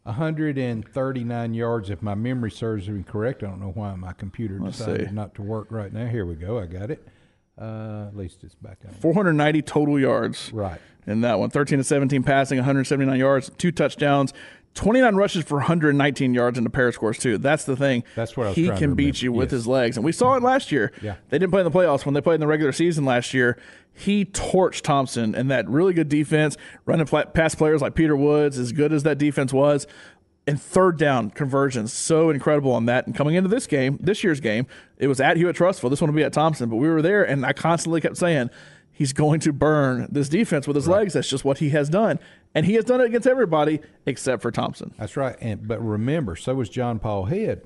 139 0.04 1.54
yards, 1.54 1.90
if 1.90 2.02
my 2.02 2.16
memory 2.16 2.52
serves 2.52 2.88
me 2.90 3.04
correct. 3.04 3.44
I 3.44 3.48
don't 3.48 3.60
know 3.60 3.72
why 3.74 3.94
my 3.96 4.14
computer 4.14 4.58
Let's 4.60 4.78
decided 4.78 5.10
see. 5.10 5.14
not 5.16 5.36
to 5.36 5.42
work 5.42 5.68
right 5.70 5.92
now. 5.92 6.06
Here 6.08 6.26
we 6.26 6.36
go. 6.36 6.60
I 6.60 6.66
got 6.66 6.92
it. 6.92 7.06
Uh, 7.60 8.06
at 8.08 8.16
least 8.16 8.44
it's 8.44 8.56
back 8.56 8.78
on. 8.88 8.94
490 8.94 9.62
total 9.64 10.00
yards 10.00 10.52
Right. 10.54 10.80
in 11.08 11.22
that 11.22 11.40
one. 11.40 11.50
13 11.50 11.80
to 11.80 11.84
17 11.84 12.22
passing, 12.24 12.58
179 12.60 13.18
yards, 13.20 13.50
two 13.58 13.72
touchdowns. 13.72 14.32
29 14.76 15.16
rushes 15.16 15.44
for 15.44 15.56
119 15.56 16.34
yards 16.36 16.58
in 16.58 16.64
the 16.64 16.70
pair 16.70 16.92
scores 16.92 17.18
too. 17.18 17.38
That's 17.40 17.64
the 17.66 17.76
thing. 17.76 18.04
That's 18.16 18.38
what 18.38 18.46
I 18.46 18.50
was 18.50 18.56
he 18.56 18.70
can 18.70 18.94
beat 18.94 19.22
you 19.24 19.32
with 19.32 19.48
Yes. 19.48 19.52
his 19.60 19.68
legs, 19.68 19.98
and 19.98 20.06
we 20.06 20.12
saw 20.12 20.36
it 20.36 20.44
last 20.44 20.72
year. 20.72 20.92
Yeah. 21.02 21.16
they 21.30 21.40
didn't 21.40 21.52
play 21.52 21.62
in 21.62 21.66
the 21.66 21.72
playoffs 21.72 22.06
when 22.06 22.14
they 22.14 22.22
played 22.22 22.36
in 22.36 22.42
the 22.42 22.48
regular 22.48 22.72
season 22.72 23.04
last 23.06 23.34
year. 23.34 23.58
He 23.92 24.26
torched 24.26 24.82
Thompson 24.82 25.34
and 25.34 25.50
that 25.50 25.68
really 25.68 25.94
good 25.94 26.10
defense, 26.10 26.56
running 26.86 27.08
past 27.08 27.58
players 27.58 27.82
like 27.82 27.96
Peter 27.96 28.16
Woods. 28.16 28.60
As 28.60 28.72
good 28.72 28.94
as 28.94 29.02
that 29.02 29.18
defense 29.18 29.52
was, 29.52 29.88
and 30.46 30.62
third 30.62 31.00
down 31.00 31.32
conversions, 31.32 31.92
so 31.92 32.30
incredible 32.30 32.72
on 32.72 32.86
that. 32.86 33.08
And 33.08 33.16
coming 33.16 33.34
into 33.34 33.50
this 33.50 33.66
game, 33.66 33.98
this 34.00 34.24
year's 34.24 34.40
game, 34.40 34.68
it 35.00 35.08
was 35.08 35.20
at 35.20 35.38
Hewitt 35.38 35.56
Trussville. 35.56 35.90
This 35.90 36.00
one 36.00 36.12
will 36.12 36.16
be 36.16 36.24
at 36.24 36.32
Thompson, 36.34 36.70
but 36.70 36.76
we 36.76 36.88
were 36.88 37.02
there, 37.02 37.24
and 37.24 37.44
I 37.44 37.54
constantly 37.54 38.00
kept 38.00 38.18
saying 38.18 38.52
he's 38.92 39.14
going 39.14 39.40
to 39.42 39.52
burn 39.52 40.08
this 40.12 40.30
defense 40.30 40.68
with 40.68 40.76
his 40.76 40.88
legs. 40.88 41.14
That's 41.14 41.28
just 41.30 41.44
what 41.44 41.58
he 41.58 41.70
has 41.72 41.90
done, 41.90 42.20
and 42.58 42.66
he 42.66 42.74
has 42.74 42.86
done 42.86 43.00
it 43.02 43.06
against 43.06 43.28
everybody 43.28 43.80
except 44.08 44.42
for 44.42 44.50
Thompson. 44.52 44.94
That's 44.98 45.16
right. 45.16 45.36
And 45.40 45.68
but 45.68 45.80
remember, 45.80 46.36
so 46.36 46.56
was 46.56 46.70
John 46.70 46.98
Paul 47.00 47.26
Head. 47.26 47.62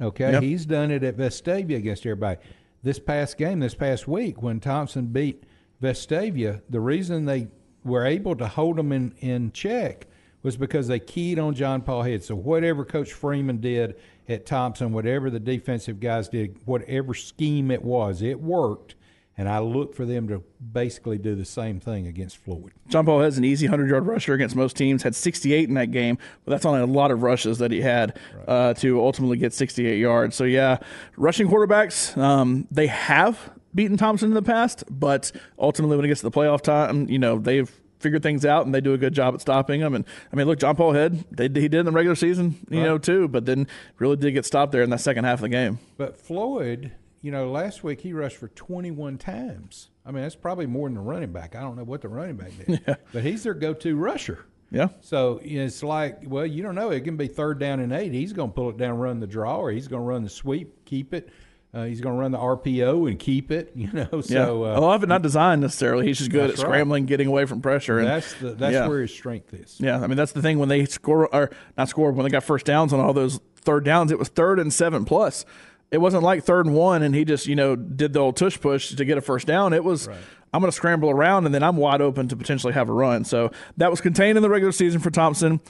Okay, 0.00 0.32
Yep. 0.32 0.42
he's 0.42 0.66
done 0.66 0.90
it 0.90 1.04
at 1.04 1.16
Vestavia 1.16 1.76
against 1.76 2.04
everybody. 2.04 2.40
This 2.82 2.98
past 2.98 3.38
game, 3.38 3.60
this 3.60 3.76
past 3.76 4.08
week, 4.08 4.42
when 4.42 4.58
Thompson 4.58 5.06
beat 5.06 5.44
Vestavia, 5.80 6.60
the 6.68 6.80
reason 6.80 7.24
they 7.24 7.46
were 7.84 8.04
able 8.04 8.34
to 8.36 8.46
hold 8.48 8.76
them 8.76 8.90
in, 8.92 9.14
in 9.20 9.52
check 9.52 10.06
was 10.42 10.56
because 10.56 10.88
they 10.88 10.98
keyed 10.98 11.38
on 11.38 11.54
John 11.54 11.82
Paul 11.82 12.02
Head. 12.02 12.24
So 12.24 12.34
whatever 12.34 12.84
Coach 12.84 13.12
Freeman 13.12 13.58
did 13.60 13.94
at 14.28 14.44
Thompson, 14.46 14.92
whatever 14.92 15.30
the 15.30 15.38
defensive 15.38 16.00
guys 16.00 16.28
did, 16.28 16.58
whatever 16.64 17.14
scheme 17.14 17.70
it 17.70 17.82
was, 17.84 18.22
it 18.22 18.40
worked. 18.40 18.96
And 19.38 19.48
I 19.48 19.60
look 19.60 19.94
for 19.94 20.04
them 20.04 20.28
to 20.28 20.42
basically 20.60 21.16
do 21.16 21.34
the 21.34 21.44
same 21.44 21.80
thing 21.80 22.06
against 22.06 22.36
Floyd. 22.36 22.72
John 22.88 23.06
Paul 23.06 23.20
has 23.20 23.38
an 23.38 23.44
easy 23.44 23.66
100 23.66 23.88
yard 23.88 24.06
rusher 24.06 24.34
against 24.34 24.54
most 24.54 24.76
teams, 24.76 25.02
had 25.02 25.14
68 25.14 25.68
in 25.68 25.74
that 25.74 25.90
game, 25.90 26.18
but 26.44 26.50
that's 26.50 26.66
only 26.66 26.80
a 26.80 26.86
lot 26.86 27.10
of 27.10 27.22
rushes 27.22 27.58
that 27.58 27.70
he 27.70 27.80
had 27.80 28.18
uh, 28.46 28.74
to 28.74 29.00
ultimately 29.00 29.38
get 29.38 29.54
68 29.54 29.98
yards. 29.98 30.36
So, 30.36 30.44
yeah, 30.44 30.78
rushing 31.16 31.48
quarterbacks, 31.48 32.16
um, 32.18 32.66
they 32.70 32.88
have 32.88 33.52
beaten 33.74 33.96
Thompson 33.96 34.28
in 34.28 34.34
the 34.34 34.42
past, 34.42 34.84
but 34.90 35.32
ultimately 35.58 35.96
when 35.96 36.04
it 36.04 36.08
gets 36.08 36.20
to 36.20 36.28
the 36.28 36.36
playoff 36.36 36.60
time, 36.60 37.08
you 37.08 37.18
know, 37.18 37.38
they've 37.38 37.70
figure 38.02 38.18
things 38.18 38.44
out 38.44 38.66
and 38.66 38.74
they 38.74 38.80
do 38.80 38.92
a 38.92 38.98
good 38.98 39.14
job 39.14 39.32
at 39.32 39.40
stopping 39.40 39.80
them. 39.80 39.94
And 39.94 40.04
I 40.32 40.36
mean, 40.36 40.46
look, 40.46 40.58
John 40.58 40.76
Paul 40.76 40.92
Head, 40.92 41.24
they, 41.30 41.44
he 41.44 41.68
did 41.68 41.74
in 41.74 41.86
the 41.86 41.92
regular 41.92 42.16
season, 42.16 42.56
you 42.68 42.78
right. 42.78 42.84
know, 42.84 42.98
too, 42.98 43.28
but 43.28 43.46
then 43.46 43.66
really 43.98 44.16
did 44.16 44.32
get 44.32 44.44
stopped 44.44 44.72
there 44.72 44.82
in 44.82 44.90
that 44.90 45.00
second 45.00 45.24
half 45.24 45.38
of 45.38 45.42
the 45.42 45.48
game. 45.48 45.78
But 45.96 46.16
Floyd, 46.16 46.92
you 47.22 47.30
know, 47.30 47.50
last 47.50 47.82
week 47.84 48.00
he 48.00 48.12
rushed 48.12 48.36
for 48.36 48.48
21 48.48 49.16
times. 49.16 49.88
I 50.04 50.10
mean, 50.10 50.22
that's 50.22 50.34
probably 50.34 50.66
more 50.66 50.88
than 50.88 50.96
the 50.96 51.00
running 51.00 51.32
back. 51.32 51.54
I 51.54 51.60
don't 51.60 51.76
know 51.76 51.84
what 51.84 52.02
the 52.02 52.08
running 52.08 52.36
back 52.36 52.50
did, 52.58 52.82
yeah. 52.88 52.96
but 53.12 53.22
he's 53.22 53.44
their 53.44 53.54
go-to 53.54 53.96
rusher. 53.96 54.44
Yeah. 54.72 54.88
So 55.00 55.40
it's 55.42 55.82
like, 55.82 56.22
well, 56.24 56.46
you 56.46 56.62
don't 56.62 56.74
know. 56.74 56.90
It 56.90 57.02
can 57.02 57.16
be 57.16 57.28
third 57.28 57.58
down 57.58 57.78
and 57.80 57.92
eight. 57.92 58.12
He's 58.12 58.32
going 58.32 58.50
to 58.50 58.54
pull 58.54 58.70
it 58.70 58.78
down, 58.78 58.98
run 58.98 59.20
the 59.20 59.26
draw, 59.26 59.58
or 59.58 59.70
he's 59.70 59.86
going 59.86 60.02
to 60.02 60.06
run 60.06 60.22
the 60.24 60.30
sweep, 60.30 60.84
keep 60.84 61.14
it. 61.14 61.30
Uh, 61.74 61.84
he's 61.84 62.02
going 62.02 62.14
to 62.14 62.20
run 62.20 62.32
the 62.32 62.38
RPO 62.38 63.08
and 63.08 63.18
keep 63.18 63.50
it, 63.50 63.72
you 63.76 63.90
know. 63.92 64.20
So 64.20 64.64
yeah. 64.64 64.76
a 64.76 64.80
lot 64.80 64.96
of 64.96 65.02
it 65.04 65.08
not 65.08 65.22
designed 65.22 65.60
necessarily. 65.60 66.06
He's 66.06 66.18
just 66.18 66.30
good 66.30 66.50
at 66.50 66.58
scrambling, 66.58 67.04
right. 67.04 67.08
getting 67.08 67.28
away 67.28 67.44
from 67.44 67.62
pressure. 67.62 67.98
And 67.98 68.08
that's 68.08 68.34
the, 68.34 68.54
that's 68.54 68.74
yeah. 68.74 68.88
where 68.88 69.00
his 69.00 69.12
strength 69.12 69.54
is. 69.54 69.78
Yeah, 69.78 70.00
I 70.00 70.06
mean 70.06 70.16
that's 70.16 70.32
the 70.32 70.42
thing 70.42 70.58
when 70.58 70.68
they 70.68 70.84
score 70.86 71.32
or 71.34 71.50
not 71.78 71.88
score 71.88 72.12
when 72.12 72.24
they 72.24 72.30
got 72.30 72.44
first 72.44 72.66
downs 72.66 72.92
on 72.92 73.00
all 73.00 73.12
those 73.14 73.40
third 73.56 73.84
downs. 73.84 74.10
It 74.10 74.18
was 74.18 74.28
third 74.28 74.58
and 74.58 74.72
seven 74.72 75.04
plus. 75.04 75.46
It 75.92 75.98
wasn't 75.98 76.22
like 76.22 76.42
third 76.42 76.66
and 76.66 76.74
one 76.74 77.02
and 77.02 77.14
he 77.14 77.24
just 77.24 77.46
you 77.46 77.54
know 77.54 77.76
did 77.76 78.12
the 78.12 78.20
old 78.20 78.36
tush 78.36 78.58
push 78.60 78.94
to 78.94 79.04
get 79.04 79.18
a 79.18 79.20
first 79.20 79.46
down. 79.46 79.72
It 79.72 79.84
was. 79.84 80.08
Right. 80.08 80.18
I'm 80.54 80.60
going 80.60 80.70
to 80.70 80.76
scramble 80.76 81.08
around 81.08 81.46
and 81.46 81.54
then 81.54 81.62
I'm 81.62 81.78
wide 81.78 82.02
open 82.02 82.28
to 82.28 82.36
potentially 82.36 82.74
have 82.74 82.90
a 82.90 82.92
run. 82.92 83.24
So 83.24 83.52
that 83.78 83.90
was 83.90 84.02
contained 84.02 84.36
in 84.36 84.42
the 84.42 84.50
regular 84.50 84.70
season 84.70 85.00
for 85.00 85.10
Thompson. 85.10 85.60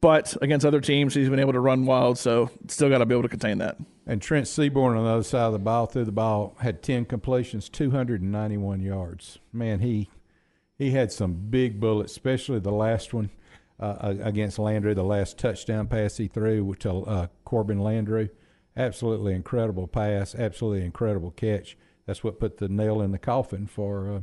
But 0.00 0.36
against 0.42 0.64
other 0.64 0.80
teams, 0.80 1.14
he's 1.14 1.28
been 1.28 1.40
able 1.40 1.54
to 1.54 1.60
run 1.60 1.84
wild, 1.84 2.18
so 2.18 2.50
still 2.68 2.88
got 2.88 2.98
to 2.98 3.06
be 3.06 3.14
able 3.14 3.22
to 3.22 3.28
contain 3.28 3.58
that. 3.58 3.78
And 4.06 4.22
Trent 4.22 4.46
Seaborn 4.46 4.96
on 4.96 5.04
the 5.04 5.10
other 5.10 5.22
side 5.22 5.46
of 5.46 5.52
the 5.52 5.58
ball, 5.58 5.86
threw 5.86 6.04
the 6.04 6.12
ball, 6.12 6.56
had 6.60 6.82
10 6.82 7.04
completions, 7.06 7.68
291 7.68 8.80
yards. 8.80 9.38
Man, 9.52 9.80
he 9.80 10.08
he 10.76 10.92
had 10.92 11.10
some 11.10 11.34
big 11.50 11.80
bullets, 11.80 12.12
especially 12.12 12.60
the 12.60 12.70
last 12.70 13.12
one 13.12 13.30
uh, 13.80 14.14
against 14.22 14.60
Landry, 14.60 14.94
the 14.94 15.02
last 15.02 15.36
touchdown 15.36 15.88
pass 15.88 16.16
he 16.16 16.28
threw 16.28 16.74
to 16.76 16.90
uh, 16.90 17.26
Corbin 17.44 17.80
Landry. 17.80 18.30
Absolutely 18.78 19.34
incredible 19.34 19.86
pass, 19.86 20.34
absolutely 20.34 20.84
incredible 20.84 21.32
catch. 21.32 21.76
That's 22.06 22.24
what 22.24 22.40
put 22.40 22.56
the 22.56 22.68
nail 22.68 23.02
in 23.02 23.12
the 23.12 23.18
coffin 23.18 23.66
for 23.66 24.10
uh, 24.10 24.20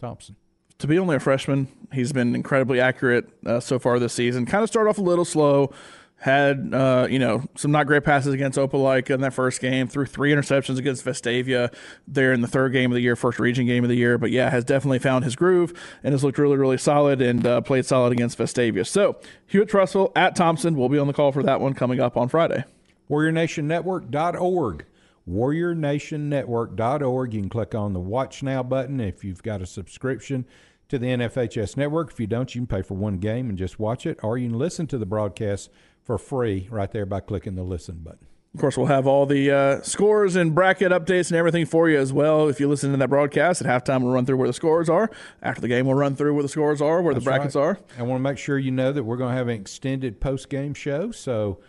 Thompson 0.00 0.36
to 0.78 0.86
be 0.86 0.98
only 0.98 1.16
a 1.16 1.20
freshman, 1.20 1.68
he's 1.92 2.12
been 2.12 2.34
incredibly 2.34 2.80
accurate 2.80 3.28
uh, 3.44 3.60
so 3.60 3.78
far 3.78 3.98
this 3.98 4.12
season. 4.12 4.46
Kind 4.46 4.62
of 4.62 4.68
started 4.68 4.90
off 4.90 4.98
a 4.98 5.02
little 5.02 5.24
slow, 5.24 5.72
had 6.20 6.72
uh, 6.72 7.06
you 7.10 7.18
know 7.18 7.44
some 7.56 7.70
not 7.72 7.86
great 7.86 8.04
passes 8.04 8.32
against 8.32 8.58
Opelika 8.58 9.10
in 9.10 9.20
that 9.22 9.34
first 9.34 9.60
game. 9.60 9.88
Threw 9.88 10.06
three 10.06 10.32
interceptions 10.32 10.78
against 10.78 11.04
Vestavia 11.04 11.72
there 12.06 12.32
in 12.32 12.40
the 12.42 12.48
third 12.48 12.72
game 12.72 12.92
of 12.92 12.94
the 12.94 13.02
year, 13.02 13.16
first 13.16 13.40
region 13.40 13.66
game 13.66 13.84
of 13.84 13.90
the 13.90 13.96
year. 13.96 14.18
But 14.18 14.30
yeah, 14.30 14.50
has 14.50 14.64
definitely 14.64 15.00
found 15.00 15.24
his 15.24 15.34
groove 15.34 15.72
and 16.04 16.12
has 16.12 16.22
looked 16.22 16.38
really 16.38 16.56
really 16.56 16.78
solid 16.78 17.20
and 17.20 17.44
uh, 17.44 17.60
played 17.60 17.84
solid 17.84 18.12
against 18.12 18.38
Vestavia. 18.38 18.86
So 18.86 19.16
Hewitt 19.46 19.68
Trussville 19.68 20.12
at 20.14 20.36
Thompson 20.36 20.76
will 20.76 20.88
be 20.88 20.98
on 20.98 21.08
the 21.08 21.12
call 21.12 21.32
for 21.32 21.42
that 21.42 21.60
one 21.60 21.74
coming 21.74 22.00
up 22.00 22.16
on 22.16 22.28
Friday. 22.28 22.64
WarriorNationNetwork.org 23.10 24.86
warriornationnetwork.org. 25.28 27.34
You 27.34 27.40
can 27.40 27.50
click 27.50 27.74
on 27.74 27.92
the 27.92 28.00
Watch 28.00 28.42
Now 28.42 28.62
button 28.62 28.98
if 29.00 29.22
you've 29.24 29.42
got 29.42 29.60
a 29.60 29.66
subscription 29.66 30.46
to 30.88 30.98
the 30.98 31.08
NFHS 31.08 31.76
network. 31.76 32.10
If 32.10 32.18
you 32.18 32.26
don't, 32.26 32.54
you 32.54 32.62
can 32.62 32.66
pay 32.66 32.80
for 32.82 32.94
one 32.94 33.18
game 33.18 33.50
and 33.50 33.58
just 33.58 33.78
watch 33.78 34.06
it, 34.06 34.18
or 34.22 34.38
you 34.38 34.48
can 34.48 34.58
listen 34.58 34.86
to 34.88 34.98
the 34.98 35.06
broadcast 35.06 35.70
for 36.02 36.18
free 36.18 36.66
right 36.70 36.90
there 36.90 37.06
by 37.06 37.20
clicking 37.20 37.56
the 37.56 37.62
listen 37.62 37.98
button. 37.98 38.26
Of 38.54 38.60
course, 38.60 38.78
we'll 38.78 38.86
have 38.86 39.06
all 39.06 39.26
the 39.26 39.50
uh, 39.50 39.82
scores 39.82 40.34
and 40.34 40.54
bracket 40.54 40.90
updates 40.90 41.28
and 41.28 41.36
everything 41.36 41.66
for 41.66 41.90
you 41.90 41.98
as 41.98 42.14
well. 42.14 42.48
If 42.48 42.58
you 42.58 42.66
listen 42.66 42.92
to 42.92 42.96
that 42.96 43.08
broadcast 43.08 43.60
at 43.60 43.66
halftime, 43.66 44.02
we'll 44.02 44.14
run 44.14 44.24
through 44.24 44.38
where 44.38 44.48
the 44.48 44.54
scores 44.54 44.88
are. 44.88 45.10
After 45.42 45.60
the 45.60 45.68
game, 45.68 45.86
we'll 45.86 45.96
run 45.96 46.16
through 46.16 46.32
where 46.32 46.42
the 46.42 46.48
scores 46.48 46.80
are, 46.80 47.02
where 47.02 47.12
That's 47.12 47.24
the 47.24 47.30
brackets 47.30 47.54
right. 47.54 47.62
are. 47.62 47.78
I 47.98 48.04
want 48.04 48.18
to 48.18 48.22
make 48.22 48.38
sure 48.38 48.58
you 48.58 48.70
know 48.70 48.90
that 48.90 49.04
we're 49.04 49.18
going 49.18 49.32
to 49.32 49.36
have 49.36 49.48
an 49.48 49.60
extended 49.60 50.18
post 50.18 50.48
game 50.48 50.72
show. 50.72 51.12
So 51.12 51.60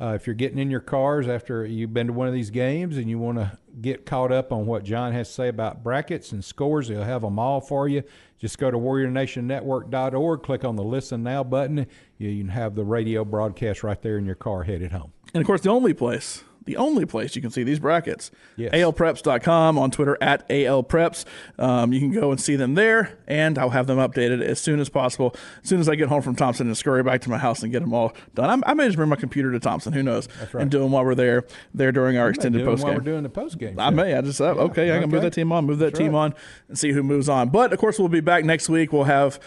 uh, 0.00 0.12
if 0.14 0.26
you're 0.26 0.34
getting 0.34 0.58
in 0.58 0.70
your 0.70 0.80
cars 0.80 1.26
after 1.26 1.64
you've 1.64 1.94
been 1.94 2.08
to 2.08 2.12
one 2.12 2.28
of 2.28 2.34
these 2.34 2.50
games 2.50 2.96
and 2.98 3.08
you 3.08 3.18
want 3.18 3.38
to 3.38 3.58
get 3.80 4.04
caught 4.04 4.30
up 4.30 4.52
on 4.52 4.66
what 4.66 4.84
John 4.84 5.12
has 5.12 5.28
to 5.28 5.34
say 5.34 5.48
about 5.48 5.82
brackets 5.82 6.32
and 6.32 6.44
scores, 6.44 6.88
he'll 6.88 7.02
have 7.02 7.22
them 7.22 7.38
all 7.38 7.60
for 7.60 7.88
you. 7.88 8.02
Just 8.38 8.58
go 8.58 8.70
to 8.70 8.76
warriornationnetwork.org, 8.76 10.42
click 10.42 10.64
on 10.64 10.76
the 10.76 10.84
Listen 10.84 11.22
Now 11.22 11.42
button. 11.42 11.86
You 12.18 12.38
can 12.38 12.48
have 12.48 12.74
the 12.74 12.84
radio 12.84 13.24
broadcast 13.24 13.82
right 13.82 14.00
there 14.02 14.18
in 14.18 14.26
your 14.26 14.34
car 14.34 14.64
headed 14.64 14.92
home. 14.92 15.12
And 15.32 15.40
of 15.40 15.46
course, 15.46 15.62
the 15.62 15.70
only 15.70 15.94
place 15.94 16.44
the 16.66 16.76
only 16.76 17.06
place 17.06 17.34
you 17.34 17.42
can 17.42 17.50
see 17.50 17.62
these 17.62 17.78
brackets. 17.78 18.30
Yes. 18.56 18.72
ALPreps.com 18.72 19.78
on 19.78 19.90
Twitter 19.90 20.18
at 20.20 20.48
ALPreps. 20.48 21.24
Um, 21.58 21.92
you 21.92 22.00
can 22.00 22.12
go 22.12 22.30
and 22.30 22.40
see 22.40 22.56
them 22.56 22.74
there, 22.74 23.16
and 23.26 23.58
I'll 23.58 23.70
have 23.70 23.86
them 23.86 23.98
updated 23.98 24.42
as 24.42 24.60
soon 24.60 24.80
as 24.80 24.88
possible. 24.88 25.34
As 25.62 25.68
soon 25.68 25.80
as 25.80 25.88
I 25.88 25.94
get 25.94 26.08
home 26.08 26.22
from 26.22 26.36
Thompson 26.36 26.66
and 26.66 26.76
scurry 26.76 27.02
back 27.02 27.22
to 27.22 27.30
my 27.30 27.38
house 27.38 27.62
and 27.62 27.72
get 27.72 27.80
them 27.80 27.94
all 27.94 28.12
done. 28.34 28.50
I'm, 28.50 28.62
i 28.66 28.74
may 28.74 28.86
just 28.86 28.96
bring 28.96 29.08
my 29.08 29.16
computer 29.16 29.52
to 29.52 29.60
Thompson. 29.60 29.92
Who 29.92 30.02
knows? 30.02 30.28
Right. 30.52 30.62
And 30.62 30.70
do 30.70 30.80
them 30.80 30.92
while 30.92 31.04
we're 31.04 31.14
there. 31.14 31.44
There 31.72 31.92
during 31.92 32.18
our 32.18 32.28
extended 32.28 32.64
post 32.64 32.82
game. 32.82 32.88
While 32.88 32.98
we're 32.98 33.04
doing 33.04 33.22
the 33.22 33.28
post 33.28 33.58
game. 33.58 33.78
I 33.78 33.90
may. 33.90 34.14
I 34.14 34.20
just 34.20 34.40
uh, 34.40 34.54
yeah. 34.54 34.62
okay. 34.62 34.90
I 34.90 34.94
can 34.94 35.04
okay. 35.04 35.12
move 35.12 35.22
that 35.22 35.32
team 35.32 35.52
on. 35.52 35.66
Move 35.66 35.78
that 35.78 35.86
That's 35.86 35.98
team 35.98 36.12
right. 36.12 36.24
on 36.24 36.34
and 36.68 36.78
see 36.78 36.92
who 36.92 37.02
moves 37.02 37.28
on. 37.28 37.48
But 37.48 37.72
of 37.72 37.78
course, 37.78 37.98
we'll 37.98 38.08
be 38.08 38.20
back 38.20 38.44
next 38.44 38.68
week. 38.68 38.92
We'll 38.92 39.04
have. 39.04 39.38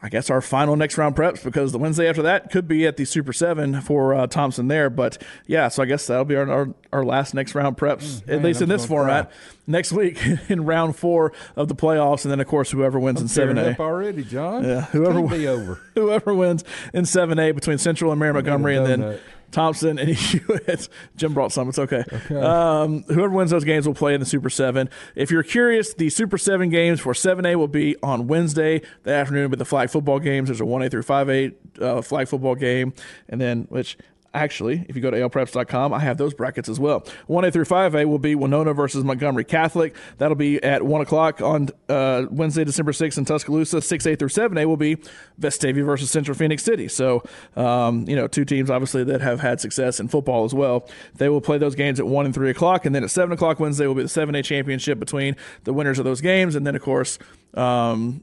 I 0.00 0.08
guess 0.08 0.30
our 0.30 0.40
final 0.40 0.76
next 0.76 0.96
round 0.96 1.16
preps 1.16 1.42
because 1.42 1.72
the 1.72 1.78
Wednesday 1.78 2.08
after 2.08 2.22
that 2.22 2.52
could 2.52 2.68
be 2.68 2.86
at 2.86 2.96
the 2.96 3.04
Super 3.04 3.32
Seven 3.32 3.80
for 3.80 4.14
uh, 4.14 4.26
Thompson 4.28 4.68
there. 4.68 4.90
But 4.90 5.20
yeah, 5.46 5.66
so 5.66 5.82
I 5.82 5.86
guess 5.86 6.06
that'll 6.06 6.24
be 6.24 6.36
our 6.36 6.48
our, 6.48 6.74
our 6.92 7.04
last 7.04 7.34
next 7.34 7.56
round 7.56 7.76
preps, 7.76 8.22
mm, 8.22 8.32
at 8.32 8.42
least 8.42 8.62
in 8.62 8.68
this 8.68 8.86
format. 8.86 9.28
Cry. 9.28 9.38
Next 9.66 9.90
week 9.90 10.24
in 10.48 10.64
round 10.64 10.94
four 10.94 11.32
of 11.56 11.66
the 11.66 11.74
playoffs, 11.74 12.24
and 12.24 12.30
then 12.30 12.38
of 12.38 12.46
course 12.46 12.70
whoever 12.70 13.00
wins 13.00 13.18
I'm 13.18 13.24
in 13.24 13.28
seven 13.28 13.58
A 13.58 13.76
already, 13.78 14.22
John. 14.22 14.62
Yeah, 14.62 14.82
whoever 14.82 15.20
be 15.26 15.48
over. 15.48 15.80
whoever 15.94 16.32
wins 16.32 16.62
in 16.94 17.04
seven 17.04 17.38
A 17.40 17.50
between 17.50 17.78
Central 17.78 18.12
and 18.12 18.20
Mary 18.20 18.32
Montgomery, 18.32 18.76
and 18.76 18.86
then 18.86 19.18
Thompson 19.50 19.98
and 19.98 20.08
Hewitt. 20.14 20.88
Jim 21.16 21.34
brought 21.34 21.52
some. 21.52 21.68
It's 21.68 21.78
okay. 21.78 22.04
okay. 22.12 22.40
Um, 22.40 23.02
whoever 23.04 23.30
wins 23.30 23.50
those 23.50 23.64
games 23.64 23.86
will 23.86 23.94
play 23.94 24.14
in 24.14 24.20
the 24.20 24.26
Super 24.26 24.50
7. 24.50 24.88
If 25.14 25.30
you're 25.30 25.42
curious, 25.42 25.94
the 25.94 26.10
Super 26.10 26.38
7 26.38 26.68
games 26.68 27.00
for 27.00 27.12
7A 27.12 27.56
will 27.56 27.68
be 27.68 27.96
on 28.02 28.26
Wednesday, 28.26 28.82
the 29.04 29.12
afternoon, 29.12 29.50
but 29.50 29.58
the 29.58 29.64
flag 29.64 29.90
football 29.90 30.18
games, 30.18 30.48
there's 30.48 30.60
a 30.60 30.64
1A 30.64 30.90
through 30.90 31.02
5A 31.02 31.54
uh, 31.80 32.02
flag 32.02 32.28
football 32.28 32.54
game, 32.54 32.92
and 33.28 33.40
then, 33.40 33.66
which 33.70 33.96
actually, 34.34 34.84
if 34.88 34.96
you 34.96 35.02
go 35.02 35.10
to 35.10 35.16
alpreps.com, 35.16 35.92
I 35.92 36.00
have 36.00 36.18
those 36.18 36.34
brackets 36.34 36.68
as 36.68 36.78
well. 36.78 37.00
1A 37.28 37.52
through 37.52 37.64
5A 37.64 38.06
will 38.06 38.18
be 38.18 38.34
Wenonah 38.34 38.74
versus 38.74 39.04
Montgomery 39.04 39.44
Catholic. 39.44 39.94
That'll 40.18 40.36
be 40.36 40.62
at 40.62 40.82
1 40.82 41.00
o'clock 41.00 41.40
on 41.40 41.68
uh, 41.88 42.26
Wednesday, 42.30 42.64
December 42.64 42.92
6th 42.92 43.18
in 43.18 43.24
Tuscaloosa. 43.24 43.78
6A 43.78 44.18
through 44.18 44.28
7A 44.28 44.66
will 44.66 44.76
be 44.76 44.96
Vestavia 45.40 45.84
versus 45.84 46.10
Central 46.10 46.36
Phenix 46.36 46.62
City. 46.62 46.88
So, 46.88 47.22
um, 47.56 48.08
you 48.08 48.16
know, 48.16 48.26
two 48.26 48.44
teams 48.44 48.70
obviously 48.70 49.04
that 49.04 49.20
have 49.20 49.40
had 49.40 49.60
success 49.60 50.00
in 50.00 50.08
football 50.08 50.44
as 50.44 50.54
well. 50.54 50.88
They 51.14 51.28
will 51.28 51.40
play 51.40 51.58
those 51.58 51.74
games 51.74 51.98
at 51.98 52.06
1 52.06 52.26
and 52.26 52.34
3 52.34 52.50
o'clock. 52.50 52.84
And 52.84 52.94
then 52.94 53.04
at 53.04 53.10
7 53.10 53.32
o'clock 53.32 53.60
Wednesday 53.60 53.86
will 53.86 53.94
be 53.94 54.02
the 54.02 54.08
7A 54.08 54.44
championship 54.44 54.98
between 54.98 55.36
the 55.64 55.72
winners 55.72 55.98
of 55.98 56.04
those 56.04 56.20
games. 56.20 56.54
And 56.54 56.66
then, 56.66 56.76
of 56.76 56.82
course, 56.82 57.18
um, 57.54 58.22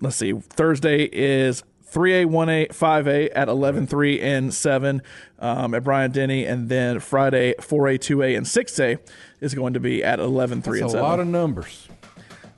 let's 0.00 0.16
see, 0.16 0.32
Thursday 0.32 1.04
is 1.04 1.62
3A, 1.90 2.26
1A, 2.26 2.68
5A 2.68 3.30
at 3.34 3.48
11, 3.48 3.86
3, 3.86 4.20
and 4.20 4.52
7 4.52 5.02
um, 5.38 5.74
at 5.74 5.84
Bryant-Denny. 5.84 6.44
And 6.44 6.68
then 6.68 7.00
Friday, 7.00 7.54
4A, 7.58 7.98
2A, 7.98 8.36
and 8.36 8.46
6A 8.46 8.98
is 9.40 9.54
going 9.54 9.74
to 9.74 9.80
be 9.80 10.02
at 10.02 10.18
11, 10.18 10.62
3, 10.62 10.80
That's 10.80 10.82
and 10.82 10.90
7. 10.92 11.04
a 11.04 11.08
lot 11.08 11.20
of 11.20 11.26
numbers. 11.26 11.88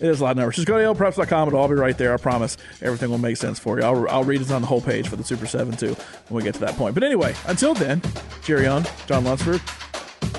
It 0.00 0.08
is 0.08 0.20
a 0.20 0.24
lot 0.24 0.30
of 0.32 0.36
numbers. 0.36 0.56
Just 0.56 0.68
go 0.68 0.78
to 0.78 0.84
alpreps.com. 0.84 1.48
It'll 1.48 1.60
all 1.60 1.68
be 1.68 1.74
right 1.74 1.96
there. 1.98 2.14
I 2.14 2.18
promise. 2.18 2.56
Everything 2.80 3.10
will 3.10 3.18
make 3.18 3.36
sense 3.36 3.58
for 3.58 3.78
you. 3.78 3.84
I'll, 3.84 4.08
I'll 4.08 4.24
read 4.24 4.40
it 4.40 4.50
on 4.52 4.60
the 4.60 4.68
whole 4.68 4.80
page 4.80 5.08
for 5.08 5.16
the 5.16 5.24
Super 5.24 5.46
7 5.46 5.76
too 5.76 5.94
when 6.28 6.36
we 6.36 6.42
get 6.44 6.54
to 6.54 6.60
that 6.60 6.76
point. 6.76 6.94
But 6.94 7.02
anyway, 7.02 7.34
until 7.48 7.74
then, 7.74 8.00
Jerry 8.44 8.68
on, 8.68 8.84
John 9.06 9.24
Lunsford. 9.24 9.60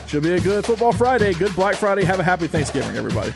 Should 0.07 0.23
be 0.23 0.33
a 0.33 0.39
good 0.39 0.65
football 0.65 0.91
Friday, 0.93 1.33
good 1.33 1.53
Black 1.55 1.75
Friday. 1.75 2.03
Have 2.03 2.19
a 2.19 2.23
happy 2.23 2.47
Thanksgiving, 2.47 2.95
everybody. 2.95 3.31